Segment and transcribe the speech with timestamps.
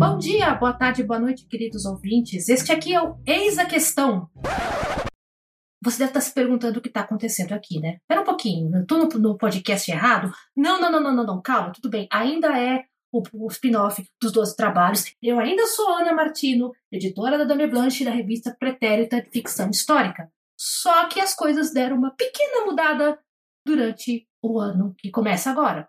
[0.00, 2.48] Bom dia, boa tarde, boa noite, queridos ouvintes.
[2.48, 4.30] Este aqui é o Eis a Questão.
[5.84, 7.98] Você deve estar se perguntando o que está acontecendo aqui, né?
[8.00, 10.32] Espera um pouquinho, estou no, no, podcast errado?
[10.56, 12.08] Não, não, não, não, não, não, calma, tudo bem.
[12.10, 15.04] Ainda é o, o spin-off dos 12 trabalhos.
[15.22, 20.32] Eu ainda sou Ana Martino, editora da Dame Blanche da revista Pretérita de Ficção Histórica.
[20.58, 23.18] Só que as coisas deram uma pequena mudada
[23.66, 25.86] durante o ano que começa agora.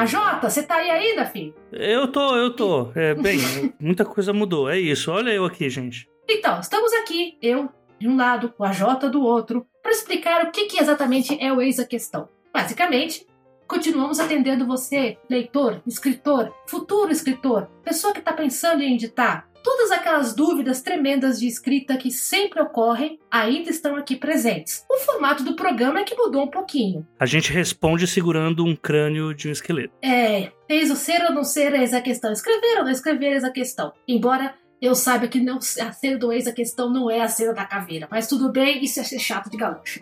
[0.00, 1.54] A Jota, você tá aí ainda, filho?
[1.70, 2.90] Eu tô, eu tô.
[2.94, 3.38] É, bem,
[3.78, 4.66] muita coisa mudou.
[4.70, 5.12] É isso.
[5.12, 6.08] Olha eu aqui, gente.
[6.26, 7.68] Então, estamos aqui, eu
[7.98, 11.60] de um lado, o AJ do outro, para explicar o que, que exatamente é o
[11.60, 12.30] Eis a Questão.
[12.50, 13.26] Basicamente,
[13.68, 20.34] continuamos atendendo você, leitor, escritor, futuro escritor, pessoa que está pensando em editar, Todas aquelas
[20.34, 24.84] dúvidas tremendas de escrita que sempre ocorrem ainda estão aqui presentes.
[24.90, 27.06] O formato do programa é que mudou um pouquinho.
[27.18, 29.92] A gente responde segurando um crânio de um esqueleto.
[30.02, 32.32] É, fez o ser ou não ser eis a questão.
[32.32, 33.92] Escrever ou não escrever eis a questão.
[34.08, 37.52] Embora eu saiba que não, a cena do ex a questão não é a cena
[37.52, 38.08] da caveira.
[38.10, 40.00] Mas tudo bem, isso é chato de gaúcho.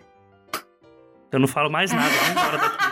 [1.31, 2.89] Eu não falo mais nada, vamos embora daqui,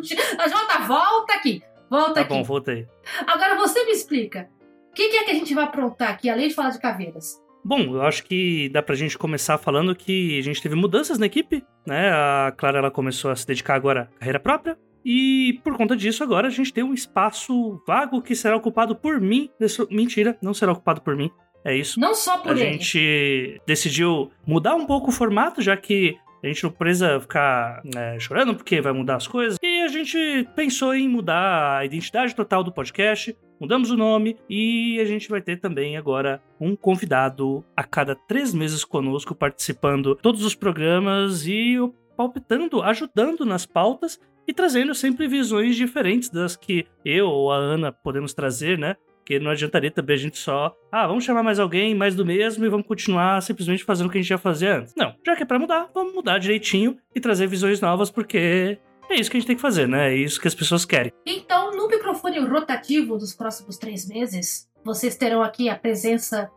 [0.48, 1.62] Jota, volta aqui.
[1.90, 2.28] Volta tá aqui.
[2.28, 2.88] Tá bom, voltei.
[3.26, 4.48] Agora você me explica.
[4.94, 7.42] O que, que, é que a gente vai aprontar aqui, além de falar de caveiras?
[7.64, 11.26] Bom, eu acho que dá pra gente começar falando que a gente teve mudanças na
[11.26, 12.12] equipe, né?
[12.12, 14.78] A Clara ela começou a se dedicar agora à carreira própria.
[15.04, 19.20] E por conta disso, agora a gente tem um espaço vago que será ocupado por
[19.20, 19.50] mim.
[19.90, 21.28] Mentira, não será ocupado por mim.
[21.64, 21.98] É isso.
[21.98, 22.68] Não só por a ele.
[22.68, 27.80] A gente decidiu mudar um pouco o formato, já que a gente não precisa ficar
[27.82, 29.56] né, chorando porque vai mudar as coisas.
[29.60, 34.98] E a gente pensou em mudar a identidade total do podcast, mudamos o nome e
[34.98, 40.42] a gente vai ter também agora um convidado a cada três meses conosco, participando todos
[40.42, 41.76] os programas e
[42.16, 44.18] palpitando, ajudando nas pautas
[44.48, 48.96] e trazendo sempre visões diferentes das que eu ou a Ana podemos trazer, né?
[49.18, 52.64] Porque não adiantaria também a gente só, ah, vamos chamar mais alguém, mais do mesmo,
[52.64, 54.94] e vamos continuar simplesmente fazendo o que a gente ia fazer antes.
[54.94, 58.78] Não, já que é pra mudar, vamos mudar direitinho e trazer visões novas, porque
[59.10, 60.12] é isso que a gente tem que fazer, né?
[60.12, 61.12] É isso que as pessoas querem.
[61.26, 66.50] Então, no microfone rotativo dos próximos três meses, vocês terão aqui a presença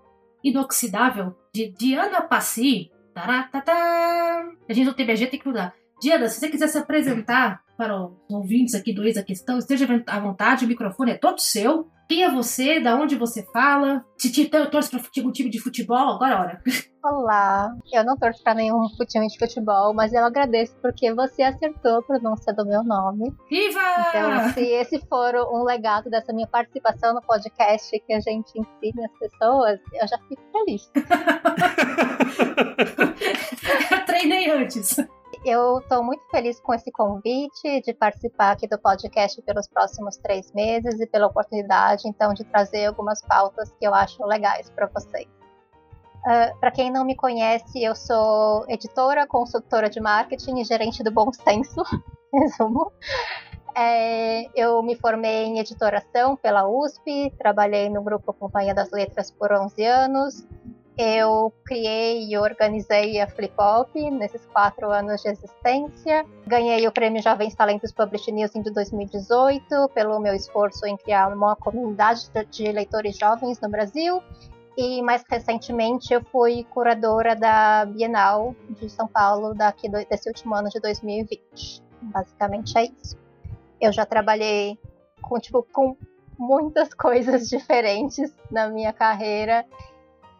[0.44, 2.92] inoxidável de Diana Passi.
[3.16, 5.74] A gente não tem BG, tem que mudar.
[6.02, 9.88] Diana, se você quiser se apresentar para os ouvintes aqui do Ex a Questão, esteja
[10.08, 11.88] à vontade, o microfone é todo seu.
[12.10, 12.80] Quem é você?
[12.80, 14.04] Da onde você fala?
[14.18, 16.16] Se te torce para algum time de futebol?
[16.16, 16.62] Agora é hora.
[17.04, 22.00] Olá, eu não torço para nenhum time de futebol, mas eu agradeço porque você acertou
[22.00, 23.32] a pronúncia do meu nome.
[23.50, 23.80] Viva!
[24.10, 29.06] Então, se esse for um legado dessa minha participação no podcast que a gente ensina
[29.06, 30.92] as pessoas, eu já fico feliz.
[33.92, 34.98] eu treinei antes.
[35.50, 40.52] Eu estou muito feliz com esse convite de participar aqui do podcast pelos próximos três
[40.52, 45.26] meses e pela oportunidade, então, de trazer algumas pautas que eu acho legais para vocês.
[45.26, 51.02] Uh, ah, para quem não me conhece, eu sou editora, consultora de marketing e gerente
[51.02, 51.82] do Bom Senso,
[52.34, 52.92] resumo.
[53.74, 59.54] É, eu me formei em editoração pela USP, trabalhei no grupo Companhia das Letras por
[59.54, 60.46] 11 anos,
[60.98, 66.26] eu criei e organizei a Flip Hop nesses quatro anos de existência.
[66.48, 71.56] Ganhei o prêmio Jovens Talentos Publish News em 2018 pelo meu esforço em criar uma
[71.56, 74.24] comunidade de leitores jovens no Brasil.
[74.76, 80.70] E mais recentemente eu fui curadora da Bienal de São Paulo daqui desse último ano
[80.70, 81.84] de 2020.
[82.02, 83.16] Basicamente é isso.
[83.80, 84.80] Eu já trabalhei
[85.22, 85.96] com tipo com
[86.40, 89.64] muitas coisas diferentes na minha carreira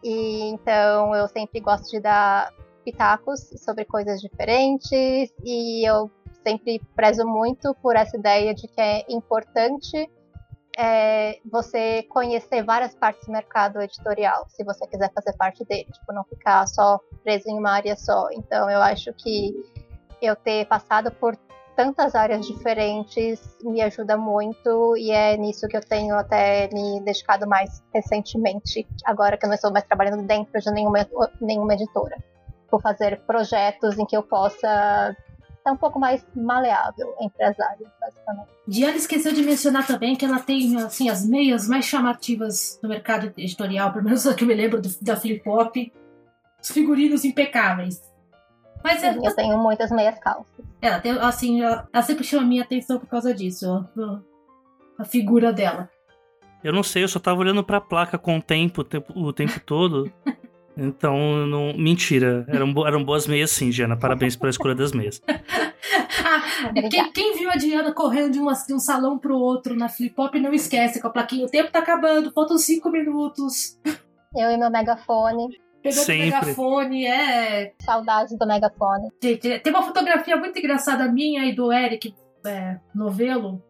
[0.02, 2.52] e então eu sempre gosto de dar
[2.84, 6.10] pitacos sobre coisas diferentes e eu
[6.42, 10.10] sempre prezo muito por essa ideia de que é importante
[10.78, 16.12] é, você conhecer várias partes do mercado editorial, se você quiser fazer parte dele, tipo,
[16.12, 18.28] não ficar só preso em uma área só.
[18.30, 19.52] Então eu acho que
[20.22, 21.36] eu ter passado por
[21.78, 27.46] tantas áreas diferentes me ajuda muito e é nisso que eu tenho até me dedicado
[27.46, 31.08] mais recentemente, agora que eu não estou mais trabalhando dentro de nenhuma,
[31.40, 32.16] nenhuma editora.
[32.68, 35.16] Vou fazer projetos em que eu possa
[35.62, 38.48] ser um pouco mais maleável entre as áreas, basicamente.
[38.66, 43.32] Diana esqueceu de mencionar também que ela tem assim as meias mais chamativas do mercado
[43.38, 45.92] editorial, pelo menos que eu me lembro do, da Flip Pop.
[46.60, 48.02] Os figurinos impecáveis.
[48.82, 50.64] Mas Sim, eu tenho muitas meias calças.
[50.80, 53.66] Ela tem, assim, ela, sempre chama a minha atenção por causa disso,
[53.98, 54.20] a,
[55.02, 55.90] a figura dela.
[56.62, 59.32] Eu não sei, eu só tava olhando pra placa com o tempo, o tempo, o
[59.32, 60.10] tempo todo.
[60.80, 62.46] Então, não, mentira.
[62.46, 63.96] Eram, eram boas meias sim, Diana.
[63.96, 65.20] Parabéns pela escolha das meias.
[66.88, 70.14] quem, quem, viu a Diana correndo de, uma, de um salão pro outro na flip
[70.14, 71.46] pop não esquece com a plaquinha.
[71.46, 73.76] O tempo tá acabando, faltam cinco minutos.
[74.36, 75.48] Eu e meu megafone.
[75.82, 77.72] Pegou o megafone, é.
[77.80, 79.10] Saudades do megafone.
[79.22, 82.14] Gente, tem uma fotografia muito engraçada minha e do Eric
[82.44, 83.62] é, Novelo.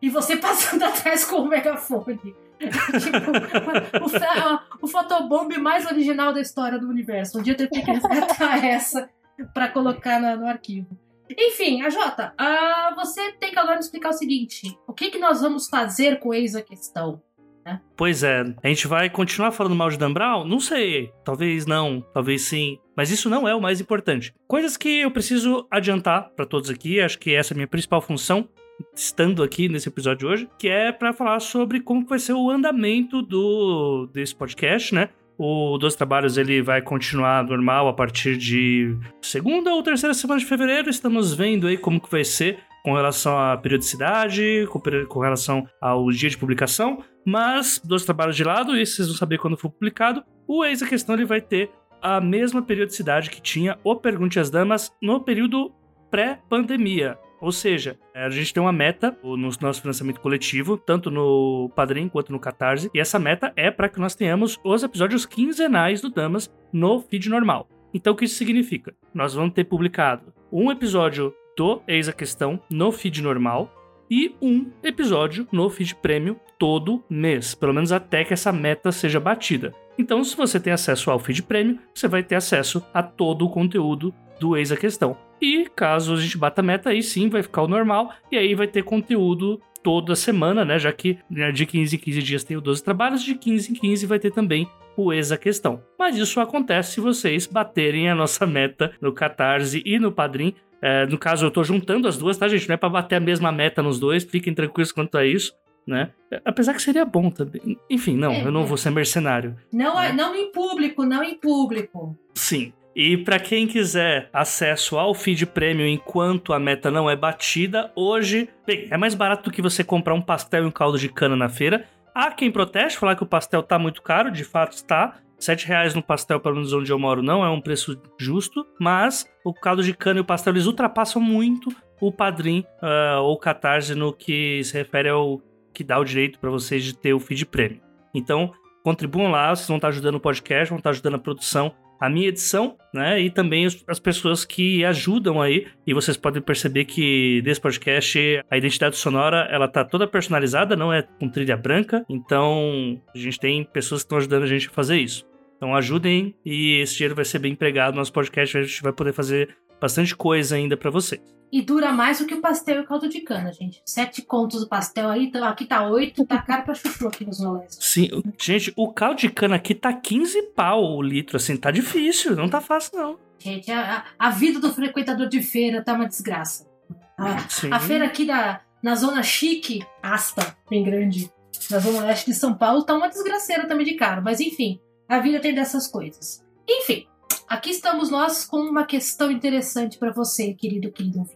[0.00, 2.34] E você passando atrás com o megafone.
[2.58, 7.38] tipo, o, o fotobomb mais original da história do universo.
[7.38, 9.08] Um dia eu tenho que resgatar essa
[9.54, 10.98] para colocar no, no, arquivo.
[11.30, 15.40] Enfim, a Jota, uh, você tem que agora explicar o seguinte: o que, que nós
[15.40, 17.22] vamos fazer com eis a questão?
[17.68, 17.80] Né?
[17.96, 20.44] Pois é, a gente vai continuar falando mal de Dan Brown?
[20.44, 22.78] Não sei, talvez não, talvez sim.
[22.96, 24.34] Mas isso não é o mais importante.
[24.46, 28.00] Coisas que eu preciso adiantar para todos aqui, acho que essa é a minha principal
[28.00, 28.48] função
[28.94, 32.48] estando aqui nesse episódio de hoje, que é para falar sobre como vai ser o
[32.48, 35.10] andamento do desse podcast, né?
[35.36, 40.46] O Dois Trabalhos ele vai continuar normal a partir de segunda ou terceira semana de
[40.46, 40.90] fevereiro.
[40.90, 46.10] Estamos vendo aí como que vai ser com relação à periodicidade, com, com relação ao
[46.10, 47.02] dia de publicação.
[47.24, 50.88] Mas, dois trabalhos de lado, e vocês vão saber quando for publicado, o Eis a
[50.88, 51.70] Questão ele vai ter
[52.00, 55.72] a mesma periodicidade que tinha o Pergunte às Damas no período
[56.10, 57.18] pré-pandemia.
[57.40, 62.08] Ou seja, é, a gente tem uma meta no nosso financiamento coletivo, tanto no Padrim
[62.08, 66.10] quanto no Catarse, e essa meta é para que nós tenhamos os episódios quinzenais do
[66.10, 67.68] Damas no feed normal.
[67.94, 68.94] Então, o que isso significa?
[69.14, 73.74] Nós vamos ter publicado um episódio do Eis a Questão no feed normal
[74.08, 79.18] e um episódio no feed prêmio todo mês, pelo menos até que essa meta seja
[79.18, 79.74] batida.
[79.98, 83.50] Então, se você tem acesso ao feed prêmio, você vai ter acesso a todo o
[83.50, 85.16] conteúdo do Eis a Questão.
[85.42, 88.54] E caso a gente bata a meta, aí sim vai ficar o normal, e aí
[88.54, 90.78] vai ter conteúdo toda semana, né?
[90.78, 93.74] Já que né, de 15 em 15 dias tem o 12 trabalhos, de 15 em
[93.74, 95.80] 15 vai ter também o Ex a Questão.
[95.96, 100.54] Mas isso acontece se vocês baterem a nossa meta no Catarse e no Padrim.
[100.80, 102.68] É, no caso, eu tô juntando as duas, tá, gente?
[102.68, 105.52] Não é pra bater a mesma meta nos dois, fiquem tranquilos quanto a isso.
[105.86, 106.10] Né?
[106.44, 107.78] Apesar que seria bom também.
[107.88, 109.56] Enfim, não, é, eu não vou ser mercenário.
[109.72, 110.12] Não, né?
[110.12, 112.14] não em público, não em público.
[112.34, 117.92] Sim, e para quem quiser acesso ao feed premium enquanto a meta não é batida,
[117.94, 121.08] hoje, bem, é mais barato do que você comprar um pastel e um caldo de
[121.08, 121.86] cana na feira.
[122.12, 125.14] Há quem proteste, falar que o pastel tá muito caro, de fato está.
[125.38, 129.26] Sete reais no pastel, pelo menos onde eu moro, não é um preço justo, mas
[129.44, 133.94] o caldo de cana e o pastel eles ultrapassam muito o padrim uh, ou catarse
[133.94, 135.40] no que se refere ao
[135.72, 137.80] que dá o direito para vocês de ter o feed premium.
[138.12, 138.52] Então,
[138.82, 142.28] contribuam lá, vocês vão estar ajudando o podcast, vão estar ajudando a produção a minha
[142.28, 143.20] edição, né?
[143.20, 145.66] E também as pessoas que ajudam aí.
[145.86, 150.92] E vocês podem perceber que desse podcast a identidade sonora ela tá toda personalizada, não
[150.92, 152.04] é com trilha branca.
[152.08, 155.26] Então a gente tem pessoas que estão ajudando a gente a fazer isso.
[155.58, 158.56] Então ajudem e esse dinheiro vai ser bem empregado no nosso podcast.
[158.56, 161.20] A gente vai poder fazer bastante coisa ainda para vocês.
[161.50, 163.80] E dura mais do que o pastel e o caldo de cana, gente.
[163.84, 167.40] Sete contos do pastel aí, então aqui tá oito, tá caro pra chuchu aqui nos
[167.42, 167.76] rolês.
[167.80, 168.08] Sim,
[168.38, 172.50] gente, o caldo de cana aqui tá 15 pau o litro, assim, tá difícil, não
[172.50, 173.18] tá fácil não.
[173.38, 176.68] Gente, a, a vida do frequentador de feira tá uma desgraça.
[177.16, 181.30] A, a feira aqui da, na zona chique, asta, bem grande,
[181.70, 184.22] na zona oeste de São Paulo, tá uma desgraceira também de caro.
[184.22, 186.44] Mas enfim, a vida tem dessas coisas.
[186.68, 187.06] Enfim,
[187.48, 191.26] aqui estamos nós com uma questão interessante para você, querido, querido.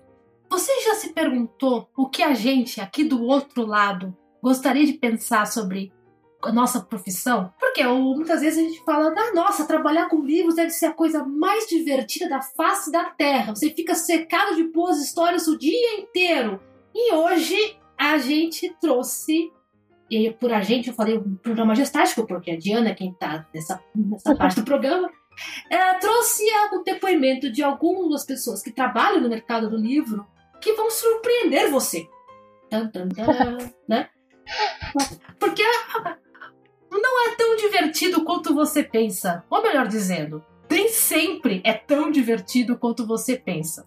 [0.50, 5.46] Você já se perguntou o que a gente aqui do outro lado gostaria de pensar
[5.46, 5.90] sobre
[6.42, 7.54] a nossa profissão?
[7.58, 11.24] Porque muitas vezes a gente fala, ah, nossa, trabalhar com livros deve ser a coisa
[11.24, 13.54] mais divertida da face da Terra.
[13.54, 16.60] Você fica secado de boas histórias o dia inteiro.
[16.94, 19.50] E hoje a gente trouxe
[20.12, 23.46] e por a gente, eu falei um programa gestático, porque a Diana é quem está
[23.54, 25.10] nessa, nessa parte do programa,
[25.70, 30.26] é, trouxe o depoimento de algumas pessoas que trabalham no mercado do livro
[30.60, 32.06] que vão surpreender você.
[32.70, 34.10] Tum, tum, tum, né?
[35.38, 35.62] Porque
[36.90, 39.42] não é tão divertido quanto você pensa.
[39.48, 43.86] Ou melhor dizendo, nem sempre é tão divertido quanto você pensa.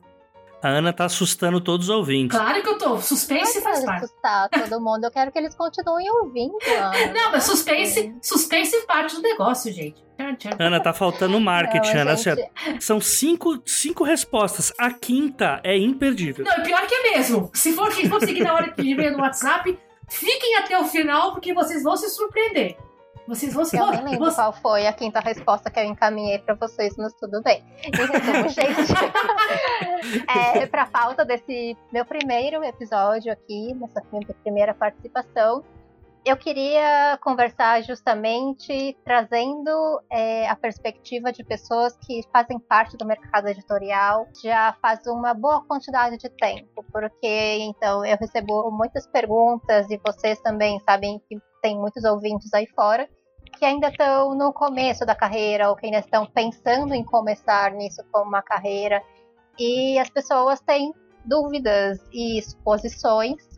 [0.65, 2.35] A Ana tá assustando todos os ouvintes.
[2.35, 2.99] Claro que eu tô.
[2.99, 4.05] Suspense faz parte.
[4.05, 5.03] assustar todo mundo.
[5.03, 7.13] Eu quero que eles continuem ouvindo, Ana.
[7.13, 10.03] Não, mas suspense, suspense parte do negócio, gente.
[10.57, 12.15] Ana, tá faltando marketing, Não, Ana.
[12.15, 12.49] Gente...
[12.79, 14.73] São cinco, cinco respostas.
[14.79, 16.43] A quinta é imperdível.
[16.43, 17.51] Não, pior que é mesmo.
[17.53, 19.77] Se for, se for seguir na hora que vem no WhatsApp,
[20.09, 22.75] fiquem até o final, porque vocês vão se surpreender.
[23.27, 24.35] Vocês vão se Eu nem lembro você...
[24.35, 27.63] qual foi a quinta resposta que eu encaminhei para vocês, mas tudo bem.
[27.83, 28.93] Em resumo, gente,
[30.61, 35.63] é, para falta desse meu primeiro episódio aqui, nessa minha primeira participação,
[36.25, 43.47] eu queria conversar justamente trazendo é, a perspectiva de pessoas que fazem parte do mercado
[43.47, 49.99] editorial já faz uma boa quantidade de tempo, porque então eu recebo muitas perguntas e
[50.03, 53.07] vocês também sabem que tem muitos ouvintes aí fora
[53.55, 58.03] que ainda estão no começo da carreira ou que ainda estão pensando em começar nisso
[58.11, 59.01] como uma carreira
[59.57, 60.93] e as pessoas têm
[61.25, 63.55] dúvidas e exposições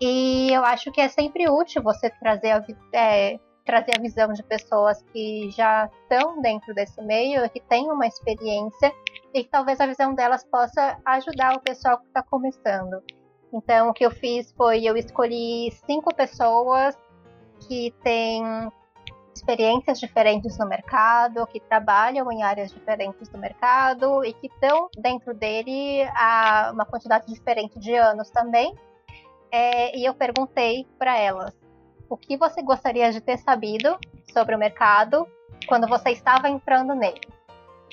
[0.00, 4.42] e eu acho que é sempre útil você trazer a, é, trazer a visão de
[4.42, 8.92] pessoas que já estão dentro desse meio, que têm uma experiência
[9.34, 13.02] e que talvez a visão delas possa ajudar o pessoal que está começando.
[13.52, 16.96] Então, o que eu fiz foi eu escolhi cinco pessoas
[17.68, 18.42] que têm
[19.34, 25.34] experiências diferentes no mercado, que trabalham em áreas diferentes do mercado e que estão dentro
[25.34, 28.74] dele há uma quantidade diferente de anos também
[29.52, 31.52] é, e eu perguntei para elas
[32.08, 33.98] o que você gostaria de ter sabido
[34.32, 35.26] sobre o mercado
[35.66, 37.20] quando você estava entrando nele.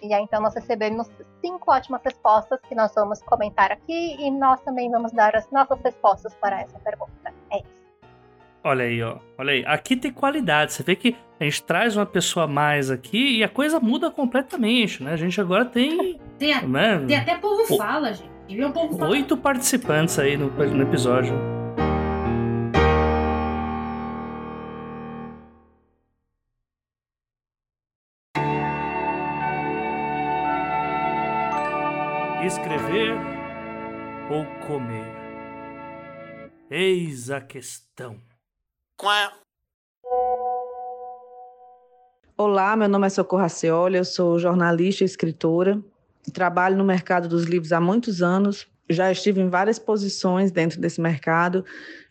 [0.04, 1.08] E aí então nós recebemos
[1.42, 5.80] cinco ótimas respostas que nós vamos comentar aqui e nós também vamos dar as nossas
[5.82, 7.27] respostas para essa pergunta.
[8.68, 9.16] Olha aí, ó.
[9.38, 9.64] Olha aí.
[9.66, 10.74] Aqui tem qualidade.
[10.74, 14.12] Você vê que a gente traz uma pessoa a mais aqui e a coisa muda
[14.12, 15.14] completamente, né?
[15.14, 16.20] A gente agora tem.
[16.38, 17.06] Tem, a, né?
[17.08, 18.30] tem até povo fala, gente.
[19.10, 21.34] Oito participantes aí no, no episódio.
[32.46, 33.14] Escrever
[34.30, 35.08] ou comer?
[36.70, 38.20] Eis a questão.
[42.36, 45.80] Olá, meu nome é Socorro Aceoli, eu sou jornalista e escritora.
[46.34, 51.00] Trabalho no mercado dos livros há muitos anos, já estive em várias posições dentro desse
[51.00, 51.64] mercado,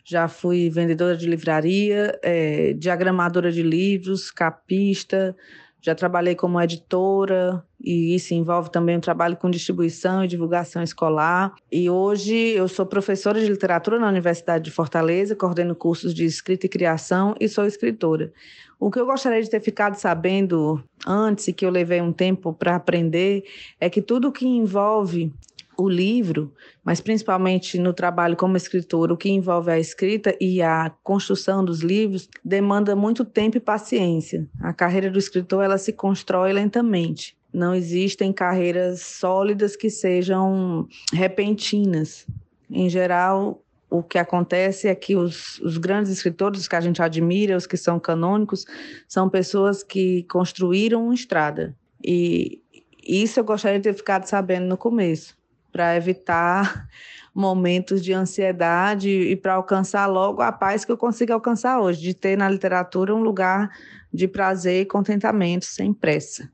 [0.05, 5.35] já fui vendedora de livraria, é, diagramadora de livros, capista,
[5.81, 11.53] já trabalhei como editora, e isso envolve também o trabalho com distribuição e divulgação escolar.
[11.71, 16.65] E hoje eu sou professora de literatura na Universidade de Fortaleza, coordeno cursos de escrita
[16.65, 18.33] e criação e sou escritora.
[18.79, 22.53] O que eu gostaria de ter ficado sabendo antes e que eu levei um tempo
[22.53, 23.43] para aprender
[23.79, 25.33] é que tudo que envolve
[25.77, 26.53] o livro,
[26.83, 31.81] mas principalmente no trabalho como escritor, o que envolve a escrita e a construção dos
[31.81, 34.47] livros, demanda muito tempo e paciência.
[34.59, 37.37] A carreira do escritor ela se constrói lentamente.
[37.53, 42.25] Não existem carreiras sólidas que sejam repentinas.
[42.69, 47.01] Em geral, o que acontece é que os, os, grandes escritores, os que a gente
[47.01, 48.65] admira, os que são canônicos,
[49.07, 51.75] são pessoas que construíram uma estrada.
[52.03, 52.61] E
[53.07, 55.36] isso eu gostaria de ter ficado sabendo no começo,
[55.77, 56.87] para evitar
[57.33, 62.15] momentos de ansiedade e para alcançar logo a paz que eu consigo alcançar hoje, de
[62.15, 63.69] ter na literatura um lugar
[64.11, 66.51] de prazer e contentamento sem pressa.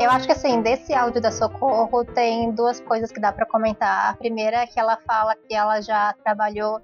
[0.00, 4.10] Eu acho que assim, desse áudio da Socorro tem duas coisas que dá para comentar.
[4.10, 6.80] A primeira é que ela fala que ela já trabalhou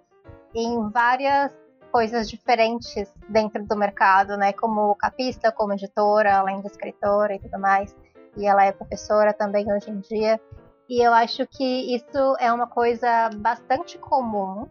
[0.54, 1.50] em várias
[1.90, 4.52] coisas diferentes dentro do mercado, né?
[4.52, 7.94] Como capista, como editora, além de escritora e tudo mais.
[8.36, 10.40] E ela é professora também hoje em dia.
[10.88, 14.68] E eu acho que isso é uma coisa bastante comum.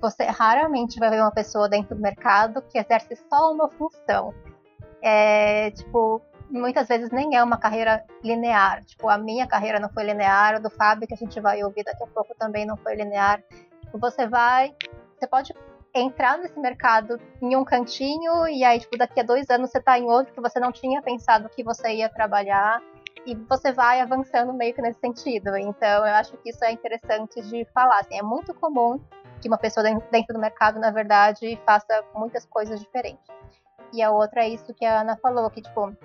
[0.00, 4.34] Você raramente vai ver uma pessoa dentro do mercado que exerce só uma função.
[5.00, 8.84] É, tipo, muitas vezes nem é uma carreira linear.
[8.84, 11.84] Tipo, a minha carreira não foi linear, a do Fábio, que a gente vai ouvir
[11.84, 13.42] daqui a pouco, também não foi linear.
[13.80, 14.74] Tipo, você vai.
[15.18, 15.54] Você pode
[15.94, 19.98] entrar nesse mercado em um cantinho e aí, tipo, daqui a dois anos você tá
[19.98, 22.82] em outro que você não tinha pensado que você ia trabalhar
[23.24, 25.56] e você vai avançando meio que nesse sentido.
[25.56, 28.00] Então, eu acho que isso é interessante de falar.
[28.00, 29.00] Assim, é muito comum
[29.40, 33.24] que uma pessoa dentro do mercado, na verdade, faça muitas coisas diferentes.
[33.92, 35.96] E a outra é isso que a Ana falou, que, tipo,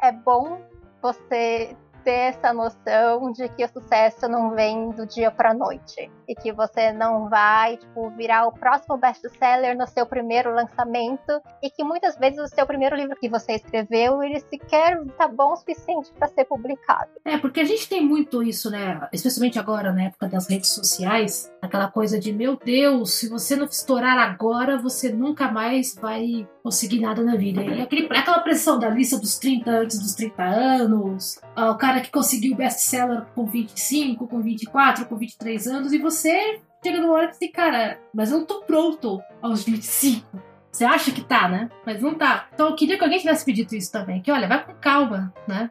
[0.00, 0.60] é bom
[1.02, 1.76] você
[2.06, 6.52] ter essa noção de que o sucesso não vem do dia para noite e que
[6.52, 12.16] você não vai tipo virar o próximo best-seller no seu primeiro lançamento e que muitas
[12.16, 16.28] vezes o seu primeiro livro que você escreveu ele sequer tá bom o suficiente para
[16.28, 17.10] ser publicado.
[17.24, 19.08] É porque a gente tem muito isso, né?
[19.12, 23.64] Especialmente agora na época das redes sociais, aquela coisa de meu Deus, se você não
[23.64, 27.62] estourar agora, você nunca mais vai conseguir nada na vida.
[27.62, 32.10] E aquele, aquela pressão da lista dos 30 antes dos 30 anos, o cara que
[32.10, 37.36] conseguiu best-seller com 25, com 24, com 23 anos, e você chega numa hora que
[37.36, 40.26] você, cara, mas eu não tô pronto aos 25.
[40.72, 41.70] Você acha que tá, né?
[41.86, 42.48] Mas não tá.
[42.52, 44.20] Então eu queria que alguém tivesse pedido isso também.
[44.20, 45.70] Que olha, vai com calma, né?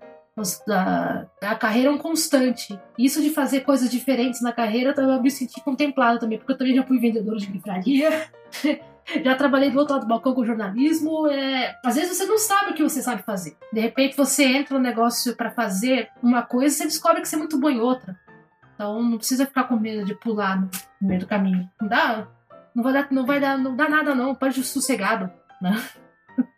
[0.70, 2.80] A, a carreira é um constante.
[2.98, 6.74] Isso de fazer coisas diferentes na carreira, eu me senti contemplado também, porque eu também
[6.74, 8.28] já fui vendedor de livraria.
[9.24, 11.28] já trabalhei do outro lado do balcão com jornalismo.
[11.28, 11.76] É...
[11.86, 13.56] Às vezes você não sabe o que você sabe fazer.
[13.72, 17.36] De repente você entra no negócio para fazer uma coisa e você descobre que você
[17.36, 18.18] é muito bom em outra.
[18.74, 20.70] Então não precisa ficar com medo de pular no
[21.02, 21.70] meio do caminho.
[21.80, 22.28] Não dá,
[22.76, 25.32] não vai dar, não vai dar, não dá nada não, pode sossegado,
[25.62, 25.82] né?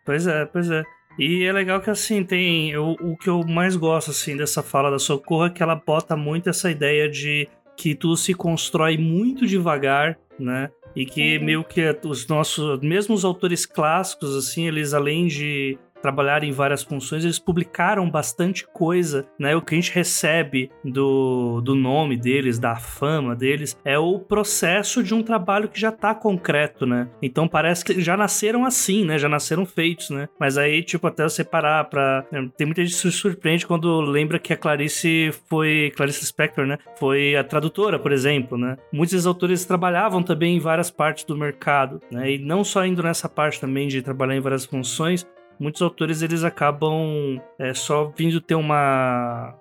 [0.04, 0.82] Pois é, pois é.
[1.18, 2.70] E é legal que assim, tem.
[2.70, 6.16] Eu, o que eu mais gosto assim dessa fala da Socorro é que ela bota
[6.16, 10.70] muito essa ideia de que tudo se constrói muito devagar, né?
[10.98, 11.44] E que uhum.
[11.44, 16.82] meio que os nossos, mesmo os autores clássicos, assim, eles além de trabalhar em várias
[16.82, 19.54] funções, eles publicaram bastante coisa, né?
[19.56, 25.02] O que a gente recebe do, do nome deles, da fama deles, é o processo
[25.02, 27.08] de um trabalho que já tá concreto, né?
[27.22, 29.18] Então parece que já nasceram assim, né?
[29.18, 30.28] Já nasceram feitos, né?
[30.38, 32.24] Mas aí, tipo, até você parar pra...
[32.30, 32.48] Né?
[32.56, 35.92] Tem muita gente que se surpreende quando lembra que a Clarice foi...
[35.96, 36.78] Clarice Spector, né?
[36.96, 38.76] Foi a tradutora, por exemplo, né?
[38.92, 42.32] Muitos autores trabalhavam também em várias partes do mercado, né?
[42.32, 45.26] E não só indo nessa parte também de trabalhar em várias funções,
[45.58, 49.54] muitos autores eles acabam é, só vindo ter uma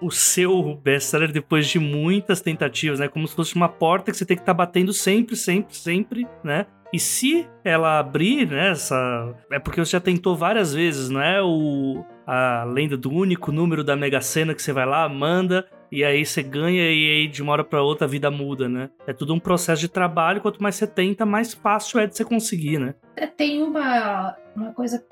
[0.00, 3.08] o seu best-seller depois de muitas tentativas, né?
[3.08, 6.26] Como se fosse uma porta que você tem que estar tá batendo sempre, sempre, sempre,
[6.42, 6.66] né?
[6.92, 9.34] E se ela abrir, né, essa...
[9.50, 13.84] é porque você já tentou várias vezes, não é o a lenda do único número
[13.84, 17.42] da Mega Sena que você vai lá, manda e aí você ganha e aí de
[17.42, 18.90] uma hora para outra a vida muda, né?
[19.06, 22.24] É tudo um processo de trabalho, quanto mais você tenta, mais fácil é de você
[22.24, 22.94] conseguir, né?
[23.16, 25.04] É, tem uma, uma coisa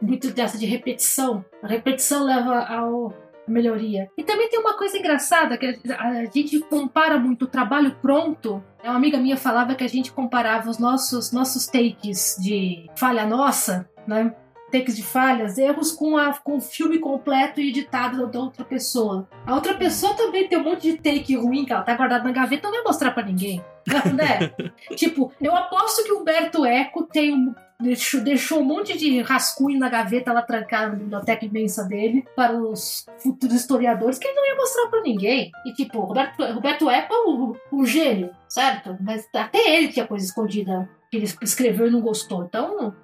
[0.00, 1.44] muito dessa de repetição.
[1.62, 3.12] A repetição leva ao
[3.46, 4.10] melhoria.
[4.16, 8.62] E também tem uma coisa engraçada que a gente compara muito o trabalho pronto.
[8.82, 13.88] Uma amiga minha falava que a gente comparava os nossos nossos takes de falha nossa,
[14.06, 14.34] né?
[14.70, 19.28] Takes de falhas, erros com, a, com o filme completo e editado da outra pessoa.
[19.46, 22.32] A outra pessoa também tem um monte de take ruim que ela tá guardada na
[22.32, 23.62] gaveta, não vai mostrar para ninguém.
[23.86, 24.50] Né?
[24.96, 29.78] tipo, eu aposto que o Humberto Eco tem um, Deixou, deixou um monte de rascunho
[29.78, 34.46] na gaveta lá trancada na biblioteca imensa dele para os futuros historiadores que ele não
[34.46, 35.50] ia mostrar para ninguém.
[35.66, 38.96] E tipo, Roberto, Roberto Apple, o, o gênio, certo?
[39.00, 42.44] Mas até ele tinha coisa escondida que ele escreveu e não gostou.
[42.44, 42.94] Então,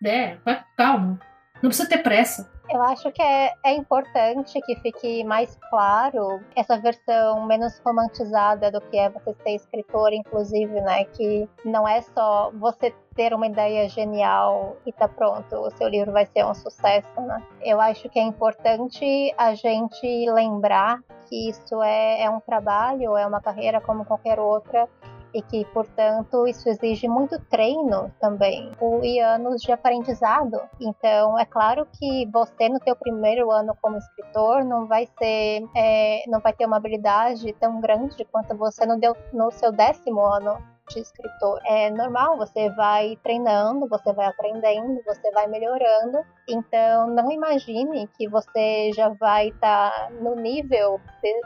[0.00, 0.38] né,
[0.76, 1.18] calma.
[1.62, 2.50] Não precisa ter pressa.
[2.70, 8.80] Eu acho que é, é importante que fique mais claro essa versão menos romantizada do
[8.80, 11.04] que é você ser escritor, inclusive, né?
[11.04, 16.12] Que não é só você ter uma ideia genial e tá pronto, o seu livro
[16.12, 17.42] vai ser um sucesso, né?
[17.62, 23.26] Eu acho que é importante a gente lembrar que isso é, é um trabalho, é
[23.26, 24.88] uma carreira como qualquer outra
[25.38, 28.72] e que, portanto, isso exige muito treino também
[29.02, 30.60] e anos de aprendizado.
[30.80, 36.24] Então, é claro que você no teu primeiro ano como escritor não vai ser, é,
[36.26, 40.58] não vai ter uma habilidade tão grande quanto você no, deu, no seu décimo ano
[40.88, 41.60] de escritor.
[41.64, 46.18] É normal, você vai treinando, você vai aprendendo, você vai melhorando.
[46.48, 51.00] Então, não imagine que você já vai estar tá no nível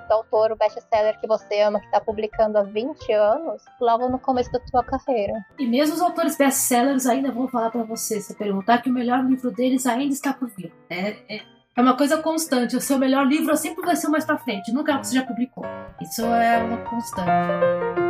[0.09, 4.50] do autor best-seller que você ama, que está publicando há 20 anos, logo no começo
[4.52, 5.35] da sua carreira.
[5.59, 9.24] E mesmo os autores best-sellers ainda vão falar para você, se perguntar que o melhor
[9.24, 10.72] livro deles ainda está por vir.
[10.88, 11.42] É, é,
[11.74, 12.76] é uma coisa constante.
[12.76, 15.24] O seu melhor livro sempre vai ser mais para frente, nunca o que você já
[15.24, 15.64] publicou.
[16.00, 18.02] Isso é uma constante.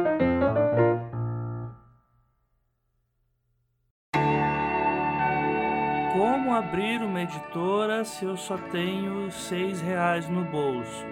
[6.12, 11.06] Como abrir uma editora se eu só tenho seis reais no bolso?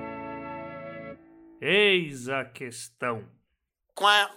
[1.58, 3.24] Eis a questão.
[3.94, 4.30] Quá.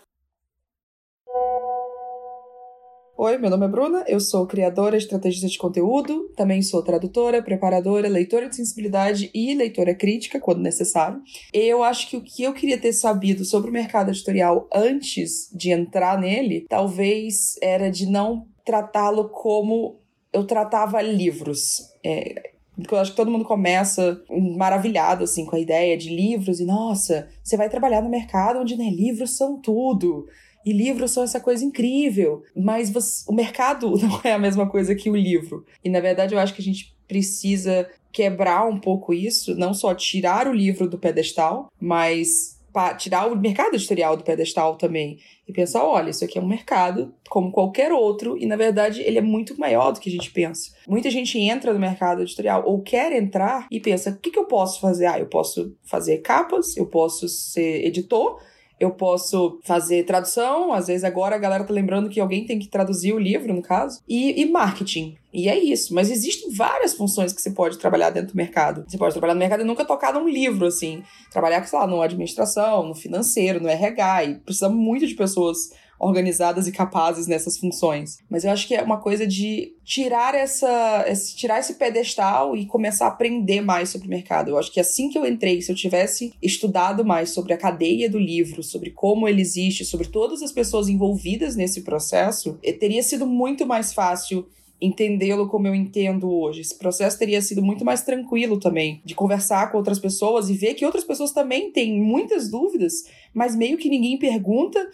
[3.18, 8.08] Oi, meu nome é Bruna, eu sou criadora, estrategista de conteúdo, também sou tradutora, preparadora,
[8.08, 11.22] leitora de sensibilidade e leitora crítica, quando necessário.
[11.52, 15.72] Eu acho que o que eu queria ter sabido sobre o mercado editorial antes de
[15.72, 20.03] entrar nele, talvez era de não tratá-lo como
[20.34, 21.94] eu tratava livros.
[22.04, 22.52] É,
[22.92, 24.22] eu acho que todo mundo começa
[24.58, 28.76] maravilhado assim com a ideia de livros e nossa, você vai trabalhar no mercado onde
[28.76, 30.28] né, livros são tudo.
[30.66, 34.96] E livros são essa coisa incrível, mas você, o mercado não é a mesma coisa
[34.96, 35.66] que o livro.
[35.84, 39.94] E na verdade eu acho que a gente precisa quebrar um pouco isso, não só
[39.94, 42.60] tirar o livro do pedestal, mas
[42.98, 47.14] tirar o mercado editorial do pedestal também e pensar, olha, isso aqui é um mercado
[47.30, 50.72] como qualquer outro e na verdade ele é muito maior do que a gente pensa.
[50.88, 54.46] Muita gente entra no mercado editorial ou quer entrar e pensa, o que, que eu
[54.46, 55.06] posso fazer?
[55.06, 58.40] Ah, eu posso fazer capas, eu posso ser editor,
[58.80, 62.68] eu posso fazer tradução, às vezes agora a galera tá lembrando que alguém tem que
[62.68, 65.16] traduzir o livro, no caso, e, e marketing.
[65.34, 65.96] E é isso.
[65.96, 68.86] Mas existem várias funções que você pode trabalhar dentro do mercado.
[68.88, 71.02] Você pode trabalhar no mercado e nunca tocar num livro, assim.
[71.32, 74.24] Trabalhar, sei lá, no administração, no financeiro, no RH.
[74.26, 75.72] E precisa muito de pessoas
[76.06, 78.18] organizadas e capazes nessas funções.
[78.30, 82.66] Mas eu acho que é uma coisa de tirar essa, esse, tirar esse pedestal e
[82.66, 84.50] começar a aprender mais sobre o mercado.
[84.50, 88.10] Eu acho que assim que eu entrei, se eu tivesse estudado mais sobre a cadeia
[88.10, 93.04] do livro, sobre como ele existe, sobre todas as pessoas envolvidas nesse processo, eh, teria
[93.04, 94.48] sido muito mais fácil
[94.86, 96.60] entendê-lo como eu entendo hoje.
[96.60, 100.74] Esse processo teria sido muito mais tranquilo também, de conversar com outras pessoas e ver
[100.74, 104.86] que outras pessoas também têm muitas dúvidas, mas meio que ninguém pergunta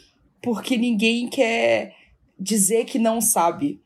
[0.42, 1.96] porque ninguém quer
[2.40, 3.82] dizer que não sabe.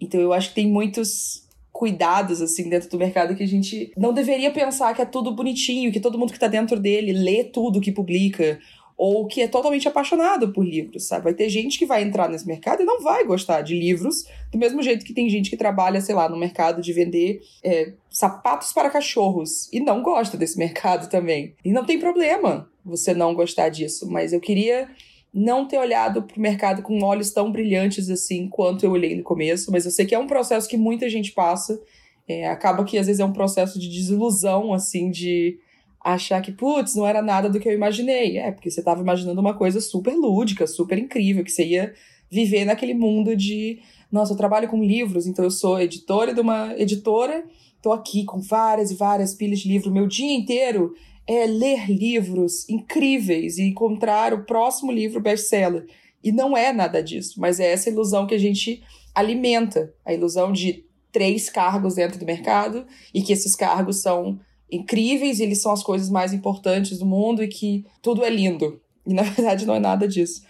[0.00, 4.12] Então eu acho que tem muitos cuidados assim dentro do mercado que a gente não
[4.12, 7.80] deveria pensar que é tudo bonitinho, que todo mundo que tá dentro dele lê tudo
[7.80, 8.58] que publica
[8.98, 11.22] ou que é totalmente apaixonado por livros, sabe?
[11.22, 14.58] Vai ter gente que vai entrar nesse mercado e não vai gostar de livros, do
[14.58, 18.72] mesmo jeito que tem gente que trabalha, sei lá, no mercado de vender é, sapatos
[18.72, 21.54] para cachorros e não gosta desse mercado também.
[21.64, 24.88] E não tem problema você não gostar disso, mas eu queria
[25.38, 29.22] não ter olhado para o mercado com olhos tão brilhantes assim quanto eu olhei no
[29.22, 31.80] começo, mas eu sei que é um processo que muita gente passa.
[32.26, 35.58] É, acaba que às vezes é um processo de desilusão, assim, de
[36.00, 38.38] achar que, putz, não era nada do que eu imaginei.
[38.38, 41.94] É, porque você estava imaginando uma coisa super lúdica, super incrível, que você ia
[42.30, 43.80] viver naquele mundo de,
[44.12, 47.44] nossa, eu trabalho com livros, então eu sou editora de uma editora,
[47.80, 50.94] tô aqui com várias e várias pilhas de livro meu dia inteiro
[51.28, 55.86] é ler livros incríveis e encontrar o próximo livro best-seller.
[56.24, 58.82] E não é nada disso, mas é essa ilusão que a gente
[59.14, 65.38] alimenta a ilusão de três cargos dentro do mercado e que esses cargos são incríveis,
[65.38, 68.80] e eles são as coisas mais importantes do mundo e que tudo é lindo.
[69.06, 70.42] E na verdade não é nada disso.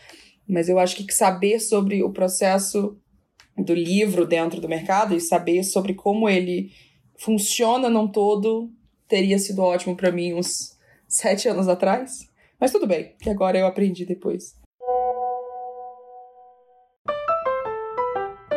[0.49, 2.97] Mas eu acho que saber sobre o processo
[3.57, 6.71] do livro dentro do mercado e saber sobre como ele
[7.17, 8.71] funciona num todo
[9.09, 10.77] teria sido ótimo para mim uns
[11.09, 12.29] sete anos atrás.
[12.61, 14.55] Mas tudo bem, que agora eu aprendi depois.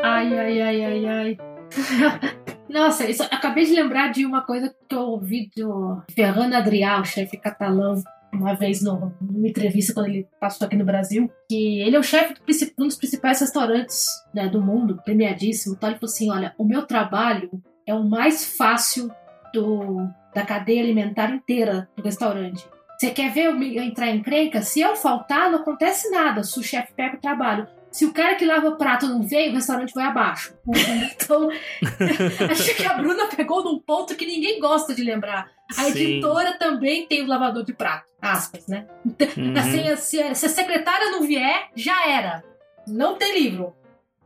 [0.03, 1.37] Ai, ai, ai, ai, ai.
[2.67, 7.05] Nossa, isso, acabei de lembrar de uma coisa que eu ouvi do Ferran Adrià, o
[7.05, 8.01] chefe catalão,
[8.33, 12.03] uma vez no, numa entrevista quando ele passou aqui no Brasil, que ele é o
[12.03, 15.75] chefe de um dos principais restaurantes né, do mundo, premiadíssimo.
[15.75, 17.51] Então ele falou assim: olha, o meu trabalho
[17.85, 19.11] é o mais fácil
[19.53, 22.65] do, da cadeia alimentar inteira do restaurante.
[22.97, 24.61] Você quer ver eu entrar em crenca?
[24.61, 26.43] Se eu faltar, não acontece nada.
[26.43, 27.67] Se o chefe pega o trabalho.
[27.89, 30.55] Se o cara que lava o prato não veio, o restaurante vai abaixo.
[31.15, 31.49] então,
[32.49, 35.49] acho que a Bruna pegou num ponto que ninguém gosta de lembrar.
[35.69, 35.89] A Sim.
[35.89, 38.05] editora também tem o lavador de prato.
[38.21, 38.87] Aspas, né?
[39.03, 39.57] Uhum.
[39.57, 42.43] Assim, se, se a secretária não vier, já era.
[42.87, 43.73] Não tem livro.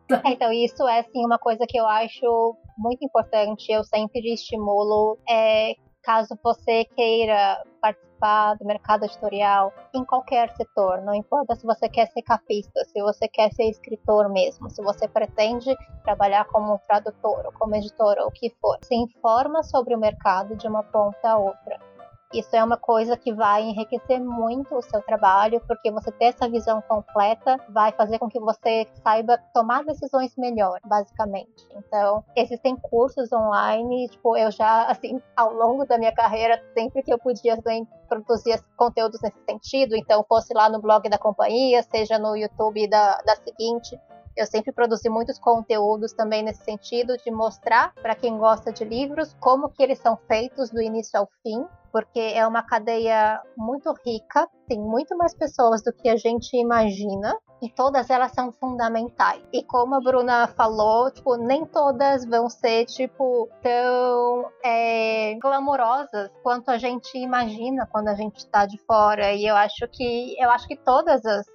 [0.09, 3.71] É, então, isso é assim, uma coisa que eu acho muito importante.
[3.71, 11.13] Eu sempre estimulo é, caso você queira participar do mercado editorial em qualquer setor, não
[11.13, 15.75] importa se você quer ser capista, se você quer ser escritor mesmo, se você pretende
[16.03, 20.55] trabalhar como tradutor ou como editor ou o que for, se informa sobre o mercado
[20.55, 21.94] de uma ponta a outra.
[22.35, 26.49] Isso é uma coisa que vai enriquecer muito o seu trabalho, porque você ter essa
[26.49, 31.65] visão completa vai fazer com que você saiba tomar decisões melhor, basicamente.
[31.73, 37.13] Então, existem cursos online, tipo, eu já, assim, ao longo da minha carreira, sempre que
[37.13, 42.19] eu podia também produzir conteúdos nesse sentido, então fosse lá no blog da companhia, seja
[42.19, 43.97] no YouTube da, da seguinte,
[44.35, 49.35] eu sempre produzi muitos conteúdos também nesse sentido de mostrar para quem gosta de livros
[49.39, 54.49] como que eles são feitos do início ao fim, porque é uma cadeia muito rica,
[54.67, 59.41] tem muito mais pessoas do que a gente imagina e todas elas são fundamentais.
[59.53, 66.69] E como a Bruna falou, tipo, nem todas vão ser tipo tão é, glamurosas quanto
[66.69, 69.33] a gente imagina quando a gente está de fora.
[69.33, 71.45] E eu acho que eu acho que todas as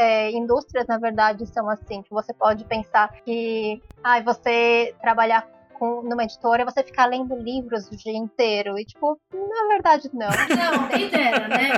[0.00, 2.02] é, indústrias, na verdade, são assim.
[2.02, 5.46] Que você pode pensar que ah, você trabalhar
[5.78, 8.78] com, numa editora você ficar lendo livros o dia inteiro.
[8.78, 10.28] E, tipo, na verdade, não.
[10.60, 11.70] Não, nem dera, né?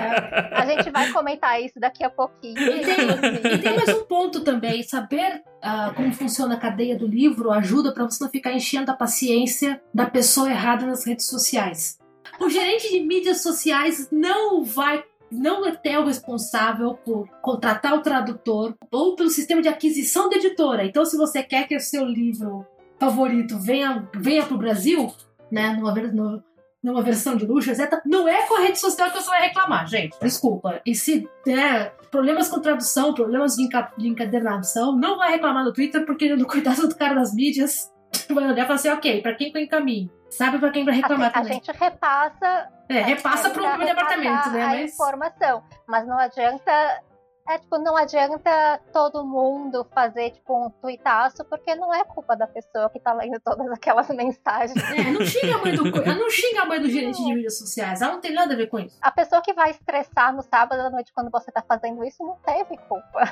[0.53, 2.59] A gente vai comentar isso daqui a pouquinho.
[2.59, 4.83] E tem, e tem mais um ponto também.
[4.85, 8.95] Saber uh, como funciona a cadeia do livro ajuda para você não ficar enchendo a
[8.95, 11.99] paciência da pessoa errada nas redes sociais.
[12.41, 18.75] O gerente de mídias sociais não vai não é o responsável por contratar o tradutor
[18.91, 20.85] ou pelo sistema de aquisição da editora.
[20.85, 22.67] Então, se você quer que o seu livro
[23.01, 25.13] favorito venha, venha para o Brasil,
[25.51, 26.43] né, no,
[26.83, 28.01] numa versão de luxo, etc.
[28.05, 30.17] Não é com a rede social que você vai reclamar, gente.
[30.21, 30.81] Desculpa.
[30.85, 35.73] E se der problemas com tradução, problemas de, enca de encadernação, não vai reclamar no
[35.73, 37.91] Twitter, porque no cuidado do cara das mídias
[38.31, 40.11] vai olhar e falar assim, ok, pra quem que eu encaminho?
[40.33, 41.51] Sabe pra quem vai reclamar também.
[41.51, 42.69] A gente repassa.
[42.89, 44.63] É, repassa pro meu departamento, né?
[44.63, 44.93] A Mas...
[44.93, 45.63] informação.
[45.87, 47.03] Mas não adianta
[47.49, 52.47] é, tipo, não adianta todo mundo fazer, tipo, um tuitaço, porque não é culpa da
[52.47, 54.77] pessoa que tá lendo todas aquelas mensagens.
[54.91, 58.01] É, não xinga a mãe do, não xinga a mãe do gerente de mídias sociais,
[58.01, 58.97] ela não tem nada a ver com isso.
[59.03, 62.37] A pessoa que vai estressar no sábado à noite quando você tá fazendo isso não
[62.37, 63.23] teve culpa.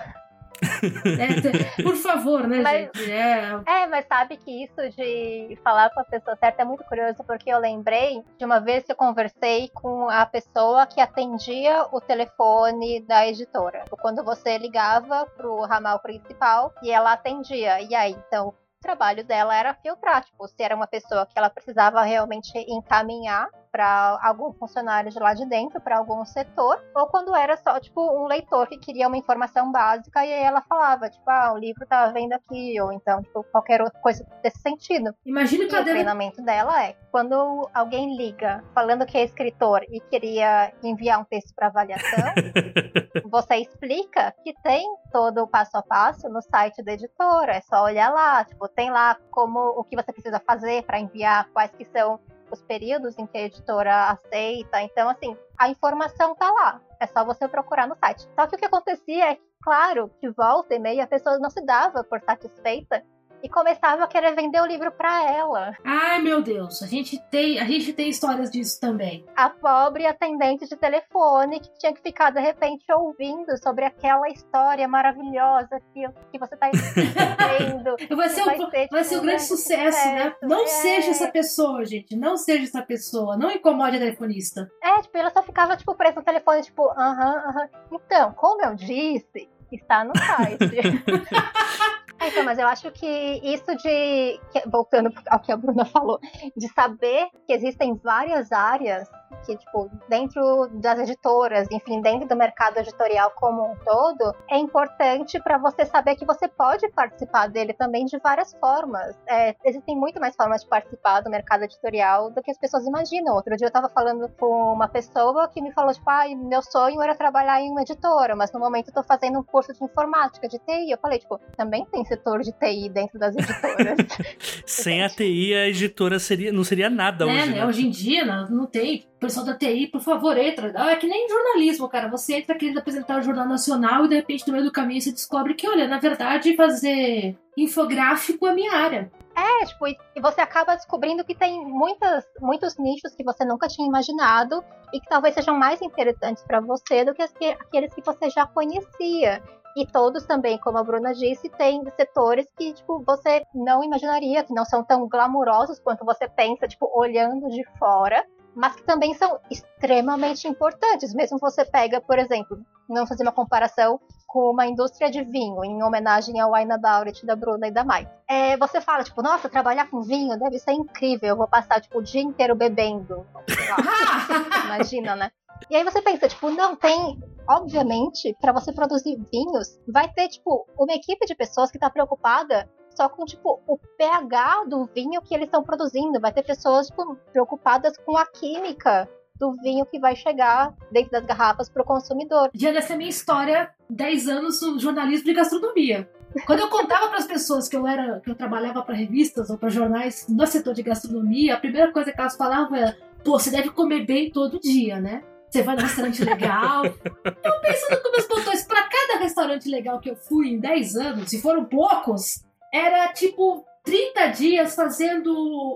[0.61, 3.11] É, por favor, né, mas, gente?
[3.11, 3.61] É...
[3.67, 7.51] é, mas sabe que isso de falar com a pessoa certa é muito curioso, porque
[7.51, 13.01] eu lembrei de uma vez que eu conversei com a pessoa que atendia o telefone
[13.03, 13.85] da editora.
[14.01, 17.81] Quando você ligava pro ramal principal e ela atendia.
[17.81, 21.51] E aí, então, o trabalho dela era filtrar, tipo, se era uma pessoa que ela
[21.51, 27.35] precisava realmente encaminhar para algum funcionário de lá de dentro, para algum setor, ou quando
[27.35, 31.29] era só, tipo, um leitor que queria uma informação básica e aí ela falava, tipo,
[31.29, 35.15] ah, o livro tá vendo aqui, ou então, tipo, qualquer outra coisa desse sentido.
[35.25, 40.73] Imagina que o treinamento dela é, quando alguém liga falando que é escritor e queria
[40.83, 42.35] enviar um texto para avaliação,
[43.31, 47.85] você explica que tem todo o passo a passo no site da editora, é só
[47.85, 51.85] olhar lá, tipo, tem lá como o que você precisa fazer para enviar, quais que
[51.87, 52.19] são
[52.53, 54.83] os períodos em que a editora aceita.
[54.83, 56.81] Então, assim, a informação tá lá.
[57.01, 58.29] É só você procurar no site.
[58.39, 61.65] Só que o que acontecia é, claro, que volta e meia a pessoa não se
[61.65, 63.03] dava por satisfeita
[63.43, 65.77] e começava a querer vender o livro para ela.
[65.85, 69.25] Ai, meu Deus, a gente tem, a gente tem histórias disso também.
[69.37, 74.87] A pobre atendente de telefone que tinha que ficar de repente ouvindo sobre aquela história
[74.87, 77.97] maravilhosa que, que você tá escrevendo.
[78.17, 80.35] vai ser, vai, o, ser, vai tipo, ser um grande sucesso, sucesso, né?
[80.43, 80.67] Não é...
[80.67, 82.17] seja essa pessoa, gente.
[82.17, 83.37] Não seja essa pessoa.
[83.37, 84.71] Não incomode a telefonista.
[84.83, 87.41] É, tipo, ela só ficava, tipo, presa no telefone, tipo, aham, uh aham.
[87.41, 88.01] -huh, uh -huh.
[88.07, 90.59] Então, como eu disse, está no site.
[92.21, 93.07] É, então, mas eu acho que
[93.43, 94.39] isso de.
[94.71, 96.21] Voltando ao que a Bruna falou,
[96.55, 99.09] de saber que existem várias áreas
[99.45, 105.41] que, tipo, dentro das editoras, enfim, dentro do mercado editorial como um todo, é importante
[105.41, 109.17] para você saber que você pode participar dele também de várias formas.
[109.29, 113.35] É, existem muito mais formas de participar do mercado editorial do que as pessoas imaginam.
[113.35, 117.01] Outro dia eu estava falando com uma pessoa que me falou, tipo, ah, meu sonho
[117.01, 120.49] era trabalhar em uma editora, mas no momento eu tô fazendo um curso de informática,
[120.49, 120.91] de TI.
[120.91, 123.99] Eu falei, tipo, também tem setor de TI dentro das editoras.
[124.67, 127.51] Sem a TI, a editora seria, não seria nada é, hoje.
[127.51, 127.57] Né?
[127.57, 127.67] né?
[127.67, 130.73] Hoje em dia não, não tem pessoal da TI, por favor, entra.
[130.75, 132.09] Ah, é que nem jornalismo, cara.
[132.09, 135.13] Você entra querendo apresentar o Jornal Nacional e de repente no meio do caminho você
[135.13, 139.13] descobre que, olha, na verdade, fazer infográfico é minha área.
[139.37, 143.87] É, tipo, e você acaba descobrindo que tem muitas, muitos nichos que você nunca tinha
[143.87, 148.47] imaginado e que talvez sejam mais interessantes para você do que aqueles que você já
[148.47, 149.43] conhecia.
[149.77, 154.53] E todos também, como a Bruna disse, tem setores que, tipo, você não imaginaria, que
[154.53, 158.25] não são tão glamurosos quanto você pensa, tipo, olhando de fora
[158.55, 161.15] mas que também são extremamente importantes.
[161.15, 162.59] Mesmo você pega, por exemplo,
[162.89, 167.35] vamos fazer uma comparação com uma indústria de vinho, em homenagem ao Wine About da
[167.35, 168.09] Bruna e da Mai.
[168.29, 171.99] É, você fala, tipo, nossa, trabalhar com vinho deve ser incrível, eu vou passar, tipo,
[171.99, 173.27] o dia inteiro bebendo.
[174.67, 175.31] Imagina, né?
[175.69, 180.67] E aí você pensa, tipo, não, tem, obviamente, para você produzir vinhos, vai ter, tipo,
[180.79, 185.35] uma equipe de pessoas que está preocupada só com, tipo, o pH do vinho que
[185.35, 186.21] eles estão produzindo.
[186.21, 191.25] Vai ter pessoas, tipo, preocupadas com a química do vinho que vai chegar dentro das
[191.25, 192.51] garrafas para o consumidor.
[192.55, 196.09] Já dessa minha história, 10 anos no jornalismo de gastronomia.
[196.47, 199.59] Quando eu contava para as pessoas que eu era, que eu trabalhava para revistas ou
[199.59, 203.51] para jornais no setor de gastronomia, a primeira coisa que elas falavam era: pô, você
[203.51, 205.25] deve comer bem todo dia, né?
[205.51, 206.85] Você vai num restaurante legal.
[206.85, 211.29] eu pensando com meus botões, para cada restaurante legal que eu fui em 10 anos,
[211.29, 215.33] se foram poucos, era tipo 30 dias fazendo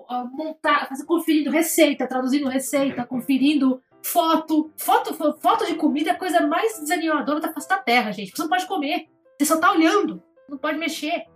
[0.09, 4.71] uh, montar, conferindo receita, traduzindo receita, conferindo foto.
[4.77, 8.33] Foto, foto de comida é a coisa mais desanimadora da face da terra, gente.
[8.33, 9.09] Você não pode comer.
[9.39, 10.23] Você só tá olhando.
[10.49, 11.27] Não pode mexer.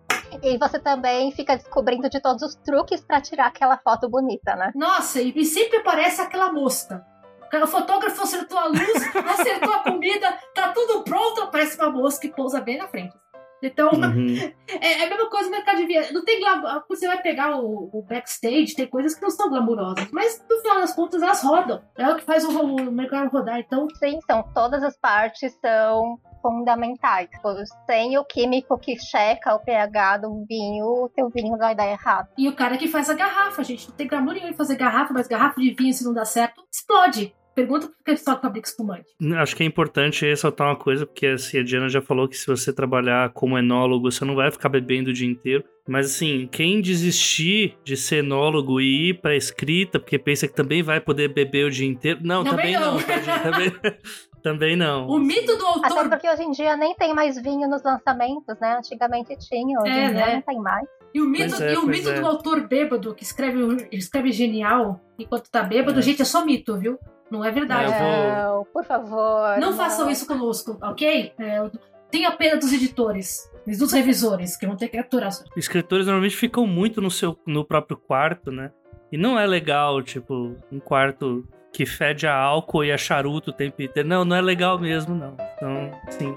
[0.42, 4.72] E você também fica descobrindo de todos os truques para tirar aquela foto bonita, né?
[4.74, 7.04] Nossa, e, e sempre aparece aquela mosca.
[7.50, 12.30] O fotógrafo acertou a luz, acertou a comida, tá tudo pronto, aparece uma mosca e
[12.30, 13.16] pousa bem na frente.
[13.62, 14.36] Então, uhum.
[14.68, 16.12] é, é, a mesma coisa no mercado de viagem.
[16.12, 16.84] Não tem glamour.
[16.88, 20.80] Você vai pegar o, o, backstage, tem coisas que não são glamourosas, mas no final
[20.80, 21.82] das contas elas rodam.
[21.96, 23.58] É o que faz o, o mercado rodar.
[23.58, 27.28] Então, sim, são todas as partes são fundamentais.
[27.30, 27.48] Tipo,
[27.86, 32.28] sem o químico que checa o pH do vinho, o teu vinho vai dar errado.
[32.36, 33.88] E o cara que faz a garrafa, gente.
[33.88, 36.62] Não tem glamour nenhum em fazer garrafa, mas garrafa de vinho, se não dá certo,
[36.72, 37.34] explode.
[37.58, 39.06] Pergunta por que só fabrica espumante.
[39.36, 42.46] Acho que é importante ressaltar uma coisa, porque assim, a Diana já falou que se
[42.46, 45.64] você trabalhar como enólogo, você não vai ficar bebendo o dia inteiro.
[45.88, 50.82] Mas assim, quem desistir de ser enólogo e ir pra escrita, porque pensa que também
[50.84, 52.20] vai poder beber o dia inteiro.
[52.22, 53.02] Não, também, Também não, não.
[53.02, 53.40] tá?
[53.50, 53.72] Também,
[54.42, 55.08] também não.
[55.08, 56.08] O mito do Até autor.
[56.10, 58.76] porque hoje em dia nem tem mais vinho nos lançamentos, né?
[58.78, 60.34] Antigamente tinha, hoje É, em dia né?
[60.36, 60.86] não tem mais.
[61.12, 62.20] E o mito, Pois é, e o mito é.
[62.20, 66.02] do autor bêbado que escreve, escreve genial enquanto tá bêbado, É.
[66.02, 66.98] gente, é só mito, viu?
[67.30, 67.92] Não é verdade.
[67.92, 69.58] vou- Não, por favor.
[69.58, 71.32] Não façam isso conosco, ok?
[71.38, 71.70] É,
[72.10, 75.30] tenha pena dos editores e dos revisores, que vão ter que aturar.
[75.56, 78.70] Escritores normalmente ficam muito no seu no próprio quarto, né?
[79.12, 83.52] E não é legal, tipo, um quarto que fede a álcool e a charuto o
[83.52, 84.08] tempo inteiro.
[84.08, 85.36] Não, não é legal mesmo, não.
[85.56, 86.34] Então, sim.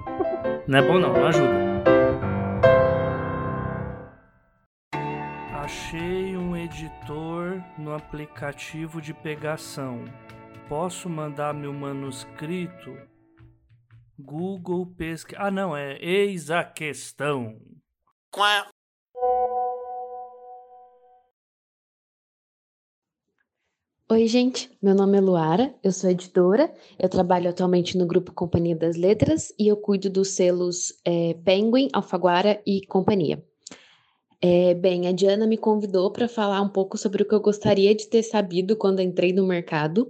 [0.67, 1.71] Não é bom não, não ajuda.
[5.63, 10.03] Achei um editor no aplicativo de pegação.
[10.71, 12.97] Posso mandar meu manuscrito?
[14.17, 15.37] Google pesquisa.
[15.37, 17.57] Ah, não, é eis a questão.
[24.09, 24.71] Oi, gente.
[24.81, 26.73] Meu nome é Luara, eu sou editora.
[26.97, 31.89] Eu trabalho atualmente no grupo Companhia das Letras e eu cuido dos selos eh, Penguin,
[31.91, 33.43] Alfaguara e Companhia.
[34.41, 37.93] Eh, bem, a Diana me convidou para falar um pouco sobre o que eu gostaria
[37.93, 40.09] de ter sabido quando entrei no mercado.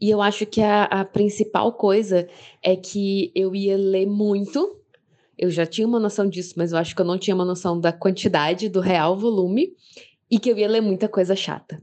[0.00, 2.28] E eu acho que a, a principal coisa
[2.62, 4.76] é que eu ia ler muito.
[5.38, 7.80] Eu já tinha uma noção disso, mas eu acho que eu não tinha uma noção
[7.80, 9.74] da quantidade, do real volume,
[10.30, 11.80] e que eu ia ler muita coisa chata.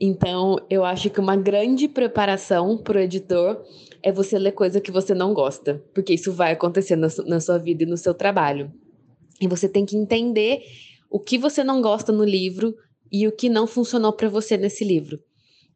[0.00, 3.62] Então, eu acho que uma grande preparação para o editor
[4.02, 7.58] é você ler coisa que você não gosta, porque isso vai acontecer na, na sua
[7.58, 8.72] vida e no seu trabalho.
[9.40, 10.62] E você tem que entender
[11.08, 12.74] o que você não gosta no livro
[13.10, 15.20] e o que não funcionou para você nesse livro.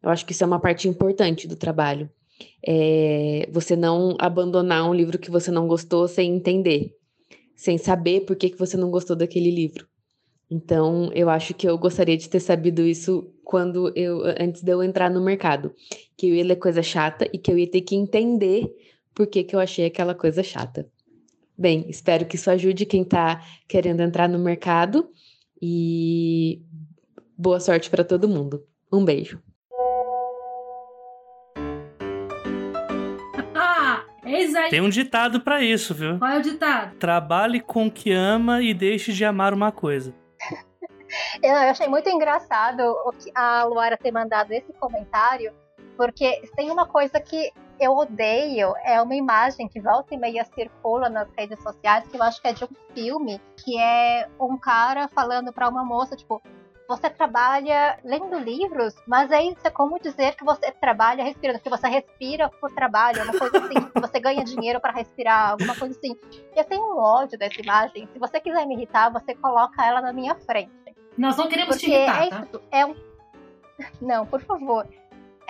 [0.02, 2.08] Eu acho que isso é uma parte importante do trabalho.
[2.64, 6.94] É você não abandonar um livro que você não gostou sem entender,
[7.56, 9.86] sem saber por que, que você não gostou daquele livro.
[10.50, 14.82] Então, eu acho que eu gostaria de ter sabido isso quando eu antes de eu
[14.82, 15.74] entrar no mercado,
[16.16, 18.72] que eu ia ler coisa chata e que eu ia ter que entender
[19.14, 20.88] por que, que eu achei aquela coisa chata.
[21.56, 25.10] Bem, espero que isso ajude quem está querendo entrar no mercado
[25.60, 26.62] e
[27.36, 28.64] boa sorte para todo mundo.
[28.92, 29.42] Um beijo.
[34.70, 36.18] Tem um ditado pra isso, viu?
[36.18, 36.96] Qual é o ditado?
[36.96, 40.14] Trabalhe com o que ama e deixe de amar uma coisa.
[41.42, 45.52] Eu, achei muito engraçado o que a Luara ter mandado esse comentário,
[45.96, 51.08] porque tem uma coisa que eu odeio, é uma imagem que volta e meia circula
[51.08, 55.08] nas redes sociais, que eu acho que é de um filme, que é um cara
[55.08, 56.42] falando pra uma moça, tipo,
[56.88, 61.68] você trabalha lendo livros, mas é isso, é como dizer que você trabalha respirando, que
[61.68, 66.16] você respira por trabalho, uma coisa assim, você ganha dinheiro pra respirar, alguma coisa assim.
[66.56, 68.08] E eu tenho um ódio dessa imagem.
[68.10, 70.72] Se você quiser me irritar, você coloca ela na minha frente.
[71.16, 72.40] Nós não queremos te Porque irritar, é tá?
[72.40, 72.96] isso, é um.
[74.00, 74.86] Não, por favor.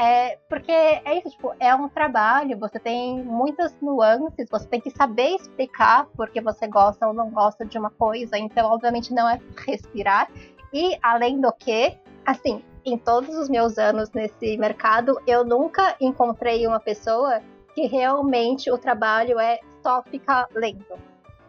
[0.01, 4.91] É, porque é isso, tipo, é um trabalho, você tem muitas nuances, você tem que
[4.91, 9.41] saber explicar porque você gosta ou não gosta de uma coisa, então obviamente não é
[9.67, 10.31] respirar.
[10.73, 16.67] E além do que, assim, em todos os meus anos nesse mercado, eu nunca encontrei
[16.67, 17.41] uma pessoa
[17.75, 20.85] que realmente o trabalho é só ficar lendo.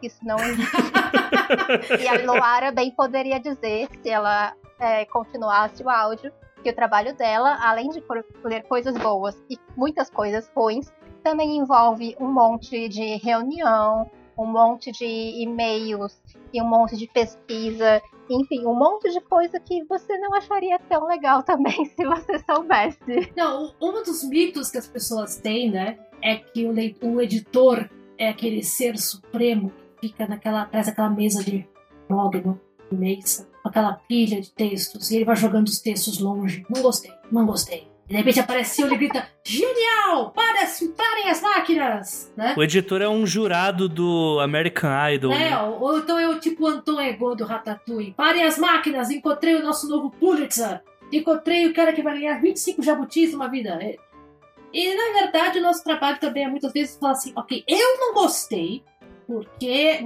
[0.01, 0.69] Isso não existe.
[1.99, 6.31] E a Luara bem poderia dizer, se ela é, continuasse o áudio,
[6.63, 8.03] que o trabalho dela, além de
[8.43, 10.91] ler coisas boas e muitas coisas ruins,
[11.23, 16.17] também envolve um monte de reunião, um monte de e-mails
[16.53, 21.05] e um monte de pesquisa, enfim, um monte de coisa que você não acharia tão
[21.05, 23.33] legal também se você soubesse.
[23.35, 26.73] Não, um dos mitos que as pessoas têm, né, é que o,
[27.07, 31.67] o editor é aquele ser supremo que fica naquela, atrás daquela mesa de
[32.09, 36.65] mogno imensa, com aquela pilha de textos, e ele vai jogando os textos longe.
[36.73, 37.88] Não gostei, não gostei.
[38.09, 40.31] De repente aparece e ele grita: Genial!
[40.31, 40.65] Para,
[40.97, 42.33] parem as máquinas!
[42.35, 42.55] Né?
[42.57, 45.31] O editor é um jurado do American Idol.
[45.31, 45.61] É, né?
[45.61, 48.15] ou, ou então é o tipo Anton Ego do Ratatouille.
[48.17, 50.81] Parem as máquinas, encontrei o nosso novo Pulitzer.
[51.13, 53.77] Encontrei o cara que vai ganhar 25 jabutis numa vida.
[53.79, 53.95] É.
[54.73, 58.13] E na verdade o nosso trabalho também é muitas vezes falar assim, ok, eu não
[58.15, 58.83] gostei,
[59.27, 59.99] porque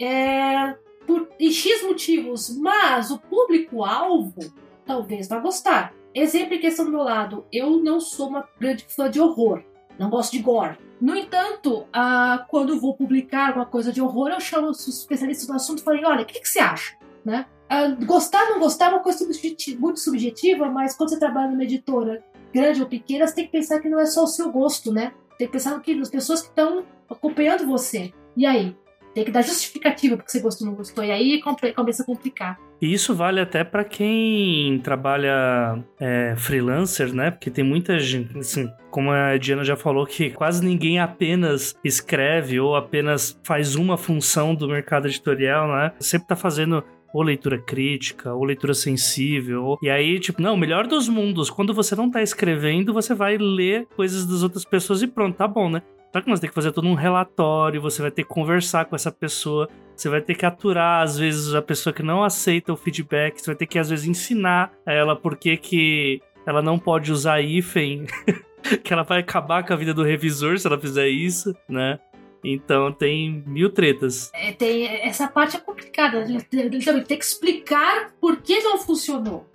[0.00, 4.52] é por X motivos, mas o público-alvo
[4.86, 5.92] talvez vá gostar.
[6.14, 9.62] Exemplo em questão do meu lado, eu não sou uma grande fã de horror.
[9.98, 10.78] não gosto de gore.
[11.00, 15.52] No entanto, ah, quando vou publicar alguma coisa de horror, eu chamo os especialistas do
[15.54, 16.96] assunto e falo, olha, o que, que você acha?
[17.24, 17.46] Né?
[17.68, 21.50] Ah, gostar ou não gostar é uma coisa subjetiva, muito subjetiva, mas quando você trabalha
[21.50, 24.50] numa editora grande ou pequena, você tem que pensar que não é só o seu
[24.50, 25.12] gosto, né?
[25.38, 28.12] Tem que pensar que nas pessoas que estão acompanhando você.
[28.36, 28.76] E aí?
[29.14, 31.04] Tem que dar justificativa porque você gostou ou não gostou.
[31.04, 31.40] E aí
[31.74, 32.58] começa a complicar.
[32.80, 37.30] E isso vale até para quem trabalha é, freelancer, né?
[37.30, 42.58] Porque tem muita gente, assim, como a Diana já falou, que quase ninguém apenas escreve
[42.58, 45.92] ou apenas faz uma função do mercado editorial, né?
[46.00, 46.82] Sempre tá fazendo
[47.12, 49.76] ou leitura crítica, ou leitura sensível.
[49.82, 51.50] E aí, tipo, não, melhor dos mundos.
[51.50, 55.46] Quando você não tá escrevendo, você vai ler coisas das outras pessoas e pronto, tá
[55.46, 55.82] bom, né?
[56.12, 58.94] Só que você tem que fazer todo um relatório, você vai ter que conversar com
[58.94, 62.76] essa pessoa, você vai ter que aturar, às vezes, a pessoa que não aceita o
[62.76, 66.78] feedback, você vai ter que, às vezes, ensinar a ela por que, que ela não
[66.78, 68.04] pode usar hífen,
[68.84, 71.98] que ela vai acabar com a vida do revisor se ela fizer isso, né?
[72.44, 74.30] Então tem mil tretas.
[74.34, 76.24] É, tem, essa parte é complicada.
[76.50, 79.46] Tem, tem que explicar por que não funcionou.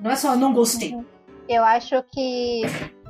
[0.00, 0.96] Não é só não gostei.
[1.48, 2.62] Eu acho que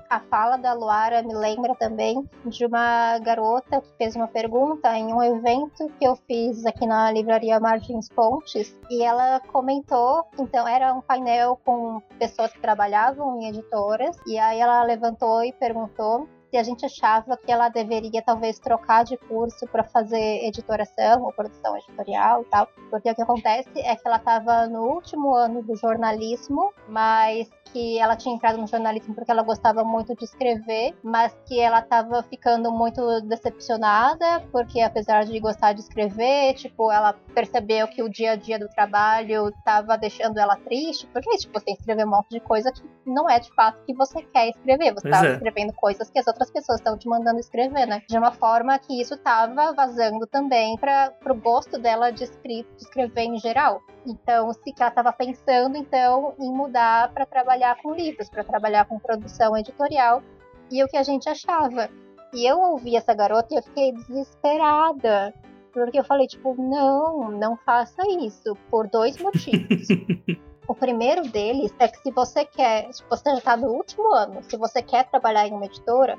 [0.09, 5.12] a fala da Luara me lembra também de uma garota que fez uma pergunta em
[5.12, 10.94] um evento que eu fiz aqui na livraria Martins Pontes e ela comentou, então era
[10.94, 16.56] um painel com pessoas que trabalhavam em editoras e aí ela levantou e perguntou se
[16.56, 21.76] a gente achava que ela deveria talvez trocar de curso para fazer editoração ou produção
[21.76, 25.76] editorial e tal, porque o que acontece é que ela estava no último ano do
[25.76, 31.36] jornalismo, mas que ela tinha entrado no jornalismo porque ela gostava muito de escrever, mas
[31.46, 37.88] que ela estava ficando muito decepcionada, porque apesar de gostar de escrever, tipo, ela percebeu
[37.88, 42.06] que o dia a dia do trabalho estava deixando ela triste, porque tipo, você escrever
[42.06, 45.26] um monte de coisa que não é de fato que você quer escrever, você está
[45.26, 45.32] é.
[45.32, 48.02] escrevendo coisas que as outras pessoas estão te mandando escrever, né?
[48.08, 52.82] De uma forma que isso estava vazando também para o gosto dela de, escrito, de
[52.82, 53.80] escrever em geral.
[54.09, 58.86] Então, se que ela estava pensando então em mudar para trabalhar com livros, para trabalhar
[58.86, 60.22] com produção editorial,
[60.70, 61.90] e o que a gente achava.
[62.32, 65.34] E eu ouvi essa garota e eu fiquei desesperada,
[65.72, 69.88] porque eu falei tipo, não, não faça isso por dois motivos.
[70.68, 74.42] o primeiro deles é que se você quer, se você já está no último ano,
[74.42, 76.18] se você quer trabalhar em uma editora,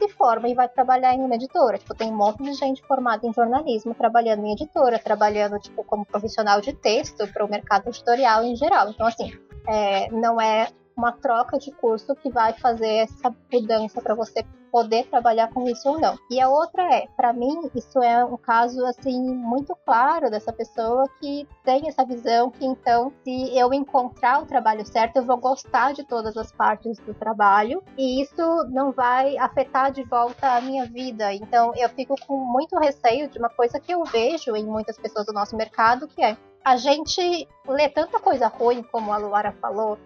[0.00, 1.78] se forma e vai trabalhar em uma editora.
[1.78, 6.06] Tipo, tem um monte de gente formada em jornalismo trabalhando em editora, trabalhando tipo como
[6.06, 8.90] profissional de texto para o mercado editorial em geral.
[8.90, 9.32] Então, assim,
[9.68, 10.68] é, não é
[11.00, 15.88] uma troca de curso que vai fazer essa mudança para você poder trabalhar com isso
[15.88, 16.16] ou não.
[16.30, 21.04] E a outra é, para mim, isso é um caso assim muito claro dessa pessoa
[21.20, 25.92] que tem essa visão que então, se eu encontrar o trabalho certo, eu vou gostar
[25.92, 30.86] de todas as partes do trabalho e isso não vai afetar de volta a minha
[30.86, 31.34] vida.
[31.34, 35.26] Então, eu fico com muito receio de uma coisa que eu vejo em muitas pessoas
[35.26, 39.98] do nosso mercado, que é a gente lê tanta coisa ruim, como a Luara falou,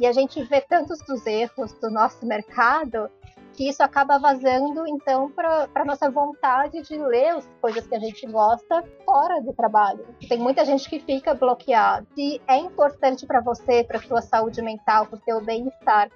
[0.00, 3.10] e a gente vê tantos dos erros do nosso mercado
[3.52, 8.26] que isso acaba vazando, então, para nossa vontade de ler as coisas que a gente
[8.26, 10.06] gosta fora do trabalho.
[10.26, 12.06] Tem muita gente que fica bloqueada.
[12.14, 16.08] Se é importante para você, para sua saúde mental, para o seu bem-estar,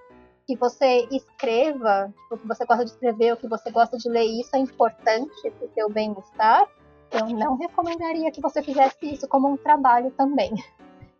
[0.46, 4.24] que você escreva, o que você gosta de escrever, o que você gosta de ler,
[4.24, 6.66] isso é importante para o seu bem-estar,
[7.10, 10.54] eu não recomendaria que você fizesse isso como um trabalho também.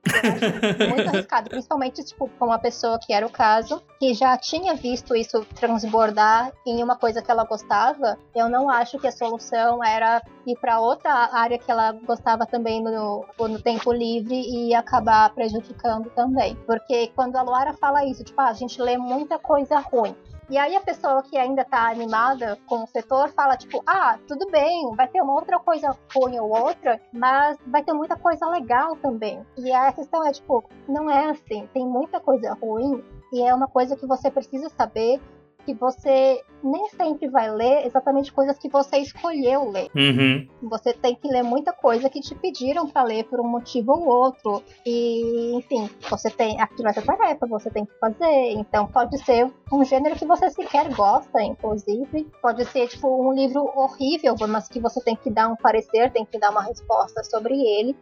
[0.89, 5.15] muito arriscado, principalmente tipo, com uma pessoa que era o caso, que já tinha visto
[5.17, 8.19] isso transbordar em uma coisa que ela gostava.
[8.35, 12.83] Eu não acho que a solução era ir para outra área que ela gostava também
[12.83, 16.57] no, no tempo livre e acabar prejudicando também.
[16.67, 20.15] Porque quando a Luara fala isso, tipo, ah, a gente lê muita coisa ruim.
[20.51, 24.47] E aí a pessoa que ainda tá animada com o setor fala, tipo, ah, tudo
[24.51, 28.97] bem, vai ter uma outra coisa ruim ou outra, mas vai ter muita coisa legal
[28.97, 29.45] também.
[29.57, 33.67] E a questão é, tipo, não é assim, tem muita coisa ruim e é uma
[33.67, 35.21] coisa que você precisa saber
[35.65, 39.89] que você nem sempre vai ler exatamente coisas que você escolheu ler.
[39.95, 40.49] Uhum.
[40.69, 44.07] Você tem que ler muita coisa que te pediram para ler por um motivo ou
[44.07, 44.63] outro.
[44.85, 48.53] E, enfim, você tem aquilo essa tarefa, você tem que fazer.
[48.53, 52.31] Então, pode ser um gênero que você sequer gosta, inclusive.
[52.41, 56.25] Pode ser, tipo, um livro horrível, mas que você tem que dar um parecer, tem
[56.25, 57.97] que dar uma resposta sobre ele.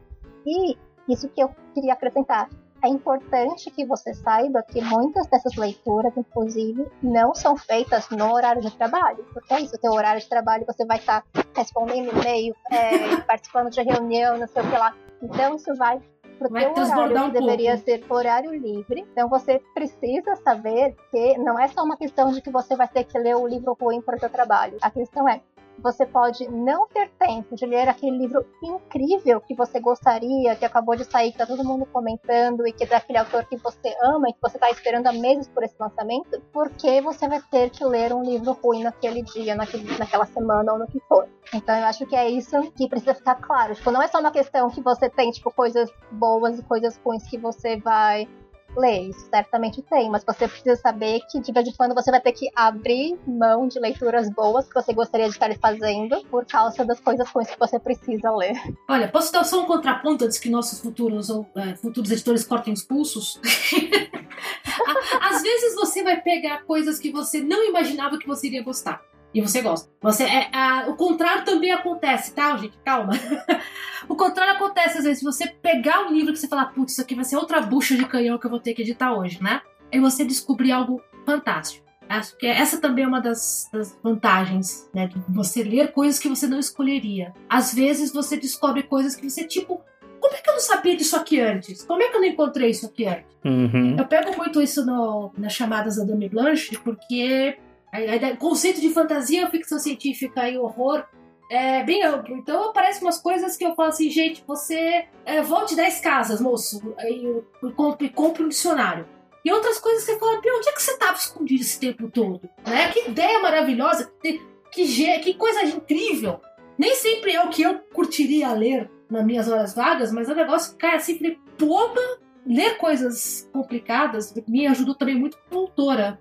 [0.47, 0.77] E
[1.09, 2.49] isso que eu queria acrescentar
[2.83, 8.61] é importante que você saiba que muitas dessas leituras, inclusive, não são feitas no horário
[8.61, 9.25] de trabalho.
[9.33, 11.25] Porque é isso, o teu horário de trabalho você vai estar
[11.55, 14.95] respondendo e-mail, é, participando de reunião, não sei o que lá.
[15.23, 16.01] Então isso vai
[16.39, 19.07] pro Vai teu horário, um que deveria ser horário livre.
[19.13, 23.05] Então você precisa saber que não é só uma questão de que você vai ter
[23.05, 24.77] que ler o livro ruim para o seu trabalho.
[24.83, 25.41] A questão é,
[25.79, 30.97] você pode não ter tempo de ler aquele livro incrível que você gostaria, que acabou
[30.97, 34.29] de sair, que tá todo mundo comentando e que é daquele autor que você ama
[34.29, 37.85] e que você está esperando há meses por esse lançamento, porque você vai ter que
[37.85, 41.29] ler um livro ruim naquele dia, naquele, naquela semana ou no que for.
[41.53, 43.75] Então eu acho que é isso que precisa ficar claro.
[43.75, 47.29] Tipo, não é só uma questão que você tem, tipo, coisas boas e coisas ruins
[47.29, 48.29] que você vai
[48.77, 52.21] ler, isso certamente tem, mas você precisa saber que de vez em quando você vai
[52.21, 56.85] ter que abrir mão de leituras boas que você gostaria de estar fazendo por causa
[56.85, 58.55] das coisas ruins que você precisa ler.
[58.89, 62.73] Olha, posso dar só um contraponto antes que nossos futuros ou é, futuros editores cortem
[62.73, 63.41] os pulsos?
[65.21, 69.03] Às vezes você vai pegar coisas que você não imaginava que você iria gostar.
[69.35, 69.91] E você gosta.
[70.01, 72.77] Você é, a, o contrário também acontece, tá, gente?
[72.85, 73.13] Calma.
[74.09, 75.23] o contrário acontece às vezes.
[75.23, 78.05] Você pegar um livro que você fala, putz, isso aqui vai ser outra bucha de
[78.05, 79.63] canhão que eu vou ter que editar hoje, né?
[79.91, 81.87] E você descobrir algo fantástico.
[82.09, 85.07] Acho que essa também é uma das, das, vantagens, né?
[85.07, 87.33] De você ler coisas que você não escolheria.
[87.49, 89.81] Às vezes você descobre coisas que você, tipo,
[90.21, 91.83] como é que eu não sabia disso aqui antes?
[91.85, 93.25] Como é que eu não encontrei isso aqui antes?
[93.45, 93.97] Uhum.
[93.99, 97.57] Eu pego muito isso no, nas chamadas da Dame Blanche, porque
[97.93, 101.05] o conceito de fantasia, ficção científica e horror
[101.51, 102.35] é bem amplo.
[102.37, 106.81] Então aparecem umas coisas que eu falo assim, gente, você é, volte 10 casas, moço,
[107.05, 109.07] e, compre, compre um dicionário.
[109.45, 112.49] E outras coisas que você fala, onde é que você estava escondido esse tempo todo?
[112.67, 112.91] Né?
[112.93, 114.41] Que ideia maravilhosa, que,
[114.71, 116.41] que, coisa incrível.
[116.79, 120.37] Nem sempre é o que eu curtiria ler nas minhas horas vagas, mas é um
[120.37, 122.01] negócio que cai assim, falei, poba,
[122.47, 126.19] ler coisas complicadas me ajudou também muito como autora.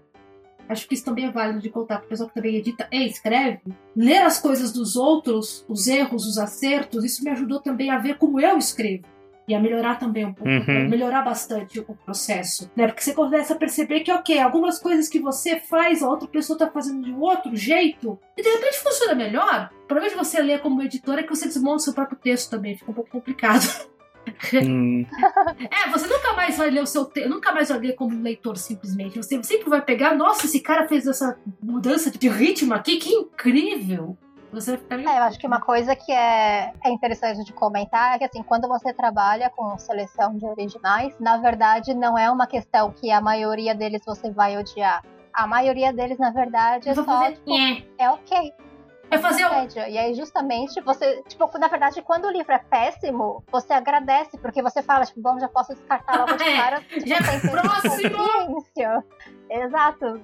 [0.71, 3.05] Acho que isso também é válido de contar para o pessoal que também edita e
[3.05, 3.59] escreve.
[3.93, 8.17] Ler as coisas dos outros, os erros, os acertos, isso me ajudou também a ver
[8.17, 9.03] como eu escrevo.
[9.45, 10.87] E a melhorar também um pouco, uhum.
[10.87, 12.71] melhorar bastante o processo.
[12.73, 12.87] Né?
[12.87, 16.55] Porque você começa a perceber que, ok, algumas coisas que você faz, a outra pessoa
[16.55, 19.69] está fazendo de um outro jeito, e de repente funciona melhor.
[19.83, 22.49] O problema de você ler como editor é que você desmonta o seu próprio texto
[22.49, 23.65] também, fica um pouco complicado.
[24.53, 25.05] Hum.
[25.71, 28.57] É, você nunca mais vai ler o seu texto, nunca mais vai ler como leitor
[28.57, 29.17] simplesmente.
[29.17, 34.17] Você sempre vai pegar, nossa, esse cara fez essa mudança de ritmo aqui, que incrível!
[34.51, 38.17] Você ficar é, eu acho que uma coisa que é, é interessante de comentar é
[38.19, 42.91] que assim, quando você trabalha com seleção de originais, na verdade não é uma questão
[42.91, 45.03] que a maioria deles você vai odiar.
[45.33, 47.51] A maioria deles, na verdade, é só, tipo,
[47.97, 48.53] é ok.
[49.11, 49.89] É fazer média.
[49.89, 54.61] E aí, justamente, você, tipo, na verdade, quando o livro é péssimo, você agradece, porque
[54.61, 56.83] você fala, tipo, bom, já posso descartar logo de é, cara.
[57.05, 58.65] já é próximo!
[59.49, 60.21] Exato.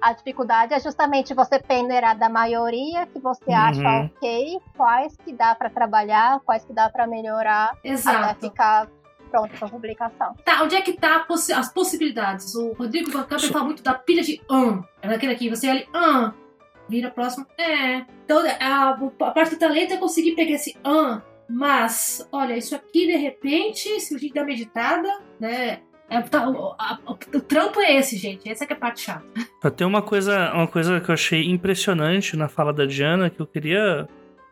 [0.00, 3.56] A dificuldade é justamente você peneirar da maioria que você uhum.
[3.56, 8.18] acha ok, quais que dá para trabalhar, quais que dá para melhorar, Exato.
[8.18, 8.88] até ficar
[9.30, 10.34] pronto para publicação.
[10.44, 11.26] Tá, onde é que tá
[11.56, 12.54] as possibilidades?
[12.54, 14.82] O Rodrigo Van Camp fala muito da pilha de um.
[15.02, 16.47] É naquele aqui, você olha, um
[16.88, 17.46] vira próximo.
[17.58, 18.04] É.
[18.24, 23.06] Então a, a parte do talento é conseguir pegar esse ah, mas, olha, isso aqui
[23.06, 25.08] de repente, se a gente dá meditada,
[25.40, 25.80] né?
[26.10, 28.48] É, tá, o, a, o, trampo é esse, gente.
[28.48, 29.24] Essa é, é a parte chata.
[29.76, 33.46] Tem uma coisa, uma coisa que eu achei impressionante na fala da Diana que eu
[33.46, 34.08] queria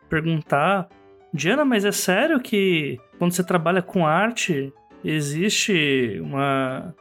[0.07, 0.87] perguntar.
[1.33, 4.71] Diana, mas é sério que quando você trabalha com arte,
[5.03, 6.95] existe uma,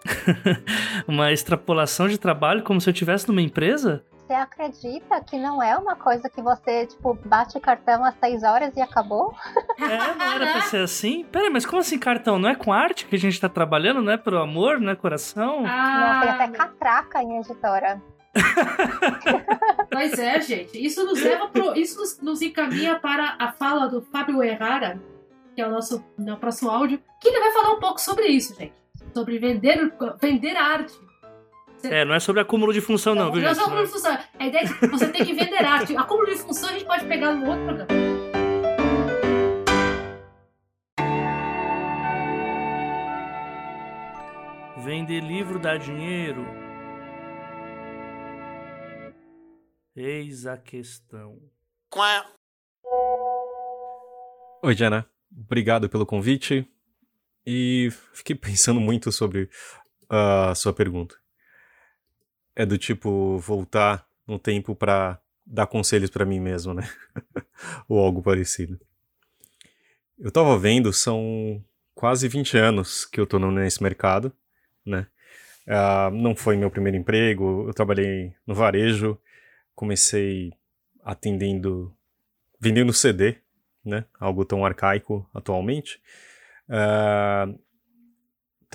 [1.06, 4.04] uma extrapolação de trabalho como se eu estivesse numa empresa?
[4.26, 8.42] Você acredita que não é uma coisa que você, tipo, bate o cartão às 6
[8.42, 9.32] horas e acabou?
[9.78, 11.24] É, não era pra ser assim?
[11.24, 12.36] Pera, mas como assim cartão?
[12.36, 14.96] Não é com arte que a gente tá trabalhando, não é pro amor, não é
[14.96, 15.64] coração?
[15.64, 16.00] Ah.
[16.00, 18.02] Não, tem até catraca em editora.
[19.92, 20.84] pois é, gente.
[20.84, 25.00] Isso nos leva pro, isso nos, nos, encaminha para a fala do Fábio Errara,
[25.54, 28.56] que é o nosso no próximo áudio, que ele vai falar um pouco sobre isso,
[28.56, 28.74] gente.
[29.14, 30.98] Sobre vender, vender arte.
[31.84, 33.56] É, não é sobre acúmulo de função, não, não viu, não gente?
[33.58, 34.18] Não é sobre acúmulo de função.
[34.38, 35.96] A ideia é que você tem que vender arte.
[35.96, 37.86] Acúmulo de função a gente pode pegar no outro programa.
[44.78, 46.46] Vender livro dá dinheiro?
[49.94, 51.38] Eis a questão.
[51.90, 52.24] Qual
[54.62, 55.06] Oi, Diana.
[55.36, 56.68] Obrigado pelo convite.
[57.44, 59.48] E fiquei pensando muito sobre
[60.08, 61.16] a sua pergunta
[62.56, 66.88] é do tipo voltar no tempo para dar conselhos para mim mesmo, né?
[67.86, 68.80] Ou algo parecido.
[70.18, 71.62] Eu tava vendo, são
[71.94, 74.32] quase 20 anos que eu tô nesse mercado,
[74.84, 75.06] né?
[75.66, 79.18] Uh, não foi meu primeiro emprego, eu trabalhei no varejo,
[79.74, 80.52] comecei
[81.04, 81.94] atendendo,
[82.58, 83.36] vendendo CD,
[83.84, 84.04] né?
[84.18, 86.00] Algo tão arcaico atualmente.
[86.68, 87.58] Uh,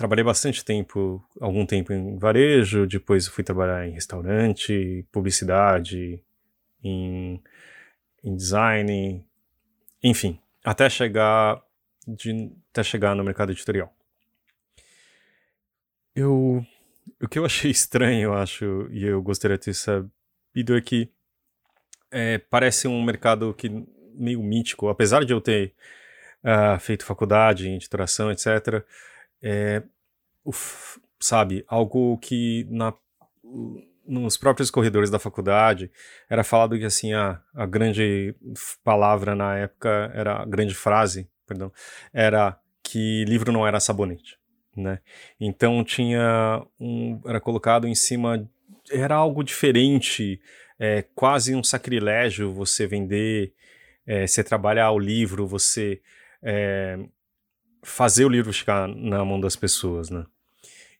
[0.02, 6.20] trabalhei bastante tempo, algum tempo em varejo, depois fui trabalhar em restaurante, publicidade,
[6.82, 7.40] em,
[8.24, 9.24] em design,
[10.02, 11.62] enfim, até chegar
[12.04, 13.94] de, até chegar no mercado editorial.
[16.16, 16.66] Eu
[17.20, 21.08] o que eu achei estranho, eu acho, e eu gostaria de ter sabido é que
[22.10, 23.68] é, parece um mercado que
[24.14, 25.72] meio mítico, apesar de eu ter
[26.42, 28.84] uh, feito faculdade em editoração, etc.
[29.40, 29.82] É,
[30.44, 32.94] uf, sabe, algo que na,
[34.06, 35.90] nos próprios corredores da faculdade
[36.28, 38.34] era falado que assim a, a grande
[38.84, 41.72] palavra na época era a grande frase, perdão,
[42.12, 44.42] era que livro não era sabonete
[44.76, 45.00] né?
[45.38, 48.48] Então tinha um, era colocado em cima,
[48.90, 50.40] era algo diferente,
[50.78, 53.52] é, quase um sacrilégio você vender,
[54.06, 56.00] é, você trabalhar o livro, você
[56.42, 56.98] é,
[57.82, 60.24] fazer o livro chegar na mão das pessoas, né?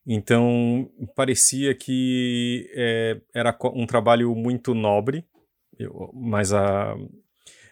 [0.07, 5.25] Então parecia que é, era um trabalho muito nobre,
[6.13, 6.97] mas a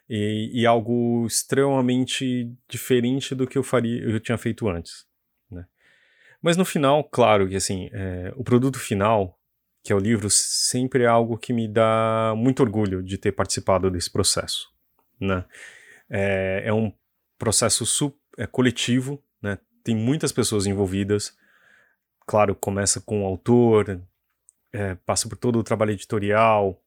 [0.08, 5.06] e, e, algo extremamente diferente do que eu faria, eu tinha feito antes.
[6.42, 9.38] Mas no final, claro que assim, é, o produto final,
[9.84, 13.90] que é o livro, sempre é algo que me dá muito orgulho de ter participado
[13.90, 14.68] desse processo.
[15.20, 15.44] Né?
[16.08, 16.92] É, é um
[17.38, 17.84] processo
[18.38, 19.58] é, coletivo, né?
[19.84, 21.36] tem muitas pessoas envolvidas.
[22.30, 24.00] Claro, começa com o autor,
[24.72, 26.80] é, passa por todo o trabalho editorial,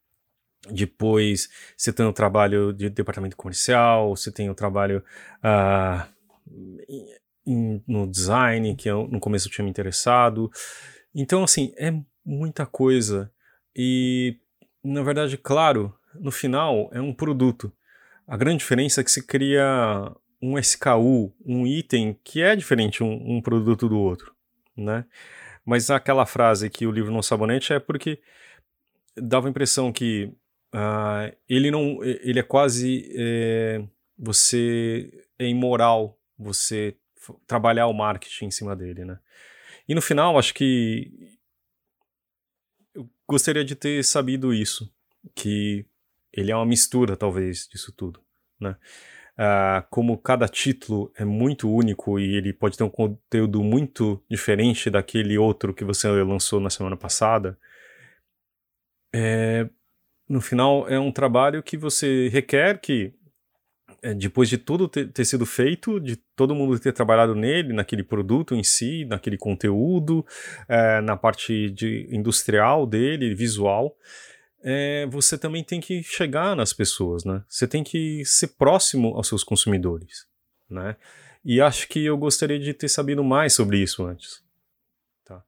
[0.71, 5.03] depois você tem o trabalho de departamento comercial, você tem o trabalho
[5.43, 6.09] uh,
[7.85, 10.49] no design, que eu, no começo eu tinha me interessado.
[11.13, 13.29] Então, assim, é muita coisa.
[13.75, 14.39] E,
[14.81, 17.69] na verdade, claro, no final é um produto.
[18.25, 20.09] A grande diferença é que se cria
[20.41, 24.33] um SKU, um item que é diferente um, um produto do outro,
[24.76, 25.05] né?
[25.65, 28.21] Mas aquela frase que o livro não sabonete é porque
[29.15, 30.32] dava a impressão que
[30.74, 33.84] uh, ele não, ele é quase é,
[34.17, 36.95] você é imoral você
[37.47, 39.19] trabalhar o marketing em cima dele, né?
[39.88, 41.38] E no final, acho que
[42.93, 44.91] eu gostaria de ter sabido isso,
[45.36, 45.86] que
[46.32, 48.21] ele é uma mistura, talvez, disso tudo,
[48.59, 48.76] né?
[49.36, 54.91] Uh, como cada título é muito único e ele pode ter um conteúdo muito diferente
[54.91, 57.57] daquele outro que você lançou na semana passada,
[59.13, 59.67] é,
[60.27, 63.13] no final é um trabalho que você requer que
[64.01, 68.03] é, depois de tudo ter, ter, sido feito, de todo mundo ter trabalhado nele, naquele
[68.03, 70.25] produto em si, naquele conteúdo,
[70.67, 73.95] é, na parte de industrial dele, visual,
[74.64, 77.43] é, você também tem que chegar nas pessoas, né?
[77.49, 80.26] Você tem que ser próximo aos seus consumidores,
[80.70, 80.95] né?
[81.43, 84.41] E acho que eu gostaria de ter sabido mais sobre isso antes.
[85.26, 85.43] Tá?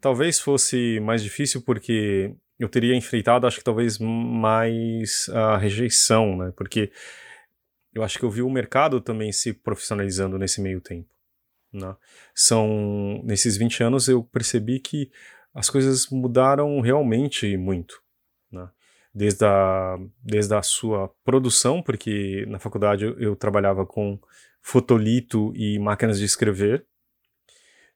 [0.00, 6.52] Talvez fosse mais difícil porque eu teria enfrentado, acho que talvez mais a rejeição, né?
[6.56, 6.90] Porque
[7.94, 11.08] eu acho que eu vi o mercado também se profissionalizando nesse meio tempo.
[11.72, 11.96] Né?
[12.34, 15.10] São nesses 20 anos eu percebi que
[15.54, 18.04] as coisas mudaram realmente muito.
[19.18, 24.20] Desde, a, desde a sua produção, porque na faculdade eu, eu trabalhava com
[24.60, 26.84] fotolito e máquinas de escrever.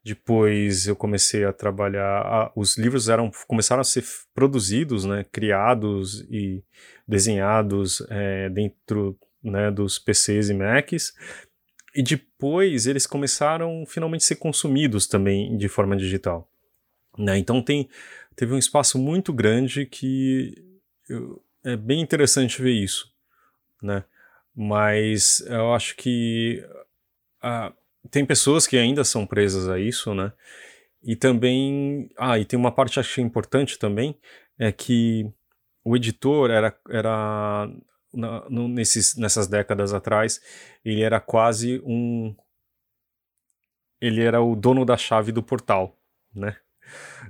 [0.02, 2.50] Depois eu comecei a trabalhar.
[2.56, 4.02] Os livros eram começaram a ser
[4.32, 6.64] produzidos, né, criados e
[7.06, 11.12] desenhados é, dentro né, dos PCs e Macs.
[11.94, 16.50] E depois eles começaram finalmente a ser consumidos também de forma digital.
[17.18, 17.36] Né?
[17.36, 17.90] Então tem,
[18.34, 20.54] teve um espaço muito grande que
[21.10, 23.12] eu, é bem interessante ver isso.
[23.82, 24.04] Né?
[24.54, 26.64] Mas eu acho que
[27.42, 27.74] uh,
[28.10, 30.32] tem pessoas que ainda são presas a isso, né?
[31.02, 32.10] E também.
[32.18, 34.18] Ah, e tem uma parte acho importante também,
[34.58, 35.30] é que
[35.84, 37.68] o editor era, era
[38.12, 40.40] na, no, nesses, nessas décadas atrás,
[40.84, 42.34] ele era quase um.
[44.00, 45.98] Ele era o dono da chave do portal,
[46.34, 46.56] né?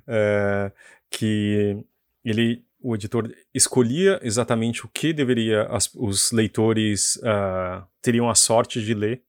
[0.07, 0.73] É,
[1.11, 1.85] que
[2.25, 8.83] ele, o editor escolhia exatamente o que deveria as, os leitores uh, teriam a sorte
[8.83, 9.23] de ler,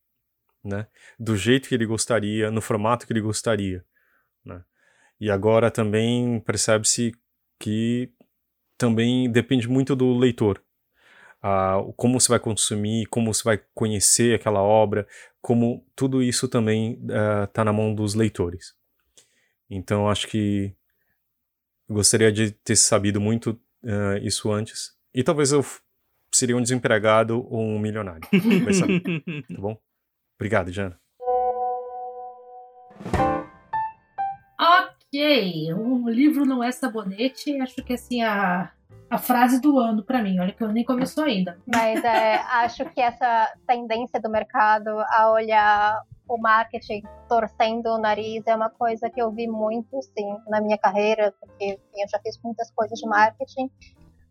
[0.64, 0.88] né?
[1.20, 3.84] Do jeito que ele gostaria, no formato que ele gostaria,
[4.46, 4.64] né?
[5.20, 7.14] E agora também percebe-se
[7.60, 8.12] que
[8.78, 10.64] também depende muito do leitor,
[11.44, 15.08] uh, como você vai consumir, como você vai conhecer aquela obra,
[15.42, 17.00] como tudo isso também
[17.48, 18.74] está uh, na mão dos leitores.
[19.70, 20.76] Então acho que
[21.92, 24.94] gostaria de ter sabido muito uh, isso antes.
[25.14, 25.64] E talvez eu
[26.32, 28.28] seria um desempregado ou um milionário.
[28.64, 29.02] Vai saber.
[29.02, 29.78] tá bom?
[30.36, 31.00] Obrigado, Jana.
[34.60, 38.72] Ok, o livro não é sabonete, acho que assim a,
[39.10, 41.60] a frase do ano para mim, olha que eu nem começou ainda.
[41.68, 48.46] Mas é, acho que essa tendência do mercado a olhar o marketing torcendo o nariz
[48.48, 52.40] é uma coisa que eu vi muito, sim, na minha carreira, porque eu já fiz
[52.44, 53.70] muitas coisas de marketing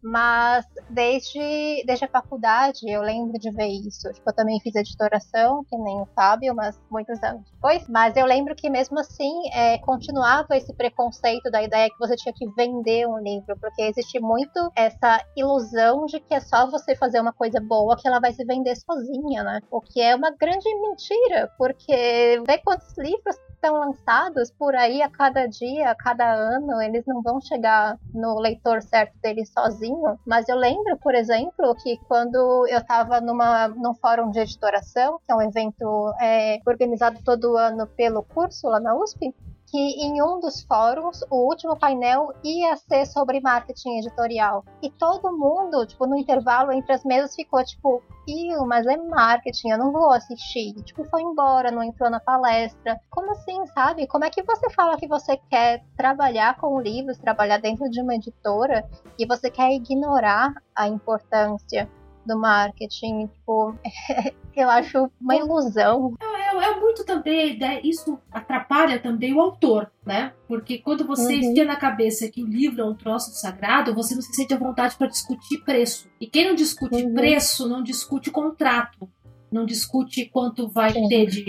[0.02, 4.10] mas desde, desde a faculdade eu lembro de ver isso.
[4.12, 7.86] Tipo, eu também fiz editoração, que nem o Fábio, mas muitos anos depois.
[7.88, 12.32] Mas eu lembro que mesmo assim é, continuava esse preconceito da ideia que você tinha
[12.32, 17.20] que vender um livro, porque existe muito essa ilusão de que é só você fazer
[17.20, 19.60] uma coisa boa que ela vai se vender sozinha, né?
[19.70, 25.10] O que é uma grande mentira, porque vê quantos livros estão lançados por aí a
[25.10, 30.18] cada dia, a cada ano, eles não vão chegar no leitor certo dele sozinho.
[30.26, 35.30] Mas eu lembro, por exemplo, que quando eu estava numa num fórum de editoração, que
[35.30, 39.34] é um evento é, organizado todo ano pelo curso lá na USP,
[39.70, 44.64] que em um dos fóruns o último painel ia ser sobre marketing editorial.
[44.82, 49.70] E todo mundo, tipo, no intervalo entre as mesas ficou tipo, Ih, mas é marketing,
[49.70, 50.74] eu não vou assistir.
[50.82, 53.00] Tipo, foi embora, não entrou na palestra.
[53.10, 54.06] Como assim, sabe?
[54.06, 58.14] Como é que você fala que você quer trabalhar com livros, trabalhar dentro de uma
[58.14, 61.90] editora e você quer ignorar a importância
[62.26, 63.26] do marketing?
[63.26, 63.74] Tipo,
[64.56, 66.14] eu acho uma ilusão.
[66.20, 70.32] É, é, é muito também, né, isso atrapalha também o autor, né?
[70.46, 71.64] Porque quando você uhum.
[71.64, 74.96] na cabeça que o livro é um troço sagrado, você não se sente à vontade
[74.96, 76.08] para discutir preço.
[76.20, 77.14] E quem não discute uhum.
[77.14, 79.08] preço, não discute contrato,
[79.50, 81.08] não discute quanto vai Sim.
[81.08, 81.44] ter de,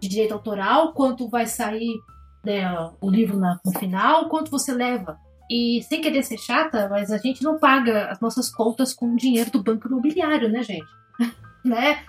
[0.00, 1.94] de, direito autoral, quanto vai sair
[2.44, 2.64] né,
[3.00, 5.18] o livro na, no final, quanto você leva.
[5.50, 9.16] E sem querer ser chata, mas a gente não paga as nossas contas com o
[9.16, 10.86] dinheiro do banco imobiliário, né, gente?
[11.64, 12.02] né?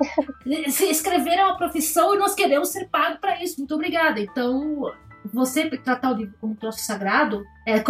[0.69, 3.59] Se escrever é uma profissão e nós queremos ser pagos para isso.
[3.59, 4.19] Muito obrigada.
[4.19, 4.91] Então,
[5.33, 7.83] você tratar o livro como um troço sagrado é,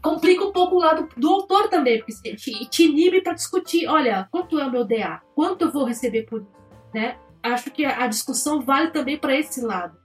[0.00, 3.88] complica um pouco o lado do autor também, porque te, te inibe para discutir.
[3.88, 5.20] Olha, quanto é o meu DA?
[5.34, 6.62] Quanto eu vou receber por isso?
[6.94, 7.16] Né?
[7.42, 9.96] Acho que a, discussão vale também para esse lado.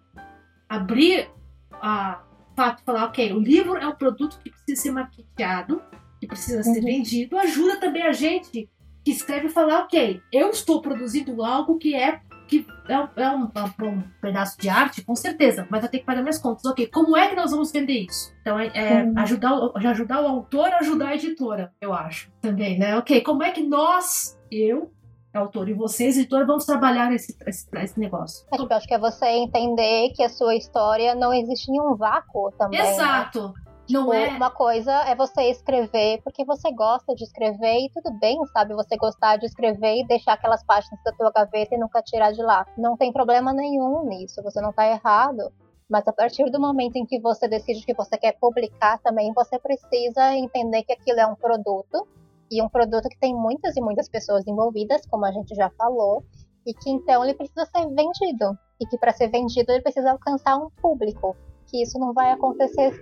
[0.68, 1.30] Abrir
[1.74, 2.24] a
[2.58, 5.82] fato de falar, ok, o livro é um produto que precisa ser maqueteado,
[6.20, 6.86] que precisa ser uhum.
[6.86, 8.68] vendido, ajuda também a gente
[9.06, 13.52] que escreve falar, ok, eu estou produzindo algo que é que é, um, é um,
[13.84, 16.64] um, pedaço de arte, com certeza, mas eu tenho que pagar minhas contas.
[16.66, 18.34] Ok, como é que nós vamos vender isso?
[18.42, 19.14] Então, é, é uhum.
[19.18, 22.98] ajudar, ajudar o autor a ajudar a editora, eu acho, também, né?
[22.98, 24.92] Ok, como é que nós, eu,
[25.34, 28.46] autor, e vocês, editora, vamos trabalhar esse, esse, esse negócio?
[28.52, 31.96] É, tipo, acho que é você entender que a sua história não existe em um
[31.96, 32.80] vácuo também.
[32.80, 32.94] Né?
[32.94, 33.50] Exato.
[33.50, 33.54] Né?
[33.90, 34.30] Não tipo, é.
[34.30, 38.74] Uma coisa é você escrever porque você gosta de escrever e tudo bem, sabe?
[38.74, 42.42] Você gostar de escrever e deixar aquelas páginas da tua gaveta e nunca tirar de
[42.42, 42.66] lá.
[42.78, 45.52] Não tem problema nenhum nisso, você não tá errado.
[45.90, 49.58] Mas a partir do momento em que você decide que você quer publicar também, você
[49.58, 52.06] precisa entender que aquilo é um produto
[52.52, 56.24] e um produto que tem muitas e muitas pessoas envolvidas, como a gente já falou,
[56.66, 58.58] e que então ele precisa ser vendido.
[58.80, 61.36] E que para ser vendido ele precisa alcançar um público
[61.68, 62.94] que isso não vai acontecer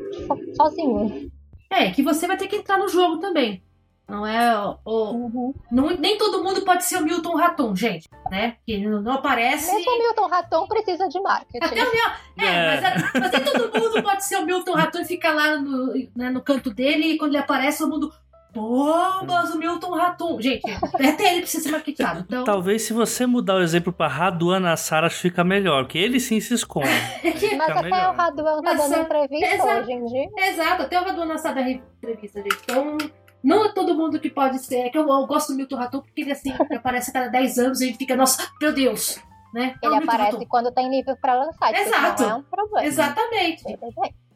[0.56, 1.32] sozinho.
[1.70, 3.64] É, que você vai ter que entrar no jogo também.
[4.08, 5.12] Não é o.
[5.14, 5.54] Uhum.
[5.72, 8.08] Não, nem todo mundo pode ser o Milton Raton, gente.
[8.30, 8.58] Né?
[8.66, 9.74] Que não, não aparece.
[9.74, 11.66] Mesmo o Milton Raton precisa de marketing.
[11.66, 12.82] Até o meu, é, é.
[12.82, 16.30] Mas, mas, nem todo mundo pode ser o Milton Raton e ficar lá no, né,
[16.30, 18.14] no canto dele e quando ele aparece, todo mundo.
[18.56, 20.42] Bombas, o Milton Raton.
[20.42, 22.22] Gente, até ele precisa ser maquetado.
[22.22, 22.46] Então...
[22.46, 26.54] Talvez se você mudar o exemplo pra Raduan Assara fica melhor, porque ele sim se
[26.54, 26.88] esconde.
[27.58, 28.14] Mas até melhor.
[28.14, 29.80] o Raduan tá dando entrevista Exato.
[29.82, 30.30] hoje em dia.
[30.38, 32.58] Exato, até o Raduan Assara dá entrevista, gente.
[32.64, 32.98] Então,
[33.44, 34.78] não é todo mundo que pode ser.
[34.78, 37.58] É que eu, eu gosto do Milton Raton porque ele assim, aparece a cada 10
[37.58, 39.20] anos e a gente fica, nossa, meu Deus.
[39.54, 39.76] Né?
[39.84, 41.74] Ele é aparece quando tem livro pra lançar.
[41.74, 42.24] Exato.
[42.24, 42.88] Não é um problema.
[42.88, 43.64] Exatamente.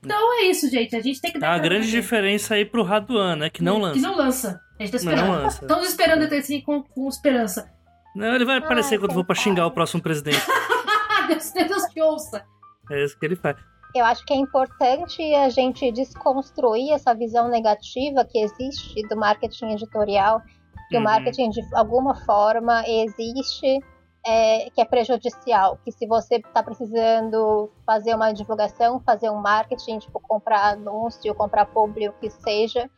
[0.03, 0.95] Então é isso, gente.
[0.95, 1.47] A gente tem que dar.
[1.47, 3.49] Tá a grande diferença aí pro Raduan, né?
[3.49, 3.95] Que não lança.
[3.95, 4.61] Que não lança.
[4.79, 5.25] A gente tá esperando.
[5.25, 5.61] Não lança.
[5.65, 7.71] Estamos esperando até assim com, com esperança.
[8.15, 10.39] Não, ele vai aparecer ah, quando for pra xingar o próximo presidente.
[11.27, 12.43] Deus, Deus te ouça.
[12.89, 13.57] É isso que ele faz.
[13.95, 19.73] Eu acho que é importante a gente desconstruir essa visão negativa que existe do marketing
[19.73, 20.41] editorial,
[20.89, 21.01] que uhum.
[21.01, 23.79] o marketing de alguma forma existe
[24.25, 29.99] é, que é prejudicial, que se você está precisando fazer uma divulgação, fazer um marketing,
[29.99, 32.89] tipo comprar anúncio, comprar publi, o que seja,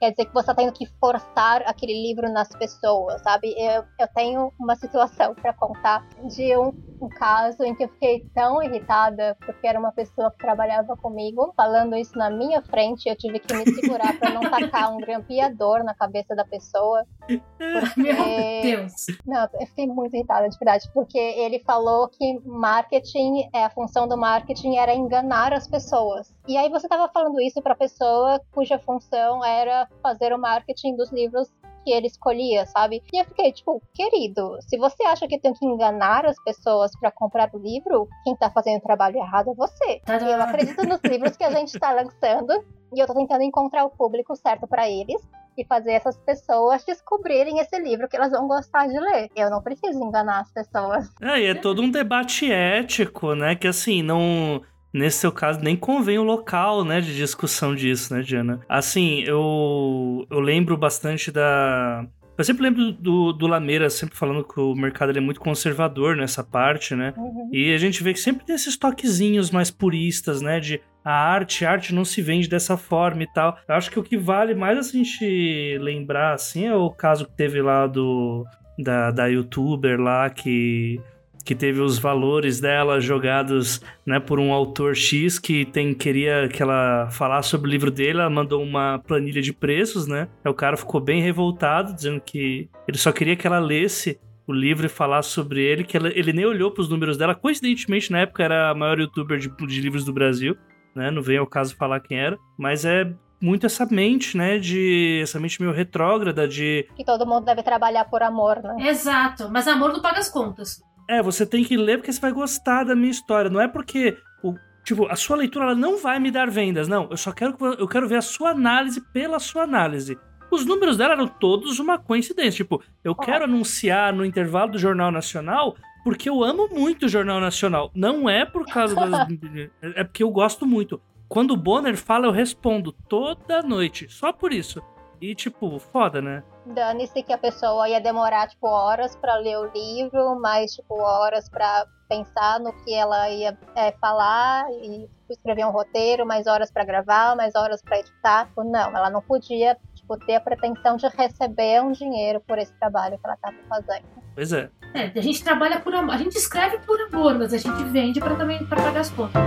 [0.00, 3.54] quer dizer que você está tendo que forçar aquele livro nas pessoas, sabe?
[3.56, 6.72] Eu, eu tenho uma situação para contar de um,
[7.02, 11.52] um caso em que eu fiquei tão irritada porque era uma pessoa que trabalhava comigo
[11.54, 15.84] falando isso na minha frente, eu tive que me segurar para não tacar um grampeador
[15.84, 17.04] na cabeça da pessoa.
[17.20, 18.00] Porque...
[18.00, 19.06] Meu Deus!
[19.26, 24.08] Não, eu fiquei muito irritada, de verdade, porque ele falou que marketing, é, a função
[24.08, 26.34] do marketing era enganar as pessoas.
[26.48, 31.10] E aí você estava falando isso para pessoa cuja função era fazer o marketing dos
[31.12, 31.48] livros
[31.84, 33.02] que ele escolhia, sabe?
[33.12, 37.10] E eu fiquei tipo, querido, se você acha que tem que enganar as pessoas para
[37.10, 40.00] comprar o livro, quem tá fazendo o trabalho errado é você.
[40.04, 40.26] Tadã.
[40.26, 42.52] Eu acredito nos livros que a gente tá lançando
[42.94, 45.22] e eu tô tentando encontrar o público certo para eles
[45.56, 49.28] e fazer essas pessoas descobrirem esse livro que elas vão gostar de ler.
[49.36, 51.08] Eu não preciso enganar as pessoas.
[51.20, 53.54] É, e é todo um debate ético, né?
[53.54, 54.62] Que assim, não.
[54.92, 58.60] Nesse seu caso, nem convém o local, né, de discussão disso, né, Diana?
[58.68, 62.04] Assim, eu, eu lembro bastante da...
[62.36, 66.16] Eu sempre lembro do, do Lameira sempre falando que o mercado ele é muito conservador
[66.16, 67.12] nessa parte, né?
[67.16, 67.50] Uhum.
[67.52, 70.58] E a gente vê que sempre tem esses toquezinhos mais puristas, né?
[70.58, 73.58] De a arte, a arte não se vende dessa forma e tal.
[73.68, 77.36] Eu acho que o que vale mais a gente lembrar, assim, é o caso que
[77.36, 78.46] teve lá do...
[78.78, 80.98] Da, da youtuber lá que
[81.44, 86.62] que teve os valores dela jogados né, por um autor X que tem queria que
[86.62, 90.28] ela falasse sobre o livro dele, ela mandou uma planilha de preços, né?
[90.44, 94.52] Aí o cara ficou bem revoltado, dizendo que ele só queria que ela lesse o
[94.52, 97.34] livro e falasse sobre ele, que ela- ele nem olhou para os números dela.
[97.34, 100.56] Coincidentemente, na época, era a maior youtuber de, de livros do Brasil,
[100.94, 101.10] né?
[101.10, 104.58] Não vem ao caso falar quem era, mas é muito essa mente, né?
[104.58, 108.88] De essa mente meio retrógrada de Que todo mundo deve trabalhar por amor, né?
[108.88, 110.82] Exato, mas amor não paga as contas.
[111.10, 113.50] É, você tem que ler porque você vai gostar da minha história.
[113.50, 114.54] Não é porque o
[114.84, 117.08] tipo, a sua leitura ela não vai me dar vendas, não.
[117.10, 120.16] Eu só quero eu quero ver a sua análise pela sua análise.
[120.52, 122.58] Os números dela eram todos uma coincidência.
[122.58, 127.40] Tipo, eu quero anunciar no intervalo do Jornal Nacional porque eu amo muito o Jornal
[127.40, 127.90] Nacional.
[127.92, 129.28] Não é por causa das.
[129.82, 131.00] é porque eu gosto muito.
[131.28, 134.06] Quando o Bonner fala, eu respondo toda noite.
[134.08, 134.80] Só por isso.
[135.20, 136.42] E, tipo, foda, né?
[136.66, 141.48] Dane-se que a pessoa ia demorar, tipo, horas pra ler o livro, mais, tipo, horas
[141.48, 146.70] pra pensar no que ela ia é, falar e tipo, escrever um roteiro, mais horas
[146.70, 148.46] pra gravar, mais horas pra editar.
[148.46, 152.72] Tipo, Não, ela não podia, tipo, ter a pretensão de receber um dinheiro por esse
[152.74, 154.04] trabalho que ela tava fazendo.
[154.34, 154.70] Pois é.
[154.92, 156.14] É, a gente trabalha por amor.
[156.14, 159.40] A gente escreve por amor, mas a gente vende pra também para pagar as contas.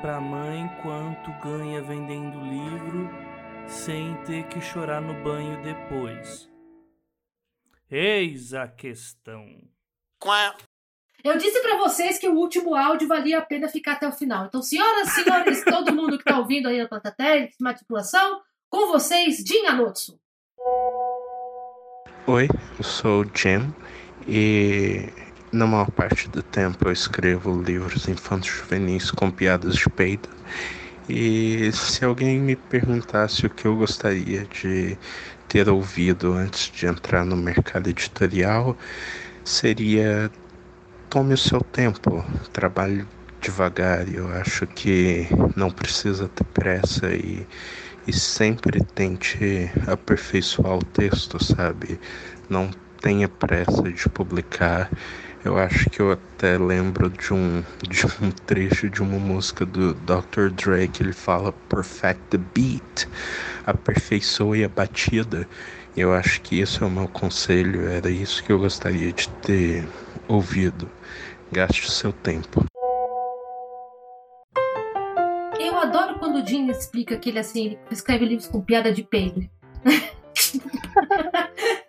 [0.00, 3.08] Pra mãe quanto ganha vendendo livro
[3.66, 6.48] sem ter que chorar no banho depois?
[7.90, 9.46] Eis a questão.
[11.24, 14.46] Eu disse pra vocês que o último áudio valia a pena ficar até o final.
[14.46, 19.38] Então, senhoras e senhores, todo mundo que tá ouvindo aí na Platatéria, Matriculação, com vocês,
[19.38, 20.20] Jin Anotsu.
[22.26, 23.74] Oi, eu sou o Jim
[24.26, 25.08] e
[25.52, 30.28] na maior parte do tempo eu escrevo livros infantos juvenis com piadas de peido.
[31.08, 34.98] E se alguém me perguntasse o que eu gostaria de
[35.48, 38.76] ter ouvido antes de entrar no mercado editorial,
[39.44, 40.30] seria
[41.08, 43.06] tome o seu tempo, trabalhe
[43.40, 44.12] devagar.
[44.12, 45.26] Eu acho que
[45.56, 47.46] não precisa ter pressa e
[48.08, 52.00] e sempre tente aperfeiçoar o texto, sabe?
[52.48, 52.70] Não
[53.02, 54.90] tenha pressa de publicar.
[55.44, 59.94] Eu acho que eu até lembro de um, de um trecho de uma música do
[59.94, 60.50] Dr.
[60.50, 63.08] Dre que ele fala perfect the beat,
[63.64, 65.48] aperfeiçoe a batida.
[65.96, 69.88] Eu acho que esse é o meu conselho, era isso que eu gostaria de ter
[70.26, 70.90] ouvido.
[71.52, 72.64] Gaste o seu tempo.
[75.58, 79.48] Eu adoro quando o Jim explica que ele, assim, escreve livros com piada de peido.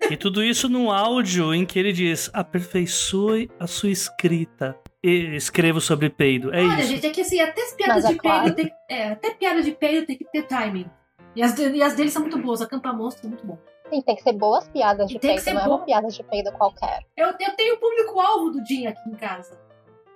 [0.09, 4.77] E tudo isso num áudio em que ele diz: aperfeiçoe a sua escrita.
[5.01, 6.53] E escrevo sobre peido.
[6.53, 6.87] É Olha, isso.
[6.89, 8.53] gente, é que assim, até as piadas Mas é de peido claro.
[8.55, 10.89] tem, é, até piada de peido tem que ter timing.
[11.35, 13.57] E as, de- e as deles são muito boas, a Campa Monstro é muito bom.
[13.89, 15.77] Sim, tem que ser boas piadas de Tem que peido, ser não é boa.
[15.77, 16.99] uma piada de peido qualquer.
[17.15, 19.57] Eu, eu tenho o público-alvo do Jim aqui em casa.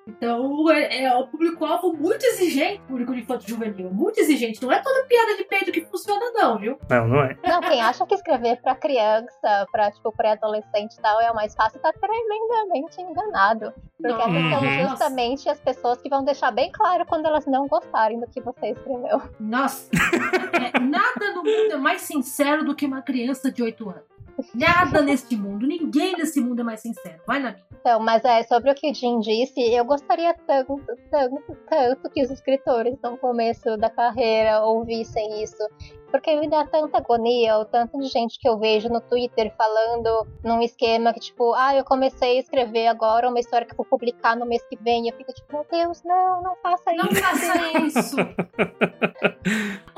[0.07, 4.61] Então, é, é o público-alvo muito exigente, público de infanto juvenil, muito exigente.
[4.61, 6.77] Não é toda piada de peito que funciona, não, viu?
[6.89, 7.37] Não, não é.
[7.47, 11.55] Não, quem acha que escrever pra criança, pra, tipo, pré-adolescente e tal, é o mais
[11.55, 13.73] fácil, tá tremendamente enganado.
[14.01, 14.49] Porque essas Uhum.
[14.49, 18.41] são justamente as pessoas que vão deixar bem claro quando elas não gostarem do que
[18.41, 19.21] você escreveu.
[19.39, 24.03] Nossa, é, nada no mundo é mais sincero do que uma criança de 8 anos.
[24.53, 27.21] Nada neste mundo, ninguém nesse mundo é mais sincero.
[27.25, 27.63] Vai na minha.
[27.79, 30.79] Então, mas é sobre o que o Jim disse, eu gostaria tanto,
[31.11, 35.63] tanto, tanto que os escritores no começo da carreira ouvissem isso.
[36.13, 40.27] Porque me dá tanta agonia, o tanto de gente que eu vejo no Twitter falando
[40.43, 43.85] num esquema que, tipo, ah, eu comecei a escrever agora uma história que eu vou
[43.87, 45.05] publicar no mês que vem.
[45.05, 47.03] E eu fico tipo, meu Deus, não, não faça isso.
[47.03, 48.15] Não faça isso.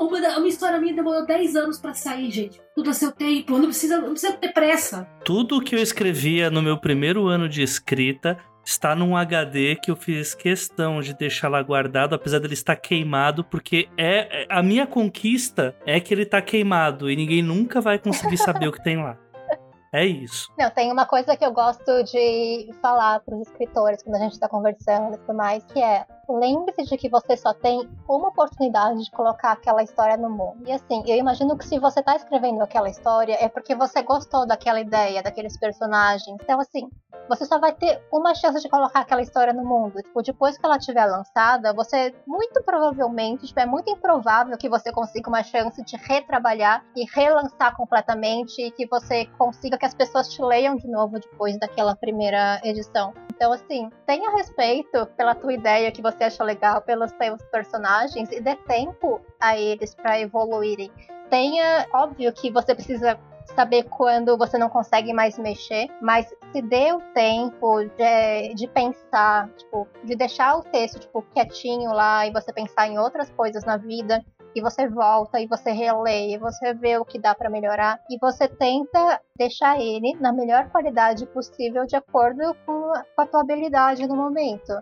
[0.00, 2.62] uma, uma história minha demorou 10 anos pra sair, gente.
[2.74, 3.58] Tudo a seu tempo.
[3.58, 5.06] Não precisa, não precisa ter pressa.
[5.22, 9.96] Tudo que eu escrevia no meu primeiro ano de escrita está num HD que eu
[9.96, 14.86] fiz questão de deixar lá guardado, apesar dele estar queimado, porque é, é a minha
[14.86, 18.96] conquista é que ele tá queimado e ninguém nunca vai conseguir saber o que tem
[18.96, 19.16] lá.
[19.92, 20.52] É isso.
[20.58, 24.32] Não, tem uma coisa que eu gosto de falar para os escritores quando a gente
[24.32, 29.04] está conversando e tudo mais, que é lembre-se de que você só tem uma oportunidade
[29.04, 30.58] de colocar aquela história no mundo.
[30.66, 34.46] E assim, eu imagino que se você está escrevendo aquela história é porque você gostou
[34.46, 36.36] daquela ideia, daqueles personagens.
[36.40, 36.88] Então, assim,
[37.28, 40.00] você só vai ter uma chance de colocar aquela história no mundo.
[40.02, 44.92] Tipo, depois que ela estiver lançada, você muito provavelmente, tipo, é muito improvável que você
[44.92, 50.28] consiga uma chance de retrabalhar e relançar completamente e que você consiga que as pessoas
[50.28, 53.12] te leiam de novo depois daquela primeira edição.
[53.34, 58.40] Então, assim, tenha respeito pela tua ideia que você acha legal, pelos teus personagens e
[58.40, 60.90] dê tempo a eles para evoluírem.
[61.30, 63.18] Tenha, óbvio que você precisa
[63.54, 69.48] saber quando você não consegue mais mexer, mas se dê o tempo de, de pensar,
[69.56, 73.76] tipo, de deixar o texto tipo quietinho lá e você pensar em outras coisas na
[73.76, 78.00] vida e você volta e você relê, e você vê o que dá para melhorar
[78.08, 84.06] e você tenta deixar ele na melhor qualidade possível de acordo com a tua habilidade
[84.06, 84.72] no momento.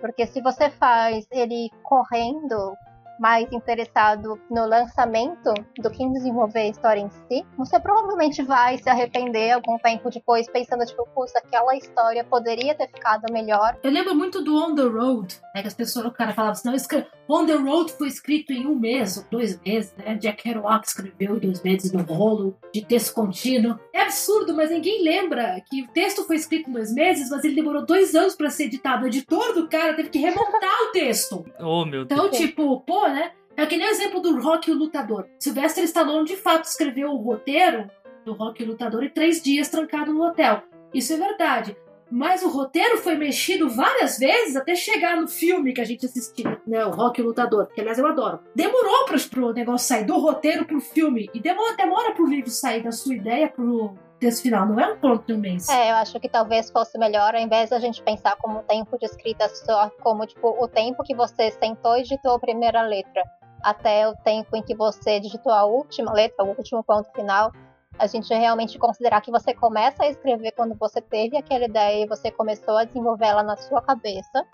[0.00, 2.76] Porque se você faz ele correndo,
[3.20, 8.78] mais interessado no lançamento do que em desenvolver a história em si, você provavelmente vai
[8.78, 13.76] se arrepender algum tempo depois, pensando, tipo, puxa, aquela história poderia ter ficado melhor.
[13.82, 15.60] Eu lembro muito do On the Road, né?
[15.60, 17.06] Que as pessoas, o cara falava assim, não, escre...
[17.28, 20.14] On the Road foi escrito em um mês, ou dois meses, né?
[20.16, 23.78] Jack Kerouac escreveu em dois meses no rolo de texto contínuo.
[23.94, 27.54] É absurdo, mas ninguém lembra que o texto foi escrito em dois meses, mas ele
[27.54, 29.04] demorou dois anos para ser editado.
[29.04, 31.44] O editor do cara teve que remontar o texto.
[31.60, 32.20] Oh, meu Deus.
[32.20, 33.32] Então, tipo, pô, né?
[33.56, 35.26] É que nem o exemplo do Rock e o Lutador.
[35.38, 37.90] Sylvester Stallone de fato escreveu o roteiro
[38.24, 40.62] do Rock e o Lutador em três dias trancado no hotel.
[40.94, 41.76] Isso é verdade.
[42.10, 46.56] Mas o roteiro foi mexido várias vezes até chegar no filme que a gente assistiu,
[46.66, 46.84] né?
[46.84, 48.40] O Rock e o Lutador, que aliás eu adoro.
[48.54, 51.30] Demorou para pro negócio sair do roteiro pro filme.
[51.32, 54.98] E demora, demora pro livro sair da sua ideia pro, desse final, não é um
[54.98, 55.68] ponto de um mês.
[55.68, 59.06] É, eu acho que talvez fosse melhor, ao invés da gente pensar como tempo de
[59.06, 63.22] escrita só, como tipo o tempo que você sentou e digitou a primeira letra
[63.62, 67.52] até o tempo em que você digitou a última letra, o último ponto final,
[67.98, 72.08] a gente realmente considerar que você começa a escrever quando você teve aquela ideia e
[72.08, 74.44] você começou a desenvolver ela na sua cabeça.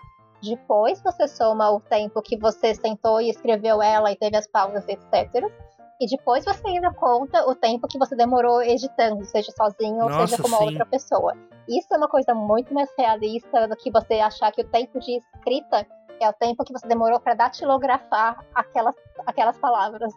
[0.43, 4.85] Depois você soma o tempo que você sentou e escreveu ela e teve as pausas,
[4.87, 5.49] etc.
[5.99, 10.27] E depois você ainda conta o tempo que você demorou editando, seja sozinho Nossa, ou
[10.27, 10.65] seja com uma sim.
[10.65, 11.33] outra pessoa.
[11.67, 15.17] Isso é uma coisa muito mais realista do que você achar que o tempo de
[15.17, 15.85] escrita
[16.19, 18.95] é o tempo que você demorou para datilografar aquelas,
[19.25, 20.13] aquelas palavras.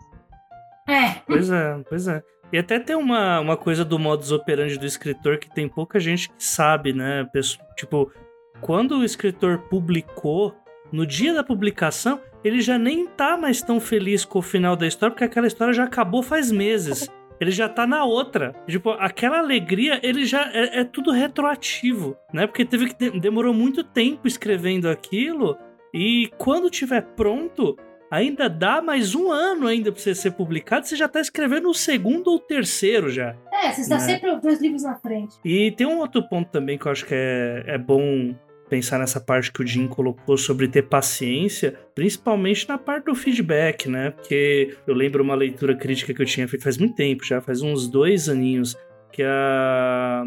[0.89, 1.21] É.
[1.27, 2.23] Pois é, pois é.
[2.53, 6.29] E até tem uma, uma coisa do modus operandi do escritor que tem pouca gente
[6.29, 7.29] que sabe, né?
[7.77, 8.13] Tipo,
[8.61, 10.55] quando o escritor publicou,
[10.93, 14.87] no dia da publicação, ele já nem tá mais tão feliz com o final da
[14.87, 17.09] história, porque aquela história já acabou faz meses.
[17.41, 18.55] Ele já tá na outra.
[18.69, 22.47] Tipo, aquela alegria, ele já é, é tudo retroativo, né?
[22.47, 25.57] Porque teve que de- demorou muito tempo escrevendo aquilo
[25.95, 27.77] e quando tiver pronto,
[28.11, 31.75] ainda dá mais um ano ainda pra você ser publicado, você já tá escrevendo o
[31.75, 33.35] segundo ou terceiro já.
[33.53, 34.01] É, você está Né?
[34.01, 35.37] sempre dois livros na frente.
[35.45, 38.35] E tem um outro ponto também que eu acho que é, é bom
[38.71, 43.89] pensar nessa parte que o Jim colocou sobre ter paciência, principalmente na parte do feedback,
[43.89, 44.13] né?
[44.13, 47.61] Porque eu lembro uma leitura crítica que eu tinha feito faz muito tempo já, faz
[47.61, 48.77] uns dois aninhos,
[49.13, 50.25] que a...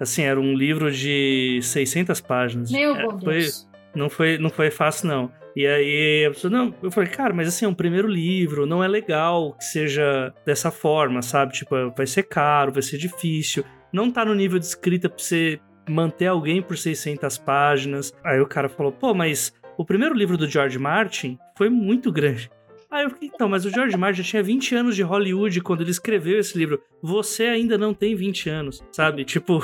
[0.00, 2.70] Assim, era um livro de 600 páginas.
[2.72, 3.68] Meu É, foi, Deus.
[3.94, 5.30] não foi, não foi fácil, não.
[5.54, 8.82] E aí a pessoa, não, eu falei, cara, mas assim, é um primeiro livro, não
[8.82, 11.52] é legal que seja dessa forma, sabe?
[11.52, 15.60] Tipo, vai ser caro, vai ser difícil, não tá no nível de escrita pra você
[15.88, 18.14] manter alguém por 600 páginas.
[18.24, 22.50] Aí o cara falou, pô, mas o primeiro livro do George Martin foi muito grande.
[22.90, 25.80] Aí eu fiquei, então, mas o George Martin já tinha 20 anos de Hollywood quando
[25.80, 26.80] ele escreveu esse livro.
[27.02, 29.24] Você ainda não tem 20 anos, sabe?
[29.24, 29.60] Tipo,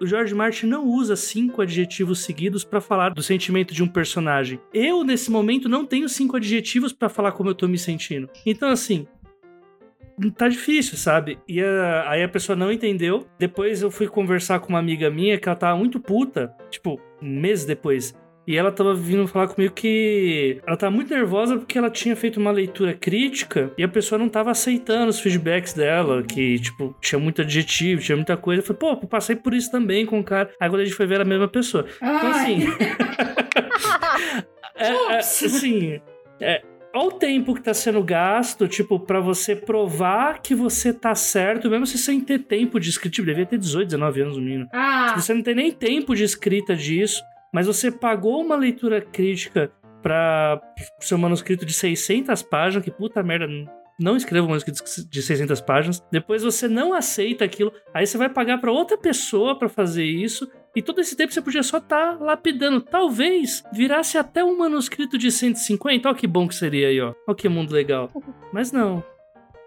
[0.00, 4.60] o George Martin não usa cinco adjetivos seguidos pra falar do sentimento de um personagem.
[4.72, 8.28] Eu, nesse momento, não tenho cinco adjetivos pra falar como eu tô me sentindo.
[8.46, 9.06] Então, assim,
[10.36, 11.38] tá difícil, sabe?
[11.48, 13.26] E a, aí a pessoa não entendeu.
[13.38, 17.64] Depois eu fui conversar com uma amiga minha que ela tava muito puta, tipo, meses
[17.64, 18.14] depois.
[18.48, 22.40] E ela tava vindo falar comigo que ela tava muito nervosa porque ela tinha feito
[22.40, 27.18] uma leitura crítica e a pessoa não tava aceitando os feedbacks dela, que, tipo, tinha
[27.18, 28.62] muito adjetivo, tinha muita coisa.
[28.62, 30.50] Eu falei, pô, eu passei por isso também com o cara.
[30.58, 31.84] Aí quando a gente foi ver era a mesma pessoa.
[31.96, 32.64] Então, assim.
[34.76, 36.00] é, é, assim.
[36.40, 36.62] É,
[36.98, 41.70] Olha o tempo que tá sendo gasto, tipo, para você provar que você tá certo,
[41.70, 43.14] mesmo você sem ter tempo de escrita.
[43.14, 44.68] Tipo, devia ter 18, 19 anos no mínimo.
[44.72, 47.22] Ah, Você não tem nem tempo de escrita disso,
[47.54, 49.70] mas você pagou uma leitura crítica
[50.02, 50.60] para
[50.98, 53.46] seu manuscrito de 600 páginas, que puta merda,
[53.98, 56.04] não escreva um manuscrito de 600 páginas.
[56.10, 60.50] Depois você não aceita aquilo, aí você vai pagar para outra pessoa para fazer isso.
[60.76, 62.80] E todo esse tempo você podia só estar tá lapidando.
[62.80, 66.08] Talvez virasse até um manuscrito de 150.
[66.08, 67.14] Olha que bom que seria aí, ó.
[67.26, 68.10] Olha que mundo legal.
[68.52, 69.02] Mas não.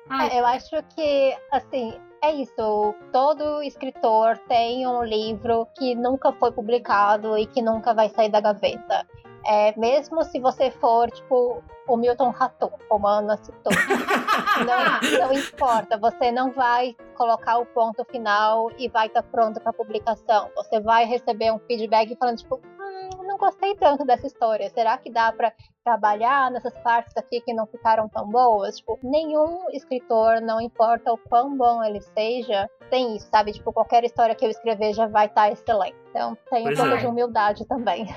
[0.10, 1.94] É, eu acho que, assim,
[2.24, 2.96] é isso.
[3.12, 8.42] Todo escritor tem um livro que nunca foi publicado e que nunca vai sair da
[8.42, 9.06] gaveta.
[9.46, 13.74] É, mesmo se você for, tipo, o Milton Raton, como a Ana citou.
[14.66, 19.74] não, não importa, você não vai colocar o ponto final e vai estar pronto para
[19.74, 20.50] publicação.
[20.56, 24.70] Você vai receber um feedback falando, tipo, hum, não gostei tanto dessa história.
[24.70, 25.52] Será que dá para
[25.84, 28.78] trabalhar nessas partes aqui que não ficaram tão boas?
[28.78, 33.54] Tipo, nenhum escritor, não importa o quão bom ele seja, tem isso, sabe?
[33.54, 35.98] Tipo, qualquer história que eu escrever já vai estar excelente.
[36.10, 36.98] Então, tem um pouco é.
[36.98, 38.08] de humildade também.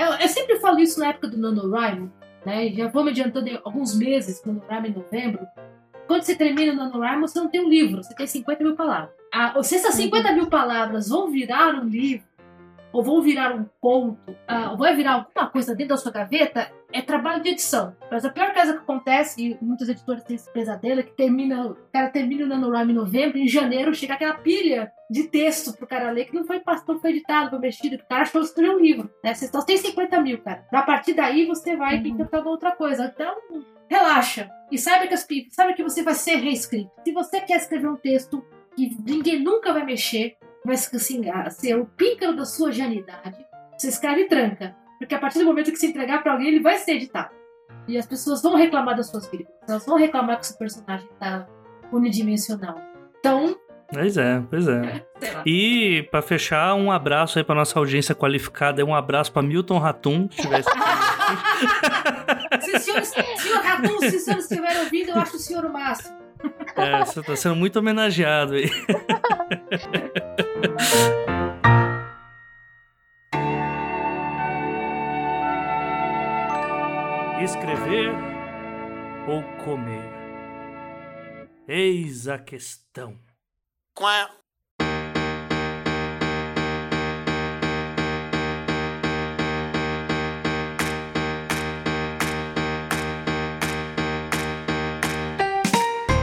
[0.00, 2.12] Eu, eu sempre falo isso na época do NaNoWriMo,
[2.44, 2.68] né?
[2.70, 5.46] Já vou me adiantando alguns meses, no NaNoWriMo em novembro.
[6.06, 9.10] Quando você termina o NaNoWriMo, você não tem um livro, você tem 50 mil palavras.
[9.32, 12.24] Ah, se essas 50 mil palavras vão virar um livro,
[12.92, 16.70] ou vão virar um conto, ah, ou vai virar alguma coisa dentro da sua gaveta,
[16.92, 17.94] é trabalho de edição.
[18.10, 21.66] Mas a pior coisa que acontece, e muitos editores têm esse pesadelo, é que termina,
[21.66, 25.86] o cara termina o NaNoWriMo em novembro, em janeiro chega aquela pilha de texto pro
[25.86, 28.46] cara ler que não foi, não foi editado, foi mexido, que o cara achou que
[28.48, 29.10] escreveu um livro.
[29.22, 29.34] Né?
[29.34, 30.64] Você só tem 50 mil, cara.
[30.72, 32.16] A partir daí você vai Uhum.
[32.16, 33.12] tentar outra coisa.
[33.14, 33.34] Então,
[33.88, 34.50] relaxa.
[34.70, 36.90] E saiba que, as, saiba que você vai ser reescrito.
[37.04, 38.44] Se você quer escrever um texto
[38.76, 43.44] que ninguém nunca vai mexer, vai assim, ser o píncaro da sua genialidade,
[43.76, 44.76] você escreve e tranca.
[44.98, 47.30] Porque a partir do momento que você entregar pra alguém, ele vai ser editado.
[47.88, 49.54] E as pessoas vão reclamar das suas vírgulas.
[49.66, 51.46] Elas vão reclamar que o seu personagem tá
[51.90, 52.78] unidimensional.
[53.18, 53.56] Então,
[53.92, 55.04] Pois é, pois é.
[55.44, 58.84] E pra fechar, um abraço aí pra nossa audiência qualificada.
[58.84, 60.68] Um abraço pra Milton Ratum, se tivesse.
[62.60, 65.72] Se o senhor, senhor Ratum, se o senhor estiver ouvindo, eu acho o senhor o
[65.72, 66.16] máximo.
[66.76, 68.70] é, você tá sendo muito homenageado aí.
[77.42, 78.10] Escrever
[79.26, 80.10] ou comer?
[81.66, 83.18] Eis a questão.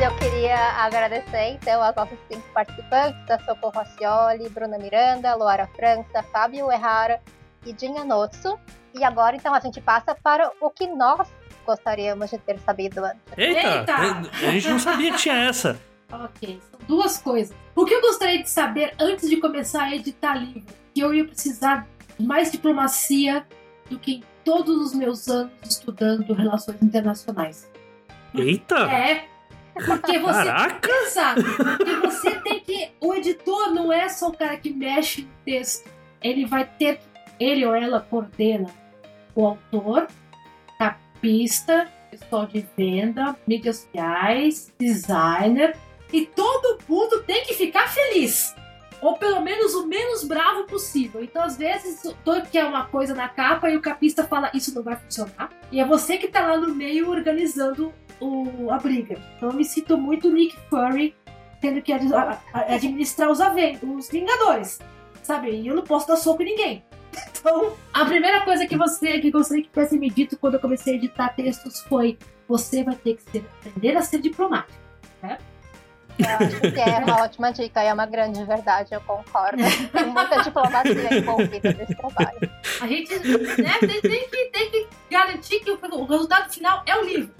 [0.07, 6.23] Eu queria agradecer, então, aos nossos cinco participantes, a Socorro Acioli, Bruna Miranda, Luara França,
[6.31, 7.19] Fábio Errara
[7.65, 8.57] e Dinha Notsu.
[8.97, 11.27] E agora, então, a gente passa para o que nós
[11.65, 13.19] gostaríamos de ter sabido antes.
[13.35, 13.67] Eita!
[13.67, 13.95] Eita!
[13.95, 15.77] A gente não sabia que tinha essa.
[16.09, 17.53] Ok, são duas coisas.
[17.75, 20.73] O que eu gostaria de saber antes de começar a editar livro?
[20.95, 21.85] Que eu ia precisar
[22.17, 23.45] de mais diplomacia
[23.89, 27.69] do que em todos os meus anos estudando relações internacionais.
[28.33, 28.89] Eita!
[28.89, 29.27] É,
[29.77, 30.45] porque você.
[30.45, 30.89] Caraca!
[30.89, 32.91] Exato, porque você tem que.
[32.99, 35.89] O editor não é só o cara que mexe no texto.
[36.21, 36.99] Ele vai ter.
[37.39, 38.67] Ele ou ela coordena
[39.35, 40.07] o autor,
[40.79, 45.77] capista, pessoal de venda, mídias sociais, designer.
[46.11, 48.55] E todo mundo tem que ficar feliz.
[49.01, 51.23] Ou pelo menos o menos bravo possível.
[51.23, 54.81] Então, às vezes, autor quer uma coisa na capa e o capista fala: Isso não
[54.81, 55.49] vai funcionar.
[55.71, 59.17] E é você que tá lá no meio organizando o- a briga.
[59.35, 61.15] Então, eu me sinto muito Nick Fury
[61.61, 64.79] tendo que administrar os, aven os Vingadores.
[65.23, 65.49] Sabe?
[65.51, 66.83] E eu não posso dar soco em ninguém.
[67.39, 70.93] Então, a primeira coisa que você que gostaria que tivesse me dito quando eu comecei
[70.93, 74.77] a editar textos foi: você vai ter que ser- aprender a ser diplomático.
[76.19, 79.57] Eu acho que é uma ótima dica e é uma grande verdade, eu concordo.
[79.91, 82.51] Tem muita diplomacia envolvida nesse trabalho.
[82.81, 83.13] A gente
[83.61, 87.31] né, tem, tem que, tem que garantir que o, o resultado final é o livro.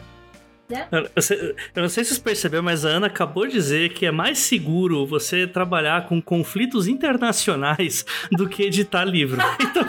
[0.69, 0.88] Né?
[0.91, 4.39] Eu, não sei se vocês perceberam, mas a Ana acabou de dizer que é mais
[4.39, 9.38] seguro você trabalhar com conflitos internacionais do que editar livro.
[9.68, 9.84] Então,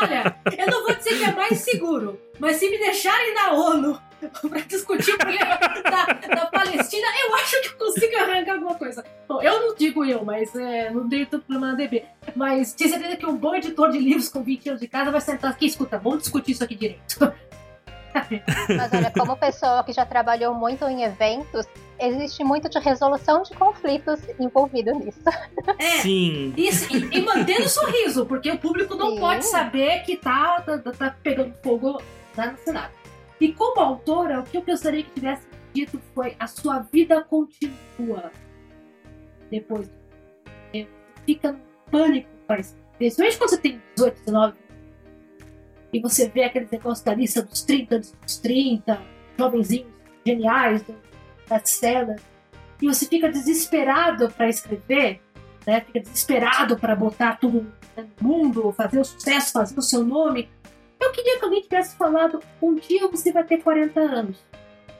[0.00, 3.98] Olha, eu não vou dizer que é mais seguro, mas se me deixarem na ONU
[4.48, 9.04] pra discutir o problema da, da, Palestina, eu acho que eu consigo arrancar alguma coisa.
[9.28, 12.04] Bom, eu não digo eu, mas é, não dei tanto problema na DB.
[12.36, 15.20] Mas tinha certeza que um bom editor de livros com 20 anos de casa vai
[15.20, 17.32] sentar aqui, escuta, vamos discutir isso aqui direito.
[18.76, 21.66] Mas olha, como pessoa que já trabalhou muito em eventos,
[21.98, 25.20] existe muito de resolução de conflitos envolvido nisso.
[25.78, 26.54] É, Sim.
[26.56, 29.20] E, e, e mantendo o sorriso, porque o público não Sim.
[29.20, 32.02] pode saber que tá, tá, tá pegando fogo
[32.36, 32.94] lá no cenário.
[33.40, 38.30] E como autora, o que eu gostaria que tivesse dito foi a sua vida continua
[39.50, 39.90] depois.
[41.26, 41.60] Fica no
[41.90, 42.74] pânico, parece.
[42.98, 44.56] Principalmente quando você tem 18, 19
[45.92, 49.00] e você vê aquele negócio da lista dos 30, dos 30,
[49.38, 49.92] jovenzinhos
[50.26, 50.94] geniais, do
[51.48, 52.20] best-seller,
[52.80, 55.20] e você fica desesperado para escrever,
[55.66, 55.80] né?
[55.82, 60.48] Fica desesperado para botar tudo no mundo, fazer o sucesso, fazer o seu nome.
[61.00, 64.44] Eu queria que alguém tivesse falado: um dia você vai ter 40 anos.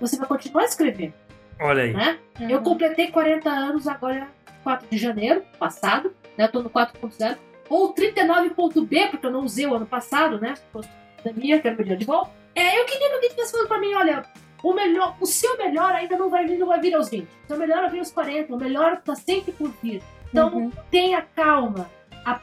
[0.01, 1.15] Você vai continuar escrevendo,
[1.61, 1.93] Olha aí.
[1.93, 2.19] né?
[2.41, 4.29] Eu completei 40 anos agora,
[4.65, 6.45] 4 de janeiro passado, né?
[6.45, 7.39] Eu tô no 4.0.
[7.69, 10.55] Ou 39.b, porque eu não usei o ano passado, né?
[10.75, 10.83] Da
[11.23, 12.31] pandemia, quero meu de volta.
[12.55, 14.25] É, eu queria que alguém tivesse falando pra mim, olha,
[14.63, 17.25] o melhor, o seu melhor ainda não vai vir, não vai vir aos 20.
[17.25, 20.03] O seu melhor vai vir aos 40, o melhor tá sempre por vir.
[20.31, 20.71] Então, Uhum.
[20.91, 21.91] tenha calma.
[22.25, 22.41] A-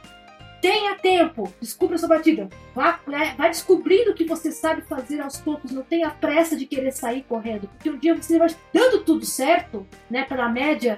[0.61, 1.51] tenha tempo.
[1.61, 2.49] Descubra sua batida.
[2.75, 5.71] Vá, né, vai descobrindo o que você sabe fazer aos poucos.
[5.71, 7.67] Não tenha pressa de querer sair correndo.
[7.69, 10.23] Porque um dia você vai dando tudo certo, né?
[10.25, 10.97] Pela média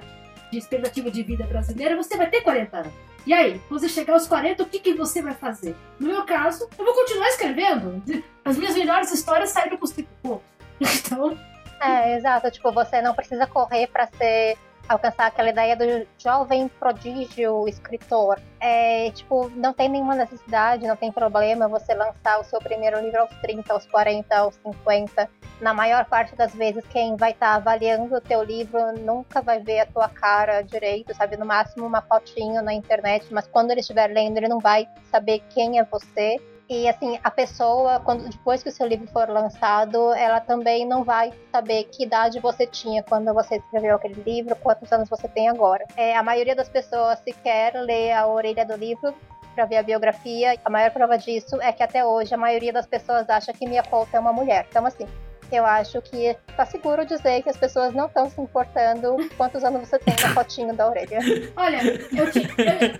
[0.52, 2.92] de expectativa de vida brasileira, você vai ter 40 anos.
[3.26, 5.74] E aí, quando você chegar aos 40, o que, que você vai fazer?
[5.98, 8.02] No meu caso, eu vou continuar escrevendo.
[8.44, 10.44] As minhas melhores histórias saíram com os 30 e poucos.
[10.80, 11.38] Então,
[11.80, 12.50] É, exato.
[12.50, 14.56] Tipo, você não precisa correr para ser
[14.92, 18.40] alcançar aquela ideia do jovem prodígio escritor.
[18.60, 23.20] É, tipo, não tem nenhuma necessidade, não tem problema você lançar o seu primeiro livro
[23.20, 25.28] aos 30, aos 40, aos 50.
[25.60, 29.80] Na maior parte das vezes, quem vai estar avaliando o teu livro nunca vai ver
[29.80, 31.36] a tua cara direito, sabe?
[31.36, 35.42] No máximo uma fotinho na internet, mas quando ele estiver lendo, ele não vai saber
[35.50, 36.36] quem é você.
[36.68, 41.04] E assim, a pessoa, quando depois que o seu livro for lançado, ela também não
[41.04, 45.48] vai saber que idade você tinha quando você escreveu aquele livro, quantos anos você tem
[45.48, 45.84] agora.
[45.96, 49.14] É, a maioria das pessoas sequer lê a orelha do livro
[49.54, 50.58] para ver a biografia.
[50.64, 53.82] A maior prova disso é que até hoje a maioria das pessoas acha que Mia
[53.82, 54.66] Couto é uma mulher.
[54.70, 55.06] Então assim,
[55.50, 59.88] eu acho que tá seguro dizer que as pessoas não estão se importando quantos anos
[59.88, 61.18] você tem na fotinho da orelha.
[61.54, 61.82] olha,
[62.16, 62.48] eu tinha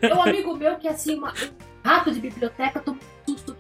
[0.03, 2.81] eu, um amigo meu que é assim, uma, um rato de biblioteca,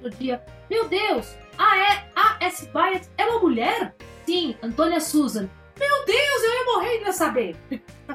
[0.04, 0.42] outro dia.
[0.70, 1.36] Meu Deus!
[1.58, 2.66] A, e, a S.
[2.66, 3.94] Byatt é uma mulher?
[4.26, 5.48] Sim, Antônia Susan.
[5.78, 7.56] Meu Deus, eu ia morrer e não ia saber.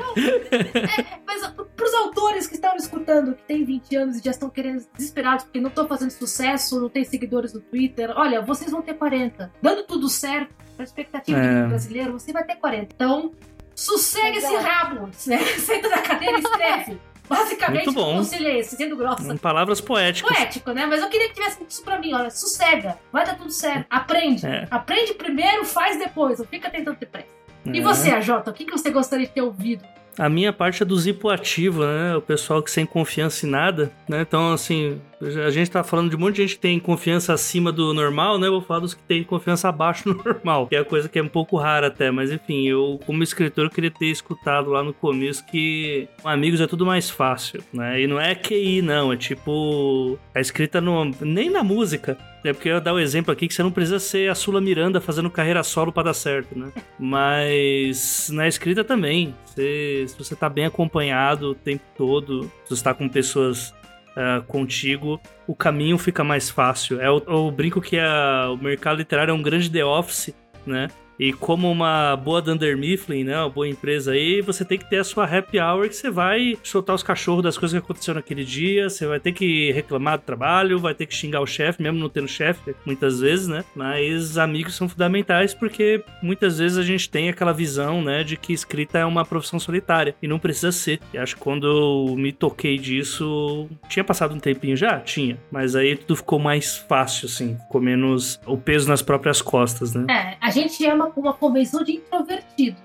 [0.00, 1.46] Não, é, é, mas
[1.76, 5.60] pros autores que estão escutando, que têm 20 anos e já estão querendo desesperados porque
[5.60, 9.52] não estão fazendo sucesso, não tem seguidores no Twitter, olha, vocês vão ter 40.
[9.60, 11.62] Dando tudo certo, a expectativa É.
[11.62, 12.94] do brasileiro, você vai ter 40.
[12.94, 13.32] Então,
[13.74, 14.64] sossega esse Exato.
[14.64, 15.38] rabo, né?
[15.58, 17.00] Senta da cadeira e escreve.
[17.28, 18.14] Basicamente, Muito bom.
[18.14, 19.32] o conselho é esse, sendo grossa.
[19.32, 20.34] Em palavras poéticas.
[20.34, 20.86] Poético, né?
[20.86, 24.46] Mas eu queria que tivesse isso pra mim, olha, sossega, vai dar tudo certo, aprende.
[24.46, 24.66] É.
[24.70, 27.26] Aprende primeiro, faz depois, não fica tentando ter pressa.
[27.66, 27.82] E É.
[27.82, 29.84] você, AJ, o que, que você gostaria de ter ouvido?
[30.18, 32.16] A minha parte é do zipo ativo, né?
[32.16, 34.22] O pessoal que sem confiança em nada, né?
[34.22, 35.00] Então, assim,
[35.46, 38.38] a gente tá falando de um monte de gente que tem confiança acima do normal,
[38.38, 38.48] né?
[38.48, 41.18] Eu vou falar dos que tem confiança abaixo do normal, que é a coisa que
[41.18, 44.92] é um pouco rara até, mas enfim, eu, como escritor, queria ter escutado lá no
[44.92, 48.00] começo que com amigos é tudo mais fácil, né?
[48.00, 50.18] E não é QI, não, é tipo.
[50.34, 52.18] A escrita no, nem na música.
[52.44, 54.60] É porque eu ia dar o exemplo aqui que você não precisa ser a Sula
[54.60, 56.70] Miranda fazendo carreira solo pra dar certo, né?
[56.98, 59.34] Mas na escrita também.
[59.56, 63.74] Se você tá bem acompanhado o tempo todo, se você tá com pessoas
[64.16, 67.00] ah, contigo, o caminho fica mais fácil.
[67.00, 70.32] É o, eu brinco que a- o mercado literário é um grande The Office,
[70.66, 70.88] né?
[71.18, 73.38] E como uma boa Dunder Mifflin, né?
[73.38, 76.56] Uma boa empresa aí, você tem que ter a sua happy hour que você vai
[76.62, 80.24] soltar os cachorros das coisas que aconteceram naquele dia, você vai ter que reclamar do
[80.24, 83.64] trabalho, vai ter que xingar o chefe, mesmo não tendo chefe, muitas vezes, né?
[83.74, 88.52] Mas amigos são fundamentais porque muitas vezes a gente tem aquela visão, né, de que
[88.52, 91.00] escrita é uma profissão solitária e não precisa ser.
[91.12, 95.00] E acho que quando eu me toquei disso, tinha passado um tempinho já?
[95.00, 95.38] Tinha.
[95.50, 100.06] Mas aí tudo ficou mais fácil, assim, ficou menos o peso nas próprias costas, né?
[100.10, 102.76] É, a gente é uma, uma convenção de introvertido.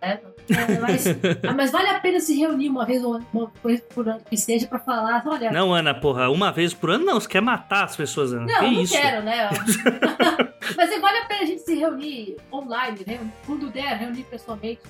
[0.00, 0.20] né?
[0.50, 1.06] É, mas,
[1.48, 4.36] ah, mas vale a pena se reunir uma vez, uma, uma vez por ano que
[4.36, 5.50] seja pra falar, olha.
[5.50, 8.46] Não, Ana, porra, uma vez por ano não, você quer matar as pessoas, Ana.
[8.46, 8.92] Não, que não isso?
[8.92, 9.48] quero, né?
[10.76, 13.20] mas vale a pena a gente se reunir online, né?
[13.46, 14.80] Quando der, reunir pessoalmente.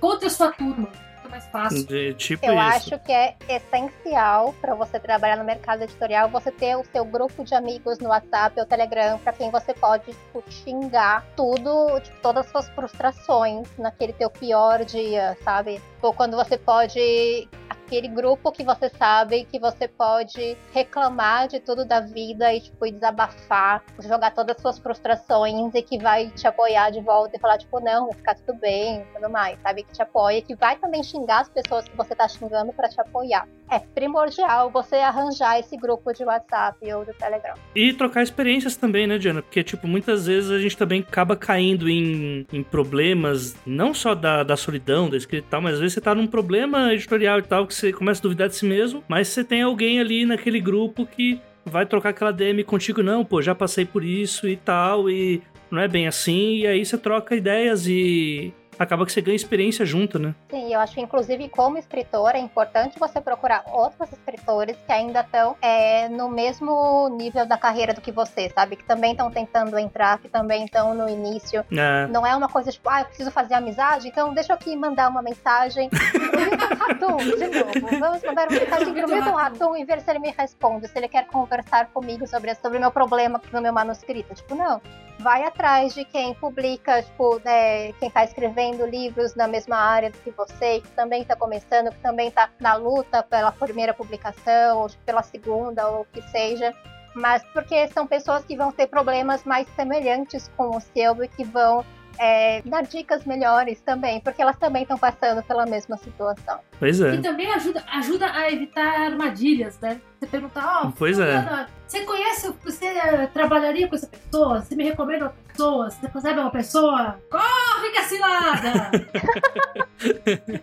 [0.00, 0.88] Contra a sua turma.
[1.32, 1.84] Mais fácil.
[1.86, 2.62] De- tipo Eu isso.
[2.62, 7.42] acho que é essencial para você trabalhar no mercado editorial você ter o seu grupo
[7.42, 12.44] de amigos no WhatsApp ou Telegram para quem você pode tipo, xingar tudo, tipo, todas
[12.44, 15.80] as suas frustrações naquele teu pior dia, sabe?
[16.02, 17.48] Ou quando você pode
[17.92, 22.90] aquele grupo que você sabe que você pode reclamar de tudo da vida e tipo
[22.90, 27.58] desabafar, jogar todas as suas frustrações e que vai te apoiar de volta e falar
[27.58, 29.82] tipo não, vai ficar tudo bem, tudo mais, sabe?
[29.82, 32.98] Que te apoia, que vai também xingar as pessoas que você tá xingando para te
[32.98, 33.46] apoiar.
[33.70, 37.54] É primordial você arranjar esse grupo de WhatsApp ou do Telegram.
[37.74, 39.40] E trocar experiências também, né, Diana?
[39.40, 44.42] Porque, tipo, muitas vezes a gente também acaba caindo em, em problemas, não só da,
[44.42, 47.42] da solidão, da escrita e tal, mas às vezes você tá num problema editorial e
[47.42, 50.60] tal, que você começa a duvidar de si mesmo, mas você tem alguém ali naquele
[50.60, 55.10] grupo que vai trocar aquela DM contigo, não, pô, já passei por isso e tal,
[55.10, 59.36] e não é bem assim, e aí você troca ideias e acaba que você ganha
[59.36, 60.34] experiência junto, né?
[60.50, 65.20] Sim, eu acho que inclusive como escritora é importante você procurar outros escritores que ainda
[65.20, 68.76] estão é, no mesmo nível da carreira do que você, sabe?
[68.76, 71.64] Que também estão tentando entrar, que também estão no início.
[71.72, 74.74] É, Não é uma coisa tipo, ah, eu preciso fazer amizade, então deixa eu aqui
[74.74, 75.88] mandar uma mensagem
[76.82, 77.98] Ratum, de novo.
[77.98, 81.08] Vamos mandar uma mensagem pro Milton Ratum e ver se ele me responde, se ele
[81.08, 84.34] quer conversar comigo sobre, sobre o meu problema no meu manuscrito.
[84.34, 84.80] Tipo, não.
[85.18, 90.18] Vai atrás de quem publica, tipo, né, quem tá escrevendo livros na mesma área do
[90.18, 94.90] que você, que também tá começando, que também tá na luta pela primeira publicação, ou
[95.06, 96.74] pela segunda, ou o que seja
[97.14, 101.44] mas porque são pessoas que vão ter problemas mais semelhantes com o seu e que
[101.44, 101.84] vão
[102.18, 106.60] é, dar dicas melhores também, porque elas também estão passando pela mesma situação.
[106.78, 107.14] pois é.
[107.14, 110.00] E também ajuda, ajuda a evitar armadilhas, né?
[110.18, 111.66] Você perguntar, ó, Pois é.
[111.86, 114.60] você conhece, você eh, trabalharia com essa pessoa?
[114.60, 115.90] Você me recomenda uma pessoa?
[115.90, 117.18] Você sabe uma pessoa?
[117.30, 118.90] Corre que é cilada!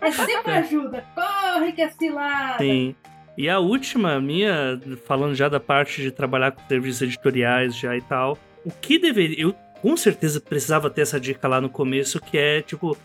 [0.00, 2.58] é sempre ajuda, corre que é cilada!
[2.58, 2.94] Sim.
[3.36, 8.02] E a última minha, falando já da parte de trabalhar com serviços editoriais já e
[8.02, 9.40] tal, o que deveria.
[9.42, 12.96] Eu com certeza precisava ter essa dica lá no começo, que é tipo,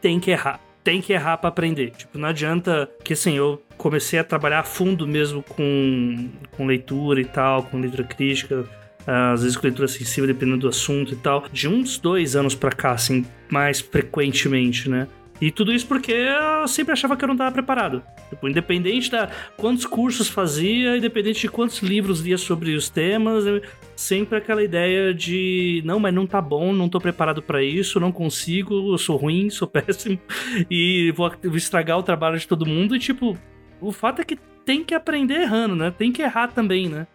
[0.00, 0.60] tem que errar.
[0.82, 1.92] Tem que errar pra aprender.
[1.92, 7.20] Tipo, não adianta que assim, eu comecei a trabalhar a fundo mesmo com, com leitura
[7.20, 8.64] e tal, com leitura crítica,
[9.06, 12.70] às vezes com leitura sensível, dependendo do assunto e tal, de uns dois anos pra
[12.70, 15.08] cá, assim, mais frequentemente, né?
[15.40, 18.02] E tudo isso porque eu sempre achava que eu não estava preparado.
[18.30, 23.44] Tipo, independente da quantos cursos fazia, independente de quantos livros lia sobre os temas,
[23.96, 28.12] sempre aquela ideia de não, mas não tá bom, não tô preparado para isso, não
[28.12, 30.18] consigo, eu sou ruim, sou péssimo
[30.70, 32.94] e vou, vou estragar o trabalho de todo mundo.
[32.94, 33.36] E tipo,
[33.80, 35.90] o fato é que tem que aprender errando, né?
[35.90, 37.06] Tem que errar também, né?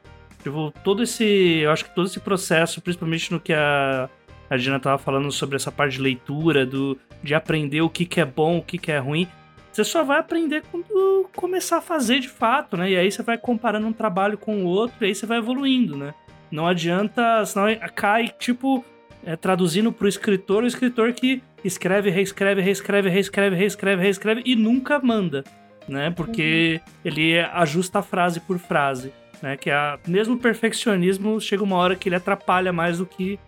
[0.44, 4.10] Tipo, todo esse, eu acho que todo esse processo, principalmente no que a
[4.50, 8.20] a Diana tava falando sobre essa parte de leitura, do, de aprender o que, que
[8.20, 9.28] é bom, o que, que é ruim.
[9.72, 12.92] Você só vai aprender quando começar a fazer de fato, né?
[12.92, 15.96] E aí você vai comparando um trabalho com o outro, e aí você vai evoluindo,
[15.96, 16.14] né?
[16.52, 18.84] Não adianta, senão cai, tipo,
[19.24, 25.00] é, traduzindo pro escritor, o escritor que escreve, reescreve, reescreve, reescreve, reescreve, reescreve e nunca
[25.00, 25.44] manda,
[25.88, 26.10] né?
[26.10, 29.56] Porque ele ajusta a frase por frase, né?
[29.56, 33.40] Que a, mesmo o perfeccionismo chega uma hora que ele atrapalha mais do que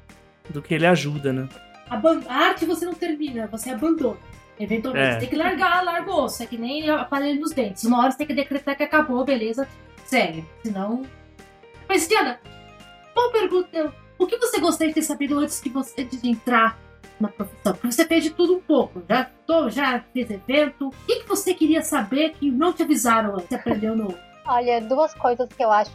[0.49, 1.47] do que ele ajuda, né?
[1.89, 4.17] Aban- A arte você não termina, você abandona.
[4.59, 5.13] Eventualmente, É.
[5.13, 6.43] você tem que largar, larga o osso.
[6.43, 7.83] É que nem aparelho nos dentes.
[7.83, 9.67] Uma hora você tem que decretar que acabou, beleza,
[10.05, 10.45] segue.
[10.63, 11.03] Senão.
[11.89, 12.39] Mas, Diana,
[13.15, 13.93] uma pergunta.
[14.19, 16.77] O que você gostaria de ter sabido antes de você de entrar
[17.19, 17.73] na profissão?
[17.73, 19.01] Porque você fez de tudo um pouco.
[19.09, 20.89] Já, tô, já fez evento.
[20.89, 23.47] O que, que você queria saber que não te avisaram antes?
[23.49, 24.15] Você aprendeu no.
[24.45, 25.91] Olha, duas coisas que eu acho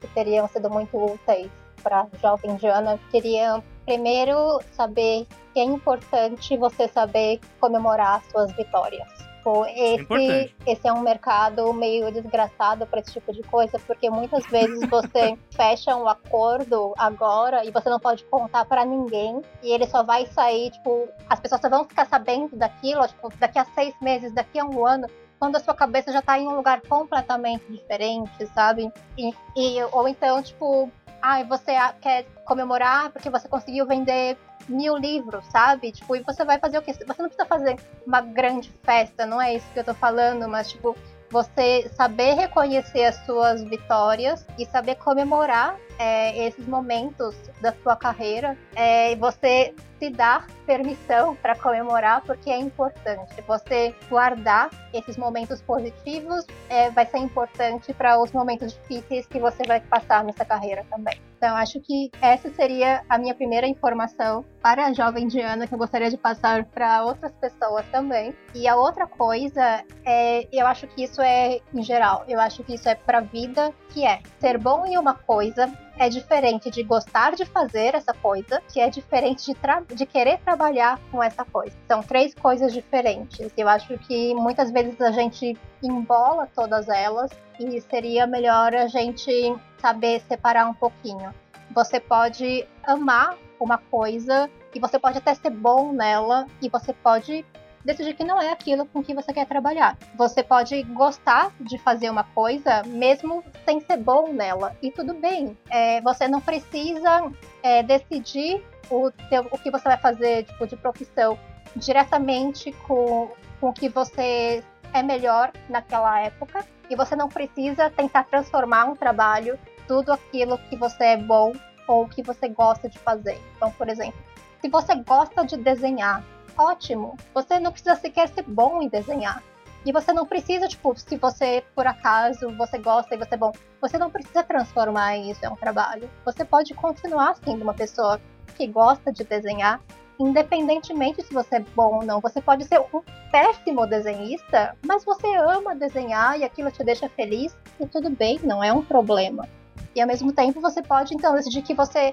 [0.00, 1.50] que teriam sido muito úteis
[1.82, 9.08] para jovem Diana seriam, primeiro, saber que é importante você saber comemorar suas vitórias.
[9.46, 10.54] Tipo, esse, importante.
[10.66, 15.38] esse é um mercado meio desgraçado para esse tipo de coisa, porque muitas vezes você
[15.54, 20.26] fecha um acordo agora e você não pode contar para ninguém e ele só vai
[20.26, 24.58] sair, tipo, as pessoas só vão ficar sabendo daquilo, tipo, daqui a seis meses, daqui
[24.58, 25.06] a um ano,
[25.38, 28.90] quando a sua cabeça já tá em um lugar completamente diferente, sabe?
[29.16, 30.90] E, e- ou então, tipo,
[31.26, 34.38] ai, você quer comemorar porque você conseguiu vender
[34.68, 35.90] mil livros, sabe?
[35.90, 36.92] Tipo, e você vai fazer o quê?
[36.92, 37.76] Você não precisa fazer
[38.06, 40.96] uma grande festa, não é isso que eu tô falando, mas tipo,
[41.28, 48.56] você saber reconhecer as suas vitórias e saber comemorar é, esses momentos da sua carreira
[48.74, 53.34] é, e você se dar permissão para comemorar, porque é importante.
[53.46, 59.62] Você guardar esses momentos positivos é, vai ser importante para os momentos difíceis que você
[59.66, 61.20] vai passar nessa carreira também.
[61.38, 65.78] Então, acho que essa seria a minha primeira informação para a jovem Diana que eu
[65.78, 68.34] gostaria de passar para outras pessoas também.
[68.54, 72.74] E a outra coisa é, eu acho que isso é em geral, eu acho que
[72.74, 76.82] isso é para a vida, que é ser bom em uma coisa é diferente de
[76.82, 81.76] gostar de fazer essa coisa, que é diferente de, de querer trabalhar com essa coisa.
[81.88, 83.50] São três coisas diferentes.
[83.56, 89.56] Eu acho que muitas vezes a gente embola todas elas e seria melhor a gente
[89.78, 91.34] saber separar um pouquinho.
[91.70, 97.44] Você pode amar uma coisa e você pode até ser bom nela e você pode
[97.86, 99.96] decidir que não é aquilo com que você quer trabalhar.
[100.16, 105.56] Você pode gostar de fazer uma coisa mesmo sem ser bom nela e tudo bem.
[105.70, 107.30] É, você não precisa
[107.62, 111.38] é, decidir o, teu, o que você vai fazer tipo, de profissão
[111.76, 113.30] diretamente com,
[113.60, 118.96] com o que você é melhor naquela época e você não precisa tentar transformar um
[118.96, 119.56] trabalho
[119.86, 121.52] tudo aquilo que você é bom
[121.86, 123.40] ou que você gosta de fazer.
[123.56, 124.18] Então, por exemplo,
[124.60, 126.24] se você gosta de desenhar,
[126.56, 127.16] ótimo.
[127.34, 129.42] Você não precisa sequer ser bom em desenhar.
[129.84, 133.52] E você não precisa, tipo, se você, por acaso, você gosta e você é bom,
[133.80, 136.10] você não precisa transformar isso em um trabalho.
[136.24, 138.20] Você pode continuar sendo uma pessoa
[138.56, 139.80] que gosta de desenhar,
[140.18, 142.20] independentemente se você é bom ou não.
[142.20, 143.00] Você pode ser um
[143.30, 148.64] péssimo desenhista, mas você ama desenhar e aquilo te deixa feliz, e tudo bem, não
[148.64, 149.48] é um problema.
[149.94, 152.12] E ao mesmo tempo você pode então decidir que você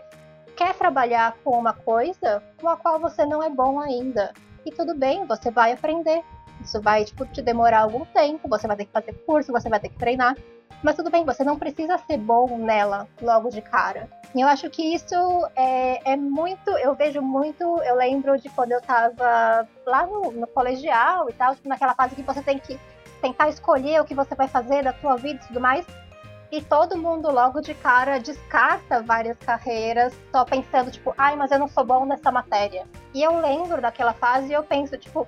[0.56, 4.34] quer trabalhar com uma coisa com a qual você não é bom ainda.
[4.66, 6.24] E tudo bem, você vai aprender.
[6.62, 9.80] Isso vai tipo, te demorar algum tempo, você vai ter que fazer curso, você vai
[9.80, 10.38] ter que treinar.
[10.82, 14.10] Mas tudo bem, você não precisa ser bom nela logo de cara.
[14.36, 15.16] E eu acho que isso
[15.56, 16.70] é, é muito.
[16.72, 17.64] Eu vejo muito.
[17.84, 22.16] Eu lembro de quando eu tava lá no, no colegial e tal, tipo, naquela fase
[22.16, 22.80] que você tem que
[23.22, 25.86] tentar escolher o que você vai fazer da sua vida e tudo mais
[26.54, 31.58] e todo mundo logo de cara descarta várias carreiras, só pensando, tipo, ai, mas eu
[31.58, 32.86] não sou bom nessa matéria.
[33.12, 35.28] E eu lembro daquela fase e eu penso, tipo,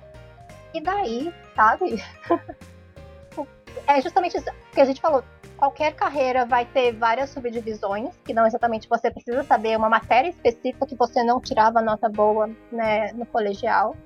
[0.72, 2.00] e daí, sabe?
[3.88, 5.24] é justamente isso que a gente falou.
[5.56, 10.86] Qualquer carreira vai ter várias subdivisões, que não exatamente você precisa saber uma matéria específica
[10.86, 13.96] que você não tirava nota boa né, no colegial.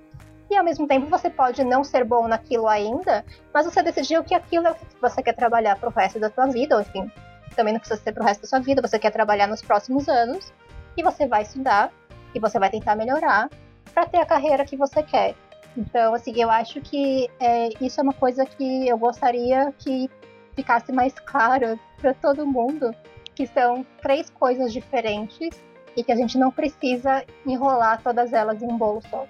[0.50, 3.24] E ao mesmo tempo você pode não ser bom naquilo ainda,
[3.54, 6.46] mas você decidiu que aquilo é o que você quer trabalhar pro resto da sua
[6.46, 7.10] vida, ou enfim,
[7.54, 10.52] também não precisa ser pro resto da sua vida, você quer trabalhar nos próximos anos,
[10.96, 11.92] e você vai estudar,
[12.34, 13.48] e você vai tentar melhorar
[13.94, 15.36] para ter a carreira que você quer.
[15.76, 20.10] Então, assim, eu acho que é, isso é uma coisa que eu gostaria que
[20.56, 22.92] ficasse mais clara para todo mundo,
[23.36, 25.62] que são três coisas diferentes
[25.96, 29.26] e que a gente não precisa enrolar todas elas em um bolo só.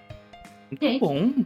[0.71, 1.45] Muito bom.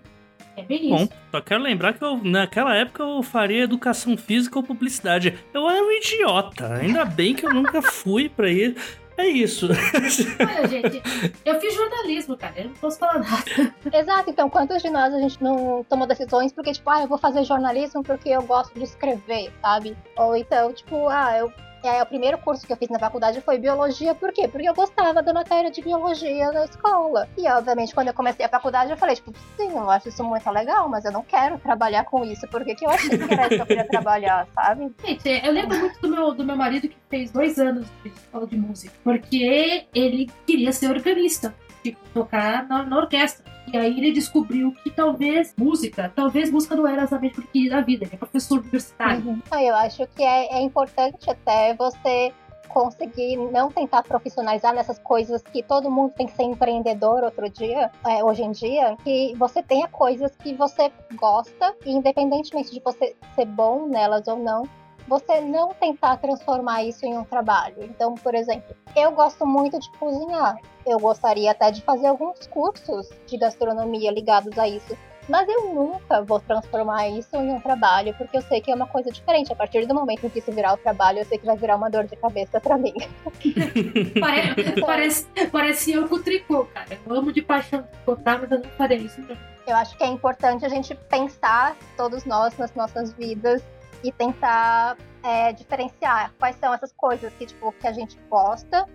[0.56, 0.96] É bem bom.
[0.96, 1.12] isso.
[1.30, 5.38] Só quero lembrar que eu, naquela época eu faria educação física ou publicidade.
[5.52, 6.74] Eu era um idiota.
[6.74, 8.76] Ainda bem que eu nunca fui pra ir.
[9.16, 9.68] É isso.
[9.68, 11.00] Olha, gente,
[11.44, 12.54] eu fiz jornalismo, cara.
[12.56, 13.74] Eu não posso falar nada.
[13.92, 17.18] Exato, então quantos de nós a gente não tomou decisões porque, tipo, ah, eu vou
[17.18, 19.96] fazer jornalismo porque eu gosto de escrever, sabe?
[20.16, 21.52] Ou então, tipo, ah, eu
[21.86, 24.48] e o primeiro curso que eu fiz na faculdade foi biologia, por quê?
[24.48, 27.28] Porque eu gostava da matéria de biologia na escola.
[27.36, 30.50] E, obviamente, quando eu comecei a faculdade, eu falei, tipo, sim, eu acho isso muito
[30.50, 33.56] legal, mas eu não quero trabalhar com isso, porque que eu achei que era isso
[33.56, 34.94] que eu queria trabalhar, sabe?
[35.04, 38.46] Gente, eu lembro muito do meu, do meu marido que fez dois anos de escola
[38.46, 43.53] de música, porque ele queria ser organista, tipo, tocar na, na orquestra.
[43.72, 47.80] E aí ele descobriu que talvez música, talvez música não era exatamente porque queria da
[47.80, 49.26] vida, ele é professor universitário.
[49.26, 49.40] Uhum.
[49.60, 52.32] Eu acho que é, é importante até você
[52.68, 57.90] conseguir não tentar profissionalizar nessas coisas que todo mundo tem que ser empreendedor outro dia,
[58.04, 63.14] é, hoje em dia, que você tenha coisas que você gosta e independentemente de você
[63.36, 64.64] ser bom nelas ou não,
[65.06, 67.76] você não tentar transformar isso em um trabalho.
[67.80, 70.56] Então, por exemplo, eu gosto muito de cozinhar.
[70.86, 74.96] Eu gostaria até de fazer alguns cursos de gastronomia ligados a isso.
[75.28, 78.86] Mas eu nunca vou transformar isso em um trabalho, porque eu sei que é uma
[78.86, 79.52] coisa diferente.
[79.52, 81.76] A partir do momento em que isso virar o trabalho, eu sei que vai virar
[81.76, 82.92] uma dor de cabeça para mim.
[84.20, 86.98] parece, parece, parece eu com o tricô, cara.
[87.06, 89.20] Eu amo de paixão tricotar, mas eu não farei isso.
[89.66, 93.62] Eu acho que é importante a gente pensar, todos nós, nas nossas vidas,
[94.04, 98.86] e tentar é, diferenciar quais são essas coisas que, tipo, que a gente gosta,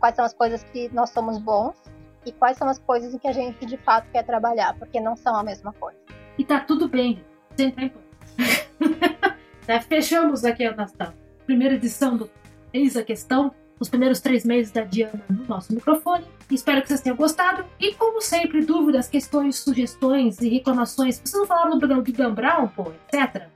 [0.00, 1.76] quais são as coisas que nós somos bons
[2.24, 5.14] e quais são as coisas em que a gente de fato quer trabalhar, porque não
[5.14, 5.98] são a mesma coisa.
[6.38, 7.22] E tá tudo bem,
[7.54, 7.94] sempre
[9.68, 11.14] é Fechamos aqui a nossa
[11.44, 12.30] primeira edição do
[12.72, 13.54] Eis a Questão.
[13.78, 16.24] os primeiros três meses da Diana no nosso microfone.
[16.50, 17.64] Espero que vocês tenham gostado.
[17.78, 21.18] E como sempre, dúvidas, questões, sugestões e reclamações.
[21.18, 23.50] Vocês não falaram do, do Brown, pô, etc.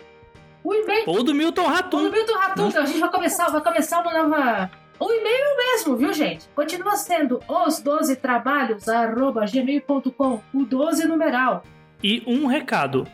[0.62, 1.04] O e-mail.
[1.06, 1.98] Ou do Milton Ratum.
[1.98, 4.70] Ou do Milton Ratum, então a gente vai começar, vai começar uma nova.
[4.98, 6.46] O e-mail é o mesmo, viu, gente?
[6.54, 11.64] Continua sendo os 12 trabalhos, arroba gmail.com, o 12 numeral.
[12.02, 13.06] E um recado.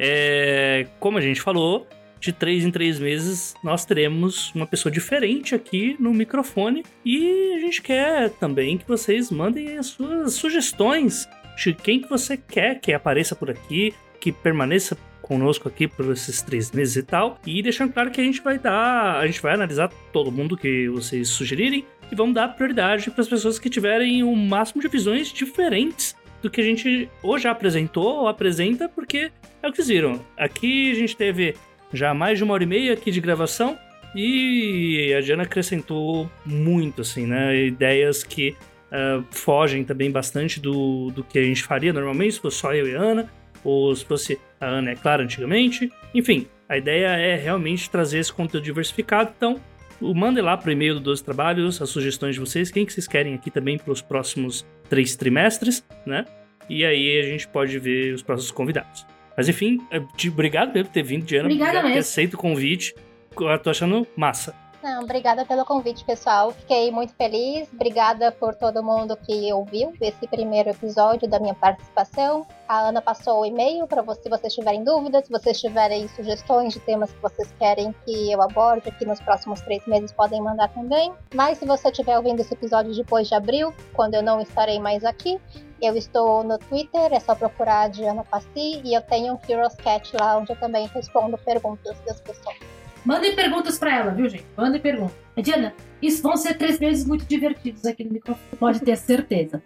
[0.00, 1.86] É, como a gente falou,
[2.20, 7.60] de três em três meses nós teremos uma pessoa diferente aqui no microfone e a
[7.60, 12.92] gente quer também que vocês mandem as suas sugestões de quem que você quer que
[12.92, 14.96] apareça por aqui, que permaneça
[15.28, 17.38] conosco aqui por esses três meses e tal.
[17.46, 20.88] E deixando claro que a gente vai dar, a gente vai analisar todo mundo que
[20.88, 25.30] vocês sugerirem e vamos dar prioridade para as pessoas que tiverem o máximo de visões
[25.30, 29.30] diferentes do que a gente ou já apresentou ou apresenta, porque
[29.62, 30.24] é o que vocês viram.
[30.36, 31.54] Aqui a gente teve
[31.92, 33.78] já mais de uma hora e meia aqui de gravação
[34.14, 37.56] e a Diana acrescentou muito, assim, né?
[37.66, 38.56] Ideias que
[38.90, 42.88] uh, fogem também bastante do, do que a gente faria normalmente, se fosse só eu
[42.88, 43.30] e Ana,
[43.62, 45.90] ou se fosse a Ana, é claro, antigamente.
[46.14, 49.60] Enfim, a ideia é realmente trazer esse conteúdo diversificado, então
[50.00, 53.08] mandem lá para o e-mail do 12 Trabalhos as sugestões de vocês, quem que vocês
[53.08, 56.24] querem aqui também para os próximos três trimestres, né?
[56.68, 59.06] E aí a gente pode ver os próximos convidados.
[59.36, 61.46] Mas enfim, é, obrigado mesmo por ter vindo, Diana.
[61.46, 62.94] Obrigada por ter aceito o convite.
[63.40, 64.54] Eu tô achando massa.
[64.80, 66.52] Não, obrigada pelo convite, pessoal.
[66.52, 67.68] Fiquei muito feliz.
[67.72, 72.46] Obrigada por todo mundo que ouviu esse primeiro episódio da minha participação.
[72.68, 76.74] A Ana passou o e-mail para você, se vocês tiverem dúvidas, se vocês tiverem sugestões
[76.74, 80.68] de temas que vocês querem que eu aborde aqui nos próximos três meses, podem mandar
[80.68, 81.12] também.
[81.34, 85.04] Mas se você estiver ouvindo esse episódio depois de abril, quando eu não estarei mais
[85.04, 85.40] aqui,
[85.82, 90.16] eu estou no Twitter, é só procurar Diana Passi, e eu tenho um Curious Cat
[90.16, 92.77] lá, onde eu também respondo perguntas das pessoas.
[93.04, 94.44] Mandem perguntas para ela, viu, gente?
[94.56, 95.16] Mandem perguntas.
[95.36, 99.62] Diana, isso vão ser três meses muito divertidos aqui no microfone, pode ter certeza.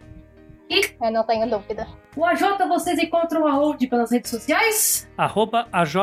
[0.71, 1.87] E eu não tenho dúvida.
[2.17, 5.09] O AJ vocês encontram aonde pelas redes sociais?
[5.19, 5.97] Arroba AJ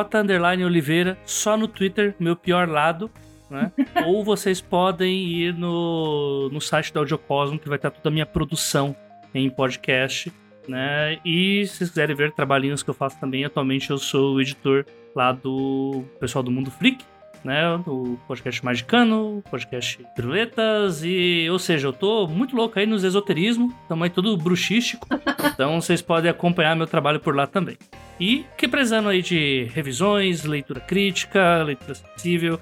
[0.64, 3.10] Oliveira, só no Twitter, meu pior lado.
[3.50, 3.72] Né?
[4.06, 8.26] Ou vocês podem ir no, no site da Audiocosmo, que vai estar toda a minha
[8.26, 8.96] produção
[9.34, 10.32] em podcast,
[10.68, 11.18] né?
[11.26, 14.86] E se vocês quiserem ver trabalhinhos que eu faço também, atualmente eu sou o editor
[15.16, 17.04] lá do pessoal do Mundo Freak,
[17.44, 17.76] né?
[17.88, 23.74] O podcast Magicano, podcast Piruletas e, ou seja, eu tô muito louco aí nos esoterismo,
[23.88, 25.08] também tudo bruxístico.
[25.54, 27.78] então vocês podem acompanhar meu trabalho por lá também.
[28.20, 32.60] E que prezando aí de revisões, leitura crítica, leitura sensível,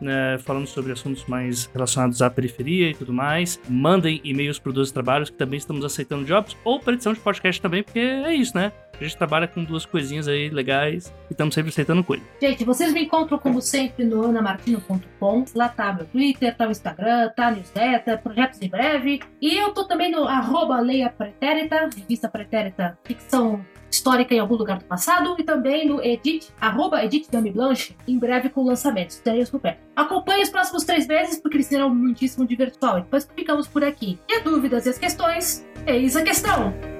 [0.00, 3.60] né, falando sobre assuntos mais relacionados à periferia e tudo mais.
[3.68, 7.60] Mandem e-mails para 12 Trabalhos, que também estamos aceitando jobs, ou para edição de podcast
[7.60, 8.72] também, porque é isso, né?
[9.00, 12.22] A gente trabalha com duas coisinhas aí legais e estamos sempre aceitando coisa.
[12.40, 15.44] Gente, vocês me encontram como sempre no anamartino.com.
[15.54, 19.20] Lá tá meu Twitter, tá o Instagram, tá newsletter, projetos em breve.
[19.40, 24.78] E eu tô também no arroba Leia Pretérita, revista Pretérita, ficção histórica em algum lugar
[24.78, 29.18] do passado e também no Edit, arroba Edit Blanche, em breve com lançamentos.
[29.18, 29.80] Teremos por perto.
[29.96, 33.02] Acompanhe os próximos três meses porque eles serão muitíssimo divertidos.
[33.02, 34.18] Depois ficamos por aqui.
[34.28, 36.97] E as dúvidas e as questões, eis a questão!